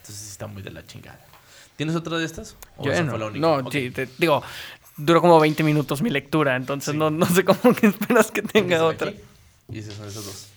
Entonces 0.00 0.30
está 0.30 0.46
muy 0.46 0.62
de 0.62 0.70
la 0.70 0.86
chingada. 0.86 1.18
¿Tienes 1.76 1.94
otra 1.96 2.18
de 2.18 2.24
estas? 2.24 2.56
¿O 2.76 2.84
Yo 2.84 2.92
esa 2.92 3.02
no. 3.02 3.10
fue 3.10 3.18
la 3.18 3.26
única? 3.26 3.46
No, 3.46 3.70
sí, 3.70 3.90
te- 3.90 4.08
digo, 4.18 4.42
duró 4.96 5.20
como 5.20 5.38
20 5.38 5.62
minutos 5.62 6.02
mi 6.02 6.10
lectura, 6.10 6.56
entonces 6.56 6.92
Sí. 6.92 6.98
no, 6.98 7.10
no 7.10 7.26
sé 7.26 7.44
cómo 7.44 7.74
que 7.74 7.86
esperas 7.88 8.30
que 8.30 8.42
tenga 8.42 8.84
otra. 8.84 9.10
aquí, 9.10 9.20
Y 9.70 9.78
esas 9.80 9.94
son 9.94 10.08
esas 10.08 10.24
dos. 10.24 10.48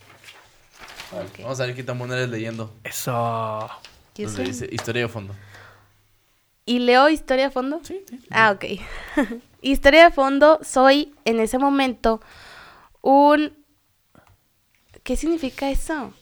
Vamos 1.42 1.60
a 1.60 1.66
ver 1.66 1.76
qué 1.76 1.84
tan 1.84 1.98
buena 1.98 2.16
eres 2.16 2.30
leyendo. 2.30 2.74
Eso. 2.84 3.70
Soy- 4.16 4.46
dice 4.46 4.68
historia 4.72 5.04
de 5.04 5.08
fondo. 5.08 5.34
¿Y 6.66 6.80
leo 6.80 7.10
historia 7.10 7.46
de 7.46 7.50
fondo? 7.52 7.80
Sí, 7.84 8.04
sí. 8.08 8.20
Ah, 8.30 8.52
ok. 8.52 8.66
historia 9.62 10.04
de 10.06 10.12
fondo, 10.12 10.60
soy 10.62 11.16
en 11.26 11.40
ese 11.40 11.58
momento 11.58 12.22
un... 13.02 13.58
¿Qué 15.04 15.16
significa 15.16 15.70
eso? 15.72 16.14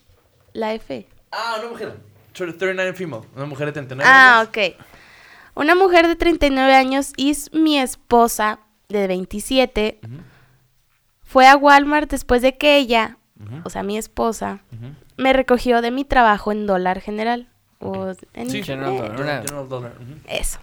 La 0.54 0.74
F. 0.74 1.06
Ah, 1.32 1.58
una 1.60 1.70
mujer. 1.70 1.98
39 2.38 2.94
female. 2.94 3.24
Una 3.36 3.46
mujer 3.46 3.68
de 3.68 3.72
39 3.74 4.10
Ah, 4.12 4.40
años. 4.40 4.50
ok. 4.50 4.58
Una 5.56 5.76
mujer 5.76 6.08
de 6.08 6.16
39 6.16 6.76
años 6.76 7.14
y 7.18 7.32
es 7.32 7.52
mi 7.54 7.80
esposa 7.80 8.60
de 8.90 9.08
27. 9.08 10.00
Ujú, 10.04 10.14
Fue 11.24 11.48
a 11.48 11.58
Walmart 11.58 12.10
después 12.10 12.42
de 12.42 12.58
que 12.58 12.78
ella, 12.78 13.18
o 13.64 13.70
sea, 13.70 13.84
mi 13.84 13.98
esposa, 13.98 14.60
me 15.18 15.34
recogió 15.34 15.82
de 15.82 15.92
mi 15.92 16.06
trabajo 16.06 16.52
en 16.52 16.66
dólar 16.68 17.02
general. 17.02 17.50
O 17.80 18.14
en 18.34 18.50
Sí, 18.50 18.64
General 18.64 18.94
eh, 18.94 18.98
Dollar. 18.98 19.12
General- 19.18 19.42
General 19.48 19.70
Dollar. 19.70 19.94
Eso. 20.28 20.60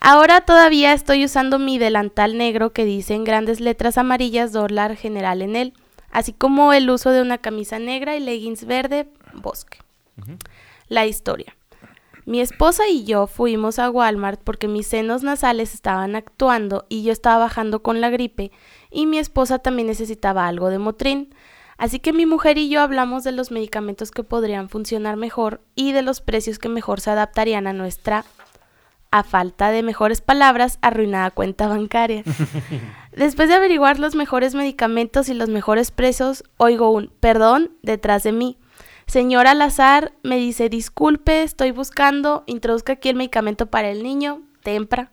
Ahora 0.00 0.40
todavía 0.42 0.92
estoy 0.92 1.24
usando 1.24 1.58
mi 1.58 1.78
delantal 1.78 2.36
negro 2.36 2.72
que 2.72 2.84
dice 2.84 3.14
en 3.14 3.24
grandes 3.24 3.60
letras 3.60 3.98
amarillas 3.98 4.52
dólar 4.52 4.96
general 4.96 5.42
en 5.42 5.54
él, 5.56 5.72
así 6.10 6.32
como 6.32 6.72
el 6.72 6.90
uso 6.90 7.10
de 7.10 7.22
una 7.22 7.38
camisa 7.38 7.78
negra 7.78 8.14
y 8.16 8.20
leggings 8.20 8.64
verde 8.66 9.08
bosque. 9.32 9.78
La 10.88 11.06
historia. 11.06 11.56
Mi 12.24 12.40
esposa 12.40 12.88
y 12.88 13.02
yo 13.04 13.26
fuimos 13.26 13.80
a 13.80 13.90
Walmart 13.90 14.40
porque 14.44 14.68
mis 14.68 14.86
senos 14.86 15.24
nasales 15.24 15.74
estaban 15.74 16.14
actuando 16.14 16.86
y 16.88 17.02
yo 17.02 17.12
estaba 17.12 17.38
bajando 17.38 17.82
con 17.82 18.00
la 18.00 18.10
gripe 18.10 18.52
y 18.90 19.06
mi 19.06 19.18
esposa 19.18 19.58
también 19.58 19.88
necesitaba 19.88 20.46
algo 20.46 20.70
de 20.70 20.78
Motrin. 20.78 21.34
Así 21.78 21.98
que 21.98 22.12
mi 22.12 22.26
mujer 22.26 22.58
y 22.58 22.68
yo 22.68 22.80
hablamos 22.80 23.24
de 23.24 23.32
los 23.32 23.50
medicamentos 23.50 24.12
que 24.12 24.22
podrían 24.22 24.68
funcionar 24.68 25.16
mejor 25.16 25.62
y 25.74 25.90
de 25.90 26.02
los 26.02 26.20
precios 26.20 26.60
que 26.60 26.68
mejor 26.68 27.00
se 27.00 27.10
adaptarían 27.10 27.66
a 27.66 27.72
nuestra, 27.72 28.24
a 29.10 29.24
falta 29.24 29.72
de 29.72 29.82
mejores 29.82 30.20
palabras, 30.20 30.78
arruinada 30.80 31.32
cuenta 31.32 31.66
bancaria. 31.66 32.22
Después 33.16 33.48
de 33.48 33.56
averiguar 33.56 33.98
los 33.98 34.14
mejores 34.14 34.54
medicamentos 34.54 35.28
y 35.28 35.34
los 35.34 35.48
mejores 35.48 35.90
precios, 35.90 36.44
oigo 36.56 36.90
un 36.90 37.12
perdón 37.18 37.72
detrás 37.82 38.22
de 38.22 38.30
mí. 38.30 38.58
Señora 39.12 39.52
Lazar 39.52 40.14
me 40.22 40.36
dice, 40.36 40.70
disculpe, 40.70 41.42
estoy 41.42 41.70
buscando, 41.70 42.44
introduzca 42.46 42.94
aquí 42.94 43.10
el 43.10 43.16
medicamento 43.16 43.66
para 43.66 43.90
el 43.90 44.02
niño, 44.02 44.40
tempra, 44.62 45.12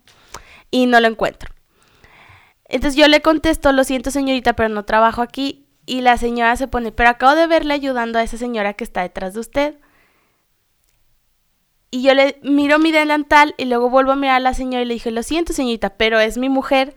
y 0.72 0.86
no 0.86 1.02
lo 1.02 1.10
encuentro. 1.10 1.54
Entonces 2.64 2.98
yo 2.98 3.10
le 3.10 3.22
contesto, 3.22 3.74
lo 3.74 3.84
siento 3.84 4.10
señorita, 4.10 4.54
pero 4.54 4.70
no 4.70 4.86
trabajo 4.86 5.22
aquí. 5.22 5.66
Y 5.86 6.00
la 6.00 6.16
señora 6.16 6.56
se 6.56 6.70
pone, 6.70 6.94
pero 6.94 7.10
acabo 7.10 7.36
de 7.36 7.46
verle 7.46 7.74
ayudando 7.74 8.20
a 8.20 8.24
esa 8.24 8.38
señora 8.38 8.74
que 8.74 8.86
está 8.86 9.02
detrás 9.02 9.34
de 9.34 9.42
usted. 9.42 9.80
Y 11.92 12.02
yo 12.02 12.14
le 12.14 12.40
miro 12.42 12.80
mi 12.80 12.94
delantal 12.94 13.54
y 13.58 13.66
luego 13.66 13.90
vuelvo 13.90 14.14
a 14.14 14.16
mirar 14.16 14.38
a 14.38 14.40
la 14.40 14.54
señora 14.54 14.82
y 14.82 14.86
le 14.86 14.94
dije, 14.94 15.12
lo 15.12 15.24
siento 15.24 15.52
señorita, 15.52 15.98
pero 15.98 16.22
es 16.22 16.38
mi 16.38 16.48
mujer. 16.48 16.96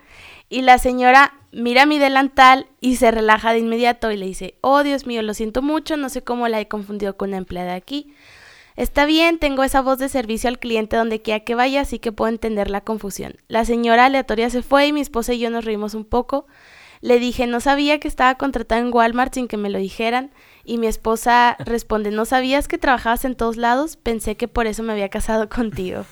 Y 0.52 0.60
la 0.60 0.76
señora 0.76 1.32
mira 1.50 1.86
mi 1.86 1.98
delantal 1.98 2.66
y 2.78 2.96
se 2.96 3.10
relaja 3.10 3.54
de 3.54 3.60
inmediato 3.60 4.10
y 4.10 4.18
le 4.18 4.26
dice, 4.26 4.56
oh 4.60 4.82
Dios 4.82 5.06
mío, 5.06 5.22
lo 5.22 5.32
siento 5.32 5.62
mucho, 5.62 5.96
no 5.96 6.10
sé 6.10 6.22
cómo 6.22 6.46
la 6.46 6.60
he 6.60 6.68
confundido 6.68 7.16
con 7.16 7.30
una 7.30 7.38
empleada 7.38 7.72
aquí. 7.72 8.12
Está 8.76 9.06
bien, 9.06 9.38
tengo 9.38 9.64
esa 9.64 9.80
voz 9.80 9.98
de 9.98 10.10
servicio 10.10 10.50
al 10.50 10.58
cliente 10.58 10.94
donde 10.94 11.22
quiera 11.22 11.40
que 11.40 11.54
vaya, 11.54 11.80
así 11.80 11.98
que 11.98 12.12
puedo 12.12 12.30
entender 12.30 12.68
la 12.68 12.82
confusión. 12.82 13.36
La 13.48 13.64
señora 13.64 14.04
aleatoria 14.04 14.50
se 14.50 14.60
fue 14.60 14.86
y 14.88 14.92
mi 14.92 15.00
esposa 15.00 15.32
y 15.32 15.38
yo 15.38 15.48
nos 15.48 15.64
reímos 15.64 15.94
un 15.94 16.04
poco. 16.04 16.46
Le 17.00 17.18
dije, 17.18 17.46
no 17.46 17.60
sabía 17.60 17.98
que 17.98 18.06
estaba 18.08 18.34
contratada 18.34 18.82
en 18.82 18.92
Walmart 18.92 19.32
sin 19.32 19.48
que 19.48 19.56
me 19.56 19.70
lo 19.70 19.78
dijeran. 19.78 20.32
Y 20.64 20.76
mi 20.76 20.86
esposa 20.86 21.56
responde, 21.60 22.10
¿no 22.10 22.26
sabías 22.26 22.68
que 22.68 22.76
trabajabas 22.76 23.24
en 23.24 23.36
todos 23.36 23.56
lados? 23.56 23.96
Pensé 23.96 24.36
que 24.36 24.48
por 24.48 24.66
eso 24.66 24.82
me 24.82 24.92
había 24.92 25.08
casado 25.08 25.48
contigo. 25.48 26.04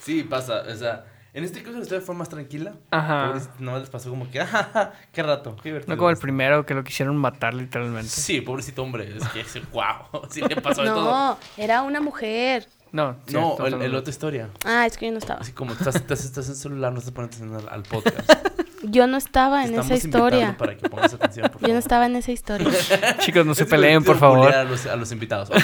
Sí, 0.00 0.22
pasa. 0.22 0.62
O 0.70 0.76
sea, 0.76 1.06
en 1.36 1.44
este 1.44 1.62
caso 1.62 1.76
la 1.76 1.82
historia 1.82 2.04
fue 2.04 2.14
más 2.14 2.28
tranquila. 2.28 2.72
Ajá. 2.90 3.34
No 3.58 3.78
les 3.78 3.88
pasó 3.90 4.10
como 4.10 4.28
que, 4.30 4.40
"Ajaja, 4.42 4.92
qué 5.12 5.22
rato, 5.22 5.54
qué 5.62 5.68
divertido. 5.68 5.94
No 5.94 5.98
como 5.98 6.10
el 6.10 6.16
primero 6.16 6.64
que 6.66 6.74
lo 6.74 6.82
quisieron 6.82 7.16
matar 7.16 7.54
literalmente. 7.54 8.08
Sí, 8.08 8.40
pobrecito 8.40 8.82
hombre. 8.82 9.16
Es 9.16 9.28
que, 9.28 9.40
ese- 9.42 9.60
wow, 9.72 10.22
sí 10.30 10.40
le 10.40 10.56
pasó 10.60 10.82
de 10.82 10.88
todo. 10.88 11.04
No, 11.04 11.38
era 11.56 11.82
una 11.82 12.00
mujer. 12.00 12.66
No, 12.92 13.16
sí, 13.26 13.34
No, 13.34 13.56
el, 13.66 13.74
el 13.82 13.94
otra 13.94 14.10
historia. 14.10 14.48
Ah, 14.64 14.86
es 14.86 14.96
que 14.96 15.06
yo 15.06 15.12
no 15.12 15.18
estaba. 15.18 15.40
Así 15.40 15.52
como 15.52 15.72
estás, 15.72 15.96
estás, 15.96 16.24
estás 16.24 16.46
en 16.46 16.52
el 16.52 16.56
celular, 16.58 16.92
no 16.92 16.98
estás 17.00 17.12
poniendo 17.12 17.36
atención 17.36 17.68
al, 17.68 17.74
al 17.74 17.82
podcast. 17.82 18.30
Yo 18.88 19.06
no 19.08 19.16
estaba 19.16 19.62
en 19.64 19.70
Estamos 19.70 19.90
esa 19.90 20.06
historia. 20.06 20.56
Para 20.56 20.76
que 20.76 20.88
pongas 20.88 21.12
atención, 21.12 21.48
por 21.50 21.60
Yo 21.60 21.68
no 21.68 21.68
favor. 21.68 21.78
estaba 21.78 22.06
en 22.06 22.16
esa 22.16 22.30
historia. 22.30 22.70
Chicos, 23.18 23.44
no 23.44 23.54
se 23.54 23.64
Es 23.64 23.68
peleen, 23.68 24.04
por 24.04 24.16
favor. 24.16 24.54
A 24.54 24.62
los, 24.64 24.86
a 24.86 24.94
los 24.94 25.10
invitados. 25.10 25.50
Ok. 25.50 25.62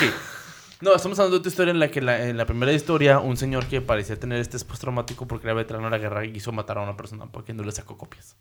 No, 0.83 0.93
estamos 0.97 1.17
hablando 1.21 1.37
de 1.37 1.41
otra 1.41 1.49
historia 1.51 1.71
en 1.71 1.79
la 1.79 1.93
que 1.93 2.01
la, 2.01 2.29
en 2.29 2.37
la 2.37 2.45
primera 2.45 2.73
historia 2.73 3.21
un 3.21 3.37
señor 3.37 3.67
que 3.67 3.81
parecía 3.81 4.19
tener 4.19 4.41
este 4.41 4.59
postraumático 4.65 5.29
porque 5.29 5.47
era 5.47 5.55
veterano 5.55 5.85
de 5.85 5.93
la 5.93 5.99
guerra 5.99 6.25
y 6.27 6.33
quiso 6.33 6.51
matar 6.51 6.77
a 6.79 6.83
una 6.83 6.97
persona 6.97 7.27
porque 7.27 7.55
no 7.55 7.63
le 7.63 7.71
sacó 7.71 7.97
copias. 7.97 8.35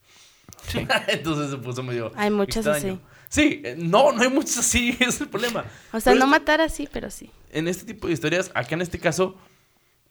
Sí. 0.67 0.87
Entonces 1.07 1.51
se 1.51 1.57
puso 1.57 1.83
medio 1.83 2.11
Hay 2.15 2.31
muchas 2.31 2.65
extraño. 2.65 2.93
así. 2.95 3.01
Sí, 3.29 3.61
eh, 3.63 3.75
no, 3.77 4.11
no 4.11 4.23
hay 4.23 4.29
muchas 4.29 4.57
así, 4.57 4.97
es 4.99 5.21
el 5.21 5.29
problema. 5.29 5.65
O 5.93 5.99
sea, 5.99 6.13
Pero 6.13 6.25
no 6.25 6.31
matar 6.31 6.61
así, 6.61 6.89
pero 6.91 7.11
sí. 7.11 7.29
en 7.51 7.67
este 7.67 7.85
tipo 7.85 8.07
de 8.07 8.13
historias, 8.13 8.49
acá 8.55 8.73
en 8.73 8.81
este 8.81 8.97
caso, 8.97 9.37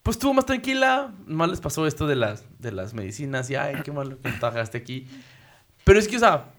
pues 0.01 0.15
estuvo 0.15 0.33
más 0.33 0.45
tranquila. 0.45 1.13
Más 1.25 1.49
les 1.49 1.59
pasó 1.59 1.85
esto 1.85 2.07
de 2.07 2.15
las, 2.15 2.45
de 2.59 2.71
las 2.71 2.93
medicinas 2.93 3.49
y, 3.49 3.55
ay, 3.55 3.75
qué 3.83 3.91
malo 3.91 4.17
que 4.21 4.31
trabajaste 4.31 4.77
aquí. 4.77 5.05
Pero 5.83 5.99
es 5.99 6.07
que, 6.07 6.15
o 6.15 6.19
sea, 6.19 6.53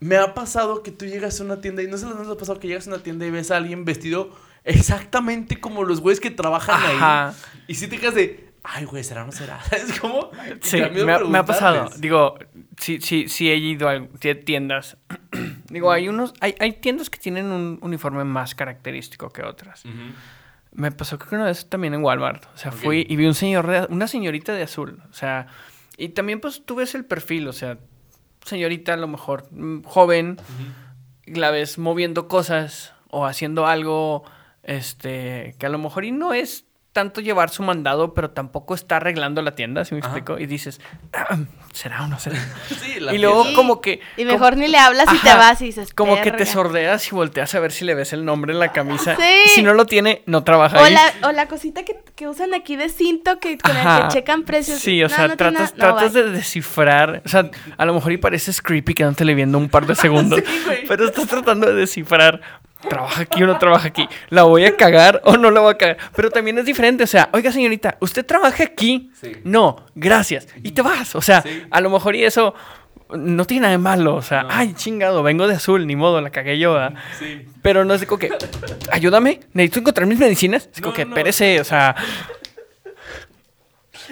me 0.00 0.16
ha 0.16 0.34
pasado 0.34 0.82
que 0.82 0.90
tú 0.90 1.04
llegas 1.06 1.40
a 1.40 1.44
una 1.44 1.60
tienda 1.60 1.82
y 1.82 1.86
no 1.86 1.96
sé 1.98 2.06
les 2.06 2.28
ha 2.28 2.36
pasado 2.36 2.58
que 2.58 2.66
llegas 2.68 2.86
a 2.86 2.90
una 2.90 3.02
tienda 3.02 3.26
y 3.26 3.30
ves 3.30 3.50
a 3.50 3.56
alguien 3.58 3.84
vestido 3.84 4.30
exactamente 4.64 5.60
como 5.60 5.84
los 5.84 6.00
güeyes 6.00 6.20
que 6.20 6.30
trabajan 6.30 6.76
Ajá. 6.82 7.28
ahí. 7.28 7.34
Y 7.68 7.74
si 7.74 7.86
te 7.88 7.98
quedas 7.98 8.14
de, 8.14 8.50
ay, 8.62 8.84
güey, 8.84 9.04
¿será 9.04 9.22
o 9.22 9.26
no 9.26 9.32
será? 9.32 9.60
Es 9.72 9.98
como. 10.00 10.30
y 10.34 10.66
Sí, 10.66 10.80
me 11.04 11.12
ha, 11.12 11.18
me 11.20 11.38
ha 11.38 11.44
pasado. 11.44 11.90
Digo, 11.98 12.38
sí, 12.78 12.98
sí, 13.00 13.28
sí 13.28 13.50
he 13.50 13.56
ido 13.56 13.88
a 13.88 13.96
tie- 13.98 14.44
tiendas. 14.44 14.96
Digo, 15.70 15.92
hay 15.92 16.08
unos, 16.08 16.34
hay, 16.40 16.54
hay 16.58 16.72
tiendas 16.80 17.10
que 17.10 17.18
tienen 17.18 17.46
un 17.46 17.78
uniforme 17.82 18.24
más 18.24 18.54
característico 18.54 19.28
que 19.30 19.42
otras. 19.42 19.84
Me 20.72 20.92
pasó 20.92 21.18
creo 21.18 21.30
que 21.30 21.36
una 21.36 21.44
vez 21.46 21.68
también 21.68 21.94
en 21.94 22.02
Walmart. 22.02 22.44
O 22.54 22.56
sea, 22.56 22.72
fui 22.72 23.04
y 23.08 23.16
vi 23.16 23.26
un 23.26 23.34
señor, 23.34 23.88
una 23.90 24.06
señorita 24.08 24.52
de 24.52 24.62
azul. 24.62 25.02
O 25.10 25.12
sea, 25.12 25.46
y 25.96 26.10
también 26.10 26.40
pues 26.40 26.62
tú 26.64 26.76
ves 26.76 26.94
el 26.94 27.04
perfil, 27.04 27.48
o 27.48 27.52
sea, 27.52 27.78
señorita 28.44 28.94
a 28.94 28.96
lo 28.96 29.08
mejor 29.08 29.46
mm, 29.50 29.82
joven, 29.82 30.38
la 31.26 31.50
ves 31.50 31.78
moviendo 31.78 32.28
cosas 32.28 32.92
o 33.10 33.26
haciendo 33.26 33.66
algo, 33.66 34.24
este, 34.62 35.54
que 35.58 35.66
a 35.66 35.68
lo 35.68 35.78
mejor 35.78 36.04
y 36.04 36.12
no 36.12 36.32
es 36.32 36.64
tanto 36.92 37.20
llevar 37.20 37.50
su 37.50 37.62
mandado, 37.62 38.14
pero 38.14 38.30
tampoco 38.30 38.74
está 38.74 38.96
arreglando 38.96 39.42
la 39.42 39.54
tienda, 39.54 39.84
¿sí 39.84 39.94
me 39.94 40.00
Ajá. 40.00 40.08
explico? 40.08 40.40
Y 40.40 40.46
dices, 40.46 40.80
"Ah, 41.12 41.38
¿será 41.72 42.02
o 42.02 42.08
no 42.08 42.18
será? 42.18 42.36
Sí, 42.80 42.98
la 42.98 43.14
y 43.14 43.18
luego 43.18 43.44
como 43.54 43.80
que... 43.80 44.00
Y 44.16 44.24
como- 44.24 44.32
mejor 44.32 44.56
ni 44.56 44.66
le 44.66 44.76
hablas 44.78 45.06
y 45.14 45.18
te 45.18 45.28
vas 45.34 45.60
y 45.62 45.66
dices. 45.66 45.94
Como 45.94 46.20
que 46.20 46.32
te 46.32 46.44
sordeas 46.46 47.06
y 47.06 47.14
volteas 47.14 47.54
a 47.54 47.60
ver 47.60 47.70
si 47.70 47.84
le 47.84 47.94
ves 47.94 48.12
el 48.12 48.24
nombre 48.24 48.52
en 48.52 48.58
la 48.58 48.72
camisa. 48.72 49.14
Sí. 49.16 49.22
Y 49.46 49.48
si 49.50 49.62
no 49.62 49.72
lo 49.74 49.86
tiene, 49.86 50.22
no 50.26 50.42
trabaja 50.42 50.80
O 50.80 50.84
ahí. 50.84 50.92
la, 50.92 51.28
o 51.28 51.32
la 51.32 51.46
cosita 51.46 51.84
que, 51.84 52.00
que 52.16 52.26
usan 52.26 52.54
aquí 52.54 52.74
de 52.74 52.88
cinto 52.88 53.38
que 53.38 53.56
con 53.56 53.70
el 53.76 53.86
Ajá. 53.86 54.08
que 54.08 54.14
checan 54.14 54.42
precios. 54.42 54.80
Sí, 54.80 55.00
o 55.04 55.08
No, 55.08 55.14
sea, 55.14 55.28
no 55.28 55.36
tiene 55.36 55.52
tratas, 55.52 55.72
no, 55.72 55.78
tratas 55.78 56.12
de 56.12 56.30
descifrar. 56.30 57.22
O 57.24 57.28
sea, 57.28 57.48
a 57.76 57.84
lo 57.84 57.94
mejor 57.94 58.10
y 58.12 58.16
pareces 58.16 58.60
creepy 58.60 58.94
quedándote 58.94 59.24
viendo 59.34 59.58
un 59.58 59.68
par 59.68 59.86
de 59.86 59.94
segundos. 59.94 60.40
Sí, 60.50 60.62
güey. 60.66 60.86
pero 60.88 61.04
estás 61.04 61.28
tratando 61.28 61.68
de 61.68 61.74
descifrar. 61.74 62.40
¿Trabaja 62.88 63.22
aquí 63.22 63.42
o 63.42 63.46
no 63.46 63.58
trabaja 63.58 63.88
aquí? 63.88 64.08
¿La 64.30 64.44
voy 64.44 64.64
a 64.64 64.76
cagar 64.76 65.20
o 65.24 65.36
no 65.36 65.50
la 65.50 65.60
voy 65.60 65.72
a 65.74 65.78
cagar? 65.78 65.98
Pero 66.16 66.30
también 66.30 66.56
es 66.58 66.64
diferente. 66.64 67.04
O 67.04 67.06
sea, 67.06 67.28
oiga, 67.32 67.52
señorita, 67.52 67.96
¿usted 68.00 68.24
trabaja 68.24 68.64
aquí? 68.64 69.10
Sí. 69.20 69.32
No, 69.44 69.84
gracias. 69.94 70.48
Y 70.62 70.70
te 70.72 70.80
vas. 70.82 71.14
O 71.14 71.20
sea, 71.20 71.42
Sí. 71.42 71.62
a 71.70 71.80
lo 71.80 71.90
mejor 71.90 72.16
y 72.16 72.24
eso 72.24 72.54
no 73.14 73.44
tiene 73.44 73.62
nada 73.62 73.72
de 73.72 73.78
malo. 73.78 74.14
O 74.14 74.22
sea, 74.22 74.44
No. 74.44 74.48
ay, 74.52 74.72
chingado, 74.74 75.22
vengo 75.22 75.46
de 75.46 75.56
azul, 75.56 75.86
ni 75.86 75.94
modo, 75.96 76.20
la 76.22 76.30
cagué 76.30 76.58
yo. 76.58 76.78
Sí. 77.18 77.44
Pero 77.60 77.84
no 77.84 77.92
es 77.92 78.00
de 78.00 78.06
como 78.06 78.18
que, 78.18 78.30
ayúdame, 78.90 79.40
necesito 79.52 79.80
encontrar 79.80 80.06
mis 80.06 80.18
medicinas. 80.18 80.70
Es 80.72 80.80
como 80.80 80.92
No, 80.92 80.96
que, 80.96 81.04
no. 81.04 81.10
espérese, 81.10 81.60
o 81.60 81.64
sea, 81.64 81.94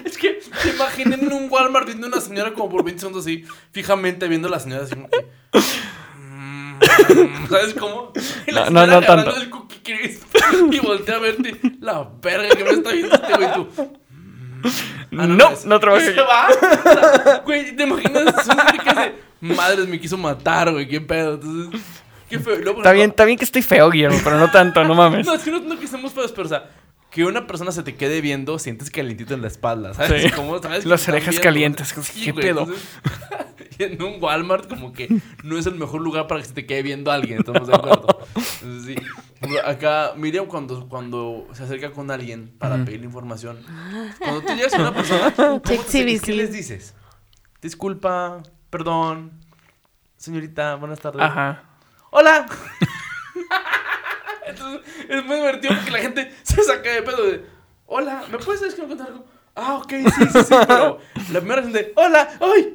Es 0.05 0.17
que 0.19 0.41
te 0.63 0.69
imaginen 0.71 1.21
en 1.23 1.33
un 1.33 1.49
Walmart 1.51 1.87
viendo 1.87 2.07
una 2.07 2.21
señora 2.21 2.53
como 2.53 2.69
por 2.69 2.85
20 2.85 3.01
segundos 3.01 3.25
así, 3.25 3.45
fijamente 3.73 4.29
viendo 4.29 4.47
a 4.49 4.51
la 4.53 4.61
señora 4.61 4.85
así 4.85 4.95
como 4.95 5.09
que. 5.09 5.27
Mm, 7.09 7.49
¿Sabes 7.51 7.75
cómo? 7.75 8.13
No, 8.53 8.71
no, 8.71 8.87
no 8.87 9.01
tanto. 9.03 9.37
el 9.37 9.51
Cookie 9.51 9.81
Crisp 9.83 10.25
y 10.73 10.79
voltea 10.81 11.17
a 11.17 11.19
verte. 11.19 11.61
La 11.81 12.09
verga 12.23 12.49
que 12.55 12.65
me 12.65 12.71
está 12.71 12.93
viendo 12.93 13.15
este 13.15 13.35
güey 13.35 13.53
tú. 13.55 13.69
Ah, 15.17 15.27
no, 15.27 15.51
es- 15.51 15.65
no 15.65 15.79
trabajé 15.81 16.15
se 16.15 16.21
va. 16.21 16.49
O 16.49 17.23
sea, 17.23 17.43
Güey, 17.45 17.75
¿te 17.77 17.85
imaginas? 17.85 18.35
Que 18.83 18.91
hace, 18.91 19.15
madres, 19.41 19.89
me 19.89 19.99
quiso 20.01 20.17
matar, 20.19 20.71
güey, 20.73 20.87
qué 20.89 21.01
pedo. 21.01 21.35
Entonces, 21.35 21.81
qué 22.29 22.39
feo. 22.39 22.57
Luego, 22.57 22.79
Está 22.81 22.93
bien, 22.93 23.11
está 23.11 23.25
bien 23.25 23.39
que 23.39 23.45
estoy 23.45 23.63
feo, 23.63 23.89
Guillermo, 23.91 24.19
pero 24.25 24.39
no 24.39 24.51
tanto, 24.51 24.85
no 24.85 24.95
mames. 24.95 25.27
No, 25.27 25.35
es 25.35 25.43
que 25.43 25.51
no, 25.51 25.61
no 25.61 25.79
que 25.79 25.85
estemos 25.87 26.13
feos, 26.13 26.33
pero 26.33 26.47
o 26.47 26.49
sea, 26.49 26.69
que 27.11 27.25
una 27.25 27.47
persona 27.47 27.73
se 27.73 27.83
te 27.83 27.95
quede 27.95 28.21
viendo, 28.21 28.59
sientes 28.59 28.91
calientito 28.91 29.33
en 29.33 29.41
la 29.43 29.49
espalda, 29.49 29.95
¿sabes? 29.95 30.25
Sí. 30.25 30.89
Las 30.89 31.09
orejas 31.09 31.39
calientes, 31.41 31.95
¿qué 32.23 32.35
pedo? 32.35 32.63
entonces, 32.63 32.85
en 33.79 34.03
un 34.03 34.23
Walmart, 34.23 34.69
como 34.69 34.93
que 34.93 35.09
no 35.45 35.59
es 35.59 35.67
el 35.67 35.75
mejor 35.75 36.01
lugar 36.01 36.27
para 36.27 36.41
que 36.41 36.49
se 36.49 36.55
te 36.55 36.67
quede 36.67 36.83
viendo 36.83 37.11
alguien, 37.11 37.39
¿estamos 37.39 37.69
de 37.69 37.75
acuerdo? 37.75 38.07
Entonces, 38.35 38.85
sí. 38.85 38.97
Acá, 39.65 40.13
Miriam, 40.17 40.47
cuando, 40.47 40.89
cuando 40.89 41.47
se 41.53 41.63
acerca 41.63 41.93
con 41.93 42.11
alguien 42.11 42.53
para 42.59 42.85
pedirle 42.85 43.07
información, 43.07 43.65
cuando 44.19 44.43
tú 44.43 44.53
llegas 44.55 44.75
a 44.75 44.81
una 44.81 44.93
persona, 44.93 45.33
¿cómo 45.35 45.61
te 45.61 45.75
acercas? 45.79 46.23
¿qué 46.23 46.35
les 46.35 46.53
dices? 46.53 46.95
Disculpa, 47.63 48.43
perdón, 48.71 49.33
señorita, 50.17 50.75
buenas 50.75 51.01
tardes. 51.01 51.23
Ajá. 51.23 51.65
¡Hola! 52.11 52.47
Entonces, 54.47 54.81
es 55.09 55.25
muy 55.25 55.37
divertido 55.37 55.75
porque 55.77 55.91
la 55.91 55.99
gente 55.99 56.35
se 56.43 56.63
saca 56.63 56.91
de 56.91 57.03
pedo 57.03 57.27
de 57.27 57.45
Hola, 57.87 58.25
¿me 58.31 58.39
puedes 58.39 58.61
decir 58.61 58.77
que 58.77 58.83
me 58.83 58.89
contar 58.89 59.09
algo? 59.09 59.25
Ah, 59.55 59.77
ok, 59.77 59.91
sí, 59.91 60.25
sí, 60.33 60.39
sí, 60.45 60.55
pero 60.67 60.99
la 61.33 61.41
primera 61.41 61.63
gente, 61.63 61.93
hola, 61.97 62.29
ay, 62.41 62.73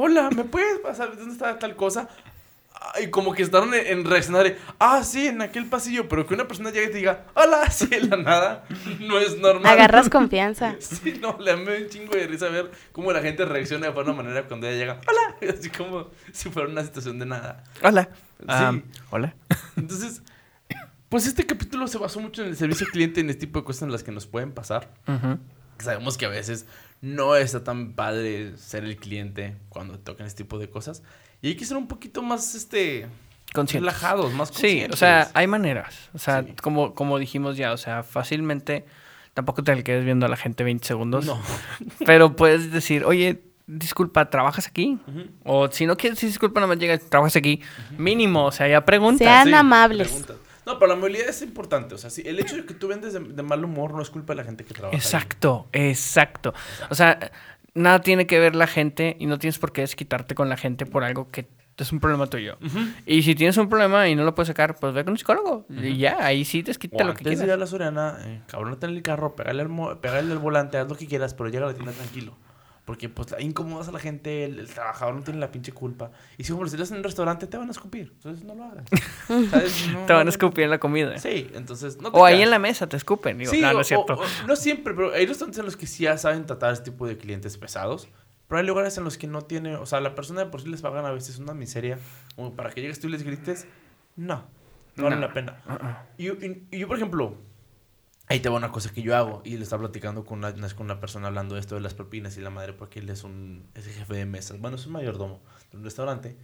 hola, 0.00 0.30
¿me 0.30 0.44
puedes 0.44 0.78
pasar 0.78 1.16
dónde 1.16 1.32
está 1.32 1.58
tal 1.58 1.74
cosa? 1.74 2.08
Ah, 2.72 3.00
Y 3.00 3.08
como 3.10 3.32
que 3.34 3.42
estaron 3.42 3.74
en, 3.74 3.84
en 3.86 4.04
reaccionar 4.04 4.44
de, 4.44 4.56
ah, 4.78 5.02
sí, 5.02 5.26
en 5.26 5.42
aquel 5.42 5.66
pasillo, 5.66 6.08
pero 6.08 6.24
que 6.24 6.34
una 6.34 6.46
persona 6.46 6.70
llegue 6.70 6.86
y 6.86 6.90
te 6.92 6.98
diga, 6.98 7.24
hola, 7.34 7.62
así 7.66 7.88
en 7.90 8.08
la 8.10 8.16
nada, 8.16 8.64
no 9.00 9.18
es 9.18 9.36
normal. 9.38 9.66
Agarras 9.72 10.08
confianza. 10.10 10.76
Sí, 10.78 11.18
no, 11.20 11.36
le 11.40 11.50
da 11.52 11.56
un 11.58 11.88
chingo 11.88 12.14
de 12.14 12.28
risa 12.28 12.48
ver 12.48 12.70
cómo 12.92 13.12
la 13.12 13.20
gente 13.20 13.44
reacciona 13.44 13.86
de 13.88 13.92
buena 13.92 14.12
manera 14.12 14.46
cuando 14.46 14.68
ella 14.68 14.76
llega, 14.78 15.00
hola, 15.08 15.52
así 15.58 15.68
como 15.70 16.10
si 16.32 16.48
fuera 16.50 16.68
una 16.68 16.84
situación 16.84 17.18
de 17.18 17.26
nada. 17.26 17.64
Hola. 17.82 18.08
Sí. 18.38 18.44
Ah, 18.46 18.72
hola. 19.10 19.34
Entonces, 19.76 20.22
pues 21.08 21.26
este 21.26 21.44
capítulo 21.44 21.88
se 21.88 21.98
basó 21.98 22.20
mucho 22.20 22.42
en 22.42 22.50
el 22.50 22.56
servicio 22.56 22.86
al 22.86 22.92
cliente, 22.92 23.20
en 23.20 23.30
este 23.30 23.40
tipo 23.46 23.58
de 23.58 23.64
cosas 23.64 23.82
en 23.82 23.90
las 23.90 24.04
que 24.04 24.12
nos 24.12 24.26
pueden 24.28 24.52
pasar. 24.52 24.90
Ujú. 25.08 25.38
Sabemos 25.80 26.16
que 26.16 26.26
a 26.26 26.28
veces 26.28 26.66
no 27.00 27.36
está 27.36 27.62
tan 27.64 27.92
padre 27.94 28.56
ser 28.56 28.84
el 28.84 28.96
cliente 28.96 29.56
cuando 29.68 29.98
tocan 29.98 30.26
este 30.26 30.44
tipo 30.44 30.58
de 30.58 30.68
cosas. 30.68 31.02
Y 31.42 31.48
hay 31.48 31.54
que 31.56 31.64
ser 31.64 31.76
un 31.76 31.86
poquito 31.86 32.22
más, 32.22 32.54
este, 32.54 33.06
Conscientes. 33.54 33.80
relajados, 33.92 34.32
más 34.32 34.48
Sí, 34.48 34.54
conscientes. 34.54 34.94
o 34.94 34.96
sea, 34.96 35.30
hay 35.34 35.46
maneras. 35.46 36.10
O 36.14 36.18
sea, 36.18 36.42
Sí. 36.42 36.54
como, 36.60 36.94
como 36.94 37.18
dijimos 37.18 37.56
ya, 37.56 37.72
o 37.72 37.76
sea, 37.76 38.02
fácilmente 38.02 38.84
tampoco 39.34 39.62
te 39.62 39.84
quedes 39.84 40.04
viendo 40.04 40.26
a 40.26 40.28
la 40.28 40.36
gente 40.36 40.64
20 40.64 40.84
segundos. 40.86 41.24
No. 41.26 41.40
Pero 42.06 42.34
puedes 42.34 42.72
decir, 42.72 43.04
oye, 43.04 43.40
disculpa, 43.68 44.28
¿trabajas 44.30 44.66
aquí? 44.66 44.98
Ujú. 45.06 45.26
O 45.44 45.70
si 45.70 45.86
no 45.86 45.96
quieres 45.96 46.16
decir 46.16 46.30
disculpa, 46.30 46.58
nada 46.60 46.72
más 46.74 46.78
llega, 46.80 46.98
¿trabajas 46.98 47.36
aquí? 47.36 47.60
Mínimo, 47.96 48.46
o 48.46 48.52
sea, 48.52 48.66
ya 48.66 48.84
preguntas. 48.84 49.26
Sean 49.26 49.46
Sí, 49.48 49.54
amables. 49.54 50.08
preguntas. 50.08 50.36
No, 50.68 50.78
pero 50.78 50.90
la 50.90 50.96
movilidad 50.96 51.28
es 51.28 51.40
importante. 51.42 51.94
O 51.94 51.98
sea, 51.98 52.10
sí, 52.10 52.22
el 52.24 52.38
hecho 52.38 52.56
de 52.56 52.64
que 52.66 52.74
tú 52.74 52.88
vendes 52.88 53.12
de, 53.14 53.20
de 53.20 53.42
mal 53.42 53.64
humor 53.64 53.94
no 53.94 54.02
es 54.02 54.10
culpa 54.10 54.34
de 54.34 54.36
la 54.36 54.44
gente 54.44 54.64
que 54.64 54.74
trabaja. 54.74 54.94
ahí. 54.94 55.00
Exacto, 55.02 55.66
exacto. 55.72 56.52
O 56.90 56.94
sea, 56.94 57.30
nada 57.74 58.00
tiene 58.00 58.26
que 58.26 58.38
ver 58.38 58.54
la 58.54 58.66
gente 58.66 59.16
y 59.18 59.26
no 59.26 59.38
tienes 59.38 59.58
por 59.58 59.72
qué 59.72 59.80
desquitarte 59.80 60.34
con 60.34 60.48
la 60.48 60.56
gente 60.56 60.84
por 60.86 61.04
algo 61.04 61.30
que 61.30 61.48
es 61.78 61.92
un 61.92 62.00
problema 62.00 62.26
tuyo. 62.26 62.58
Y 63.06 63.22
si 63.22 63.34
tienes 63.36 63.56
un 63.56 63.68
problema 63.68 64.08
y 64.08 64.16
no 64.16 64.24
lo 64.24 64.34
puedes 64.34 64.48
sacar, 64.48 64.74
pues 64.80 64.92
ve 64.92 65.04
con 65.04 65.12
un 65.12 65.18
psicólogo. 65.18 65.64
Y 65.70 65.96
ya, 65.96 66.16
ahí 66.20 66.44
sí 66.44 66.62
desquita 66.62 66.96
lo 67.04 67.14
que 67.14 67.18
antes 67.20 67.38
de 67.38 67.44
ir 67.46 67.50
a 67.52 67.54
quieras. 67.54 67.60
la 67.60 67.66
Soriana, 67.66 68.18
eh, 68.24 68.42
cabrónate 68.48 68.86
en 68.86 68.92
el 68.96 69.02
carro, 69.02 69.36
pégale 69.36 69.62
al, 69.62 69.68
mo- 69.68 69.96
pégale 70.00 70.32
al 70.32 70.38
volante, 70.38 70.76
haz 70.76 70.88
lo 70.88 70.96
que 70.96 71.06
quieras, 71.06 71.34
pero 71.34 71.48
llega 71.50 71.66
a 71.66 71.68
la 71.68 71.74
tienda 71.74 71.92
tranquilo. 71.92 72.36
Porque 72.88 73.10
pues 73.10 73.30
la- 73.30 73.42
incomodas 73.42 73.86
a 73.88 73.92
la 73.92 73.98
gente, 73.98 74.46
el, 74.46 74.58
el 74.60 74.66
trabajador 74.66 75.14
no 75.14 75.20
tiene 75.22 75.38
la 75.40 75.50
pinche 75.52 75.72
culpa. 75.72 76.10
Y 76.38 76.44
si 76.44 76.54
estás 76.54 76.90
en 76.90 76.96
un 76.96 77.04
restaurante, 77.04 77.46
te 77.46 77.58
van 77.58 77.68
a 77.68 77.70
escupir. 77.72 78.12
Entonces 78.14 78.42
no 78.46 78.54
lo 78.54 78.64
hagas. 78.64 78.86
¿Sabes? 79.50 79.88
No, 79.92 80.06
Te 80.06 80.12
van 80.14 80.24
no, 80.24 80.28
a 80.30 80.32
escupir 80.32 80.64
en 80.64 80.70
la 80.70 80.78
comida. 80.80 81.18
Sí, 81.18 81.50
entonces 81.52 81.98
no 82.00 82.10
te 82.10 82.18
O 82.18 82.24
ahí 82.24 82.36
quedas. 82.36 82.44
en 82.46 82.50
la 82.50 82.58
mesa 82.58 82.86
te 82.88 82.96
escupen. 82.96 83.36
Digo, 83.36 83.50
Sí, 83.50 83.60
no, 83.60 83.72
no 83.72 83.78
o- 83.78 83.80
es 83.82 83.88
cierto. 83.88 84.14
o- 84.14 84.22
o- 84.22 84.46
no 84.46 84.56
siempre, 84.56 84.94
pero 84.94 85.12
hay 85.12 85.26
restaurantes 85.26 85.58
en 85.58 85.66
los 85.66 85.76
que 85.76 85.86
sí 85.86 86.04
ya 86.04 86.16
saben 86.16 86.46
tratar 86.46 86.72
este 86.72 86.90
tipo 86.90 87.06
de 87.06 87.18
clientes 87.18 87.58
pesados. 87.58 88.08
Pero 88.48 88.58
hay 88.58 88.66
lugares 88.66 88.96
en 88.96 89.04
los 89.04 89.18
que 89.18 89.26
no 89.26 89.42
tiene, 89.42 89.76
o 89.76 89.84
sea, 89.84 90.00
la 90.00 90.14
persona 90.14 90.40
de 90.44 90.46
por 90.50 90.62
sí 90.62 90.70
les 90.70 90.80
pagan 90.80 91.04
a 91.04 91.10
veces 91.10 91.36
una 91.38 91.52
miseria, 91.52 91.98
como 92.36 92.54
para 92.54 92.70
que 92.70 92.80
llegues 92.80 92.98
tú 93.00 93.08
y 93.08 93.10
les 93.10 93.22
grites, 93.22 93.66
no, 94.16 94.46
no 94.96 95.04
vale 95.04 95.16
No. 95.16 95.20
la 95.20 95.32
pena. 95.34 95.60
Uh-uh. 95.68 95.94
Y, 96.16 96.24
yo- 96.24 96.32
y- 96.40 96.66
y 96.70 96.78
yo, 96.78 96.88
por 96.88 96.96
ejemplo, 96.96 97.34
ahí 98.28 98.40
te 98.40 98.48
va 98.48 98.56
una 98.56 98.70
cosa 98.70 98.92
que 98.92 99.02
yo 99.02 99.16
hago, 99.16 99.42
y 99.44 99.56
le 99.56 99.62
estaba 99.62 99.82
platicando 99.82 100.24
con 100.24 100.38
una, 100.38 100.52
con 100.52 100.84
una 100.84 101.00
persona 101.00 101.28
hablando 101.28 101.54
de 101.54 101.60
esto 101.60 101.74
de 101.74 101.80
las 101.80 101.94
propinas 101.94 102.36
y 102.36 102.40
la 102.40 102.50
madre, 102.50 102.72
porque 102.72 103.00
él 103.00 103.08
es 103.10 103.24
un 103.24 103.66
es 103.74 103.86
el 103.86 103.92
jefe 103.92 104.14
de 104.14 104.26
mesas, 104.26 104.60
bueno, 104.60 104.76
es 104.76 104.86
un 104.86 104.92
mayordomo 104.92 105.40
de 105.70 105.78
un 105.78 105.84
restaurante, 105.84 106.36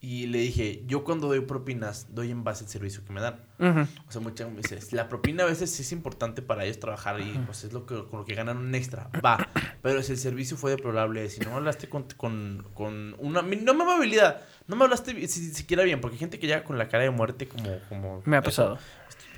y 0.00 0.26
le 0.26 0.38
dije, 0.38 0.82
yo 0.86 1.02
cuando 1.02 1.28
doy 1.28 1.40
propinas, 1.40 2.08
doy 2.14 2.30
en 2.30 2.44
base 2.44 2.64
al 2.64 2.68
servicio 2.68 3.02
que 3.06 3.12
me 3.14 3.22
dan. 3.22 3.40
Ujú. 3.58 3.88
O 4.06 4.12
sea, 4.12 4.20
mucha 4.20 4.46
me 4.46 4.58
dice, 4.58 4.78
la 4.94 5.08
propina 5.08 5.44
a 5.44 5.46
veces 5.46 5.70
sí 5.70 5.80
es 5.80 5.92
importante 5.92 6.42
para 6.42 6.64
ellos 6.66 6.78
trabajar 6.78 7.18
y 7.22 7.32
pues 7.46 7.64
es 7.64 7.72
lo 7.72 7.86
que, 7.86 8.04
con 8.04 8.18
lo 8.18 8.24
que 8.26 8.34
ganan 8.34 8.58
un 8.58 8.74
extra. 8.74 9.08
Va, 9.24 9.48
pero 9.80 10.02
si 10.02 10.12
el 10.12 10.18
servicio 10.18 10.58
fue 10.58 10.72
deplorable, 10.72 11.30
si 11.30 11.40
no 11.40 11.56
hablaste 11.56 11.88
con, 11.88 12.04
con, 12.18 12.68
con 12.74 13.16
una... 13.18 13.40
No 13.40 13.72
me 13.72 13.82
amabilidad, 13.82 14.42
no 14.66 14.76
me 14.76 14.84
hablaste 14.84 15.26
si, 15.26 15.54
siquiera 15.54 15.84
bien, 15.84 16.02
porque 16.02 16.16
hay 16.16 16.20
gente 16.20 16.38
que 16.38 16.48
llega 16.48 16.64
con 16.64 16.76
la 16.76 16.88
cara 16.88 17.04
de 17.04 17.10
muerte 17.10 17.48
como... 17.48 17.78
como 17.88 18.20
Me 18.26 18.36
ha 18.36 18.40
eso. 18.40 18.76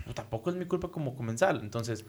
Pues, 0.06 0.14
tampoco 0.14 0.48
es 0.50 0.56
mi 0.56 0.64
culpa 0.64 0.88
como 0.88 1.14
comensal. 1.14 1.60
Entonces, 1.60 2.06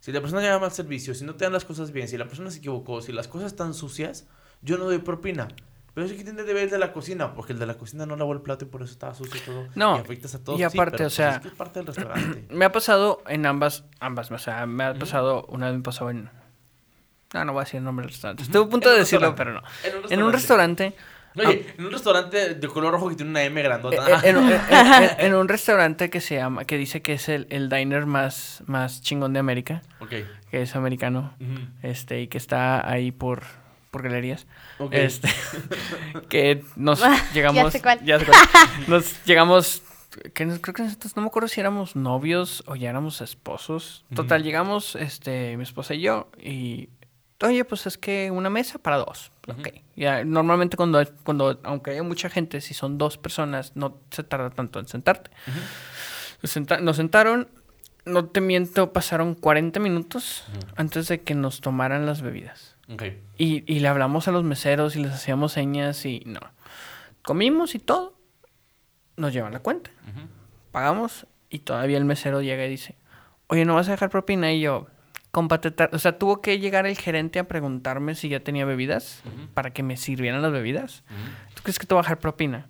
si 0.00 0.12
la 0.12 0.20
persona 0.20 0.42
llega 0.42 0.58
mal 0.58 0.70
servicio, 0.70 1.14
si 1.14 1.24
no 1.24 1.34
te 1.34 1.44
dan 1.44 1.52
las 1.52 1.64
cosas 1.64 1.90
bien, 1.92 2.06
si 2.06 2.16
la 2.16 2.26
persona 2.28 2.50
se 2.50 2.58
equivocó, 2.58 3.00
si 3.00 3.10
las 3.12 3.26
cosas 3.26 3.48
están 3.52 3.74
sucias, 3.74 4.26
yo 4.62 4.78
no 4.78 4.84
doy 4.84 4.98
propina. 4.98 5.48
Pero 5.94 6.06
eso 6.06 6.14
que 6.14 6.22
tiene 6.22 6.44
que 6.44 6.54
ver 6.54 6.64
el 6.64 6.70
de 6.70 6.78
la 6.78 6.92
cocina, 6.92 7.34
porque 7.34 7.52
el 7.54 7.58
de 7.58 7.66
la 7.66 7.74
cocina 7.74 8.06
no 8.06 8.14
lavó 8.14 8.32
el 8.32 8.42
plato 8.42 8.64
y 8.66 8.68
por 8.68 8.82
eso 8.82 8.92
estaba 8.92 9.14
sucio 9.14 9.40
todo. 9.44 9.66
No, 9.74 9.96
Y 9.96 10.00
afectas 10.00 10.34
a 10.36 10.44
todos. 10.44 10.60
y 10.60 10.62
sí, 10.62 10.78
aparte, 10.78 10.98
pero, 10.98 11.06
o 11.06 11.08
pues, 11.08 11.14
sea- 11.14 11.30
es 11.36 11.40
que 11.40 11.48
es 11.48 11.54
parte 11.54 11.80
del 11.80 11.86
restaurante. 11.86 12.46
Me 12.54 12.64
ha 12.66 12.70
pasado 12.70 13.22
en 13.26 13.46
ambas, 13.46 13.84
ambas, 13.98 14.30
o 14.30 14.38
sea, 14.38 14.64
me 14.66 14.84
ha 14.84 14.94
pasado, 14.94 15.46
una 15.48 15.66
vez 15.68 15.76
me 15.76 15.82
pasó 15.82 16.10
en... 16.10 16.30
No, 17.34 17.44
no 17.44 17.52
voy 17.52 17.62
a 17.62 17.64
decir 17.64 17.78
el 17.78 17.84
nombre 17.84 18.04
del 18.04 18.12
restaurante. 18.12 18.42
Estuve 18.44 18.64
a 18.64 18.68
punto 18.68 18.90
de 18.90 18.98
decirlo, 18.98 19.34
pero 19.34 19.54
no. 19.54 19.62
En 19.82 19.96
un 20.04 20.12
En 20.12 20.22
un 20.22 20.32
restaurante... 20.32 20.94
Oye, 21.46 21.66
en 21.78 21.84
un 21.86 21.92
restaurante 21.92 22.54
de 22.54 22.68
color 22.68 22.92
rojo 22.92 23.08
que 23.08 23.14
tiene 23.16 23.30
una 23.30 23.42
M 23.44 23.60
eh, 23.60 23.64
grandota. 23.64 24.20
en, 24.24 24.36
en- 24.36 24.52
en- 24.70 25.10
en 25.26 25.34
un 25.34 25.48
restaurante 25.48 26.10
que 26.10 26.20
se 26.20 26.36
llama, 26.36 26.64
que 26.64 26.76
dice 26.76 27.02
que 27.02 27.12
es 27.14 27.28
el, 27.28 27.46
el 27.50 27.68
diner 27.68 28.06
más, 28.06 28.62
más 28.66 29.02
chingón 29.02 29.32
de 29.32 29.40
América, 29.40 29.82
ok. 30.00 30.10
que 30.50 30.62
es 30.62 30.74
americano, 30.76 31.34
este, 31.82 32.20
y 32.22 32.28
que 32.28 32.38
está 32.38 32.88
ahí 32.90 33.12
por, 33.12 33.42
por 33.90 34.02
galerías. 34.02 34.46
Ok. 34.78 34.92
Este, 34.94 35.28
que 36.28 36.64
nos 36.76 37.02
Ah, 37.02 37.16
llegamos. 37.34 37.62
ya 37.64 37.70
sé 37.70 37.82
cuál. 37.82 38.04
ya 38.04 38.18
sé 38.18 38.26
cuál. 38.26 38.38
Nos 38.88 39.24
llegamos. 39.24 39.82
Que 40.34 40.46
nos- 40.46 40.58
creo 40.58 40.74
que 40.74 40.82
nosotros, 40.82 41.14
no 41.16 41.22
me 41.22 41.28
acuerdo 41.28 41.48
si 41.48 41.60
éramos 41.60 41.94
novios 41.94 42.64
o 42.66 42.74
ya 42.76 42.88
éramos 42.90 43.20
esposos. 43.20 44.04
Total, 44.14 44.42
llegamos, 44.42 44.96
este, 44.96 45.56
mi 45.56 45.62
esposa 45.62 45.94
y 45.94 46.00
yo, 46.00 46.30
y. 46.42 46.88
Oye, 47.42 47.64
pues 47.64 47.86
es 47.86 47.96
que 47.98 48.30
una 48.32 48.50
mesa 48.50 48.78
para 48.78 48.96
dos. 48.96 49.30
Ujú. 49.46 49.60
Ok. 49.60 49.68
Ya, 49.96 50.24
normalmente 50.24 50.76
cuando, 50.76 51.00
cuando, 51.22 51.60
aunque 51.62 51.92
haya 51.92 52.02
mucha 52.02 52.28
gente, 52.28 52.60
si 52.60 52.74
son 52.74 52.98
dos 52.98 53.16
personas, 53.18 53.72
no 53.76 53.98
se 54.10 54.24
tarda 54.24 54.50
tanto 54.50 54.80
en 54.80 54.88
sentarte. 54.88 55.30
Nos, 56.42 56.50
senta- 56.50 56.80
nos 56.80 56.96
sentaron, 56.96 57.48
no 58.04 58.24
te 58.26 58.40
miento, 58.40 58.92
pasaron 58.92 59.34
40 59.34 59.78
minutos 59.80 60.44
Ujú. 60.50 60.66
antes 60.76 61.06
de 61.08 61.20
que 61.22 61.34
nos 61.36 61.60
tomaran 61.60 62.06
las 62.06 62.22
bebidas. 62.22 62.76
Ok. 62.92 63.04
Y, 63.36 63.62
y 63.72 63.80
le 63.80 63.88
hablamos 63.88 64.26
a 64.28 64.32
los 64.32 64.42
meseros 64.44 64.96
y 64.96 65.02
les 65.02 65.12
hacíamos 65.12 65.52
señas 65.52 66.04
y 66.06 66.22
no. 66.26 66.40
Comimos 67.22 67.74
y 67.74 67.78
todo. 67.78 68.14
Nos 69.16 69.32
llevan 69.32 69.52
la 69.52 69.60
cuenta. 69.60 69.90
Pagamos 70.72 71.26
y 71.50 71.60
todavía 71.60 71.98
el 71.98 72.04
mesero 72.04 72.40
llega 72.42 72.64
y 72.66 72.68
dice, 72.70 72.96
oye, 73.48 73.64
¿no 73.64 73.74
vas 73.74 73.88
a 73.88 73.92
dejar 73.92 74.10
propina? 74.10 74.52
Y 74.52 74.60
yo, 74.60 74.86
compa, 75.30 75.60
te 75.60 75.70
tar-". 75.70 75.90
o 75.92 75.98
sea, 75.98 76.18
tuvo 76.18 76.40
que 76.40 76.58
llegar 76.58 76.86
el 76.86 76.96
gerente 76.96 77.38
a 77.38 77.44
preguntarme 77.44 78.14
si 78.14 78.28
ya 78.28 78.40
tenía 78.40 78.64
bebidas 78.64 79.22
para 79.54 79.72
que 79.72 79.82
me 79.82 79.96
sirvieran 79.96 80.42
las 80.42 80.52
bebidas. 80.52 81.04
¿Tú 81.54 81.62
crees 81.62 81.78
que 81.78 81.86
te 81.86 81.94
voy 81.94 82.00
a 82.00 82.02
dejar 82.02 82.18
propina? 82.18 82.66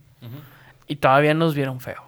Y 0.87 0.97
todavía 0.97 1.35
nos 1.35 1.55
vieron 1.55 1.81
feo. 1.81 2.03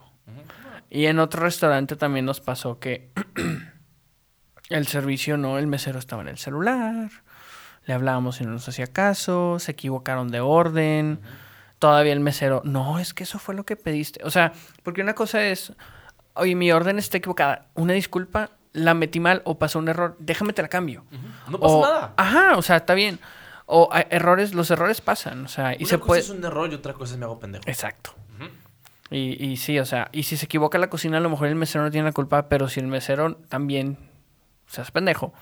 Y 0.91 1.07
en 1.07 1.21
otro 1.21 1.43
restaurante 1.43 1.95
también 1.95 2.25
nos 2.25 2.41
pasó 2.41 2.81
que 2.81 3.11
el 4.69 4.87
servicio 4.89 5.37
no, 5.37 5.59
el 5.59 5.69
mesero 5.69 5.99
estaba 5.99 6.23
en 6.23 6.29
el 6.29 6.39
celular, 6.39 7.11
le 7.87 7.95
hablábamos 7.95 8.41
y 8.41 8.45
no 8.45 8.51
nos 8.51 8.69
hacía 8.69 8.89
caso, 8.89 9.59
se 9.61 9.73
equivocaron 9.73 10.29
de 10.29 10.41
orden, 10.41 11.21
todavía 11.79 12.13
el 12.13 12.21
mesero, 12.21 12.63
no, 12.65 12.99
es 12.99 13.15
que 13.15 13.23
eso 13.23 13.39
fue 13.39 13.55
lo 13.55 13.65
que 13.65 13.77
pediste. 13.77 14.21
O 14.25 14.31
sea, 14.31 14.53
porque 14.83 15.01
una 15.01 15.15
cosa 15.15 15.45
es, 15.47 15.73
oye, 16.35 16.55
mi 16.55 16.73
orden 16.73 16.99
está 16.99 17.19
equivocada, 17.19 17.69
una 17.75 17.93
disculpa, 17.93 18.51
la 18.73 18.95
metí 18.95 19.21
mal 19.21 19.43
o 19.45 19.59
pasó 19.59 19.79
un 19.79 19.89
error, 19.89 20.17
déjame 20.19 20.53
te 20.53 20.63
la 20.63 20.69
cambio. 20.69 21.05
No 21.49 21.59
pasa 21.59 21.75
O- 21.75 21.83
nada. 21.83 22.15
Ajá, 22.17 22.57
o 22.57 22.63
sea, 22.63 22.77
está 22.77 22.95
bien. 22.95 23.19
O 23.67 23.89
a- 23.93 24.01
errores, 24.11 24.55
los 24.55 24.71
errores 24.71 25.01
pasan, 25.01 25.45
o 25.45 25.49
sea, 25.49 25.75
y 25.75 25.79
Una 25.85 25.87
se 25.89 25.97
cosa 25.99 26.07
puede... 26.07 26.21
es 26.21 26.31
un 26.31 26.45
error 26.45 26.71
y 26.71 26.75
otra 26.75 26.93
cosa 26.95 27.15
es 27.15 27.19
me 27.19 27.25
hago 27.25 27.39
pendejo. 27.39 27.65
Exacto. 27.67 28.15
Y, 29.13 29.45
y 29.45 29.57
sí, 29.57 29.77
o 29.81 29.85
sea, 29.85 30.09
y 30.13 30.23
si 30.23 30.37
se 30.37 30.45
equivoca 30.45 30.79
la 30.79 30.89
cocina, 30.89 31.17
a 31.17 31.21
lo 31.21 31.29
mejor 31.31 31.49
el 31.49 31.57
mesero 31.57 31.83
no 31.83 31.91
tiene 31.91 32.07
la 32.07 32.13
culpa, 32.13 32.49
pero 32.49 32.69
si 32.69 32.79
el 32.79 32.87
mesero 32.87 33.35
también 33.49 33.99
se 34.69 34.83
hace 34.83 34.93
pendejo, 34.93 35.33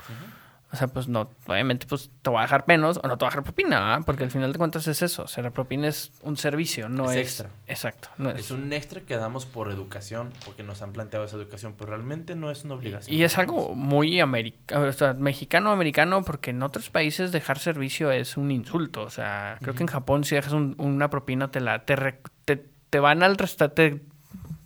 O 0.70 0.76
sea, 0.76 0.86
pues 0.88 1.08
no, 1.08 1.30
obviamente 1.46 1.86
pues 1.86 2.10
te 2.20 2.28
va 2.28 2.40
a 2.40 2.42
dejar 2.42 2.64
menos 2.68 3.00
o 3.02 3.08
no 3.08 3.16
te 3.16 3.24
va 3.24 3.28
a 3.28 3.30
dejar 3.30 3.42
propina, 3.42 3.94
¿ah? 3.94 4.00
porque 4.04 4.24
al 4.24 4.30
final 4.30 4.52
de 4.52 4.58
cuentas 4.58 4.86
es 4.86 5.00
eso. 5.00 5.22
O 5.22 5.26
sea, 5.26 5.42
la 5.42 5.50
propina 5.50 5.88
es 5.88 6.12
un 6.22 6.36
servicio, 6.36 6.90
no 6.90 7.10
Es 7.10 7.16
es... 7.16 7.22
extra. 7.22 7.50
Exacto. 7.66 8.08
No 8.18 8.28
es, 8.28 8.40
Es 8.40 8.50
un 8.50 8.70
extra 8.74 9.00
que 9.00 9.16
damos 9.16 9.46
por 9.46 9.70
educación, 9.70 10.30
porque 10.44 10.62
nos 10.62 10.82
han 10.82 10.92
planteado 10.92 11.24
esa 11.24 11.36
educación, 11.36 11.74
pero 11.78 11.88
realmente 11.90 12.34
no 12.36 12.50
es 12.50 12.64
una 12.64 12.74
obligación. 12.74 13.16
Y 13.16 13.22
es 13.22 13.38
algo 13.38 13.74
muy 13.74 14.20
americano, 14.20 14.84
o 14.86 14.92
sea, 14.92 15.14
mexicano-americano, 15.14 16.22
porque 16.22 16.50
en 16.50 16.62
otros 16.62 16.90
países 16.90 17.32
dejar 17.32 17.58
servicio 17.58 18.10
es 18.10 18.36
un 18.36 18.50
insulto. 18.50 19.04
O 19.04 19.10
sea, 19.10 19.56
creo 19.62 19.74
que 19.74 19.84
en 19.84 19.88
Japón 19.88 20.24
si 20.24 20.34
dejas 20.34 20.52
un- 20.52 20.74
una 20.76 21.08
propina 21.08 21.50
te 21.50 21.60
la 21.60 21.86
te, 21.86 21.96
re- 21.96 22.20
te, 22.44 22.62
te 22.90 23.00
van 23.00 23.22
al 23.22 23.38
restaurante, 23.38 23.90
te 23.92 24.02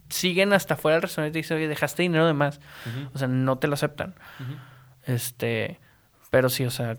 siguen 0.09 0.53
hasta 0.53 0.74
fuera 0.74 0.96
del 0.96 1.03
restaurante 1.03 1.30
y 1.38 1.42
te 1.42 1.44
dicen, 1.44 1.57
oye, 1.59 1.68
dejaste 1.68 2.03
dinero 2.03 2.26
de 2.26 2.32
más. 2.34 2.61
O 3.14 3.18
sea, 3.18 3.28
no 3.28 3.59
te 3.59 3.68
lo 3.68 3.74
aceptan. 3.74 4.14
Este, 5.05 5.78
pero 6.32 6.48
sí, 6.48 6.64
o 6.64 6.70
sea, 6.70 6.96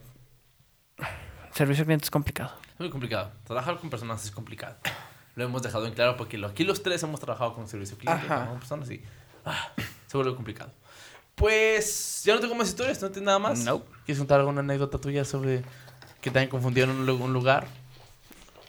servicio 1.53 1.81
al 1.81 1.86
cliente 1.88 2.03
es 2.05 2.11
complicado. 2.11 2.51
Es 2.73 2.79
muy 2.79 2.89
complicado. 2.91 3.31
Trabajar 3.45 3.77
con 3.79 3.89
personas 3.89 4.23
es 4.23 4.29
complicado. 4.31 4.77
Lo 5.36 5.43
hemos 5.43 5.63
dejado 5.63 5.88
en 5.88 5.93
claro 5.95 6.15
porque 6.15 6.39
aquí 6.45 6.63
los 6.63 6.84
tres 6.84 7.01
hemos 7.01 7.19
trabajado 7.19 7.55
con 7.55 7.67
servicio 7.67 7.95
al 7.95 7.99
cliente, 8.01 8.25
Ajá. 8.31 8.45
con 8.49 8.59
personas 8.59 8.91
y 8.91 9.01
ah, 9.43 9.71
se 10.05 10.15
vuelve 10.15 10.36
complicado. 10.36 10.71
Pues 11.34 12.21
ya 12.23 12.36
no 12.36 12.39
tengo 12.41 12.53
más 12.53 12.67
historias, 12.69 13.01
no 13.01 13.09
tienes 13.09 13.25
nada 13.25 13.39
más. 13.39 13.59
No. 13.65 13.81
¿Quieres 14.05 14.19
contar 14.19 14.39
alguna 14.39 14.59
anécdota 14.59 14.99
tuya 14.99 15.25
sobre 15.25 15.63
que 16.21 16.29
te 16.29 16.38
hayan 16.38 16.51
confundido 16.51 16.86
en 16.91 16.91
un, 16.97 17.09
un 17.09 17.34
lugar? 17.34 17.65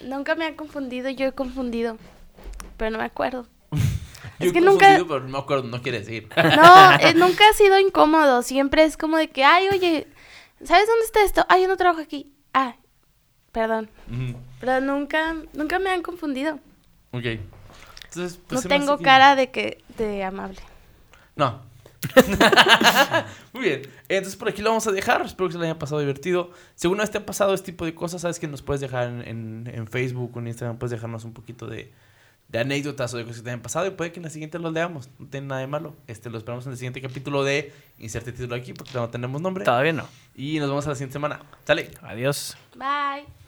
Nunca 0.00 0.34
me 0.34 0.46
han 0.46 0.54
confundido, 0.54 1.10
yo 1.10 1.26
he 1.26 1.32
confundido. 1.32 1.98
Pero 2.78 2.90
no 2.92 2.98
me 2.98 3.04
acuerdo. 3.04 3.46
Yo 4.40 4.46
Es 4.46 4.52
que 4.52 4.58
he 4.58 4.62
nunca- 4.62 4.86
confundido, 4.96 5.06
pero 5.06 5.20
no 5.20 5.28
me 5.28 5.38
acuerdo, 5.38 5.68
no 5.68 5.82
quiere 5.82 5.98
decir. 6.00 6.28
No, 6.34 6.92
eh, 7.00 7.12
nunca 7.14 7.44
ha 7.48 7.52
sido 7.52 7.78
incómodo. 7.78 8.42
Siempre 8.42 8.84
es 8.84 8.96
como 8.96 9.16
de 9.18 9.28
que, 9.28 9.44
ay, 9.44 9.68
oye, 9.70 10.08
¿sabes 10.62 10.86
dónde 10.86 11.04
está 11.04 11.24
esto? 11.24 11.44
Ay, 11.48 11.62
yo 11.62 11.68
no 11.68 11.76
trabajo 11.76 12.00
aquí. 12.00 12.32
Ah, 12.52 12.76
perdón. 13.52 13.90
Pero 14.60 14.80
nunca, 14.80 15.34
nunca 15.52 15.78
me 15.78 15.90
han 15.90 16.02
confundido. 16.02 16.58
Ok. 17.12 17.24
Entonces, 17.24 18.38
pues, 18.46 18.62
no 18.64 18.68
tengo 18.68 18.98
cara 18.98 19.34
de 19.36 19.50
que, 19.50 19.82
de 19.98 20.22
amable. 20.24 20.60
No. 21.36 21.62
Muy 23.52 23.62
bien. 23.62 23.82
Entonces 24.08 24.36
por 24.36 24.48
aquí 24.48 24.62
lo 24.62 24.70
vamos 24.70 24.86
a 24.86 24.92
dejar. 24.92 25.22
Espero 25.22 25.48
que 25.48 25.54
se 25.54 25.58
le 25.58 25.64
haya 25.66 25.78
pasado 25.78 26.00
divertido. 26.00 26.50
Si 26.74 26.86
alguna 26.86 27.02
vez 27.02 27.10
te 27.10 27.18
han 27.18 27.24
pasado 27.24 27.54
este 27.54 27.72
tipo 27.72 27.84
de 27.84 27.94
cosas, 27.94 28.20
sabes 28.22 28.38
que 28.38 28.46
nos 28.46 28.62
puedes 28.62 28.80
dejar 28.80 29.08
en, 29.08 29.22
en- 29.26 29.70
en 29.72 29.86
Facebook 29.88 30.32
o 30.36 30.38
en 30.40 30.48
Instagram. 30.48 30.78
Puedes 30.78 30.90
dejarnos 30.92 31.24
un 31.24 31.32
poquito 31.32 31.66
de, 31.66 31.92
de 32.54 32.60
anécdotas 32.60 33.12
o 33.12 33.16
de 33.16 33.24
cosas 33.24 33.38
que 33.38 33.42
te 33.42 33.50
hayan 33.50 33.62
pasado. 33.62 33.84
Y 33.86 33.90
puede 33.90 34.12
que 34.12 34.20
en 34.20 34.24
la 34.24 34.30
siguiente 34.30 34.60
los 34.60 34.72
leamos. 34.72 35.10
No 35.18 35.26
tiene 35.26 35.48
nada 35.48 35.60
de 35.60 35.66
malo. 35.66 35.96
Este, 36.06 36.30
lo 36.30 36.38
esperamos 36.38 36.64
en 36.66 36.72
el 36.72 36.78
siguiente 36.78 37.02
capítulo 37.02 37.42
de 37.42 37.72
Inserte 37.98 38.30
título 38.30 38.54
aquí 38.54 38.72
porque 38.72 38.92
no 38.94 39.08
tenemos 39.08 39.40
nombre. 39.40 39.64
Todavía 39.64 39.92
no. 39.92 40.06
Y 40.36 40.60
nos 40.60 40.68
vemos 40.68 40.86
a 40.86 40.90
la 40.90 40.94
siguiente 40.94 41.14
semana. 41.14 41.40
Sale. 41.64 41.90
Adiós. 42.00 42.56
Bye. 42.76 43.43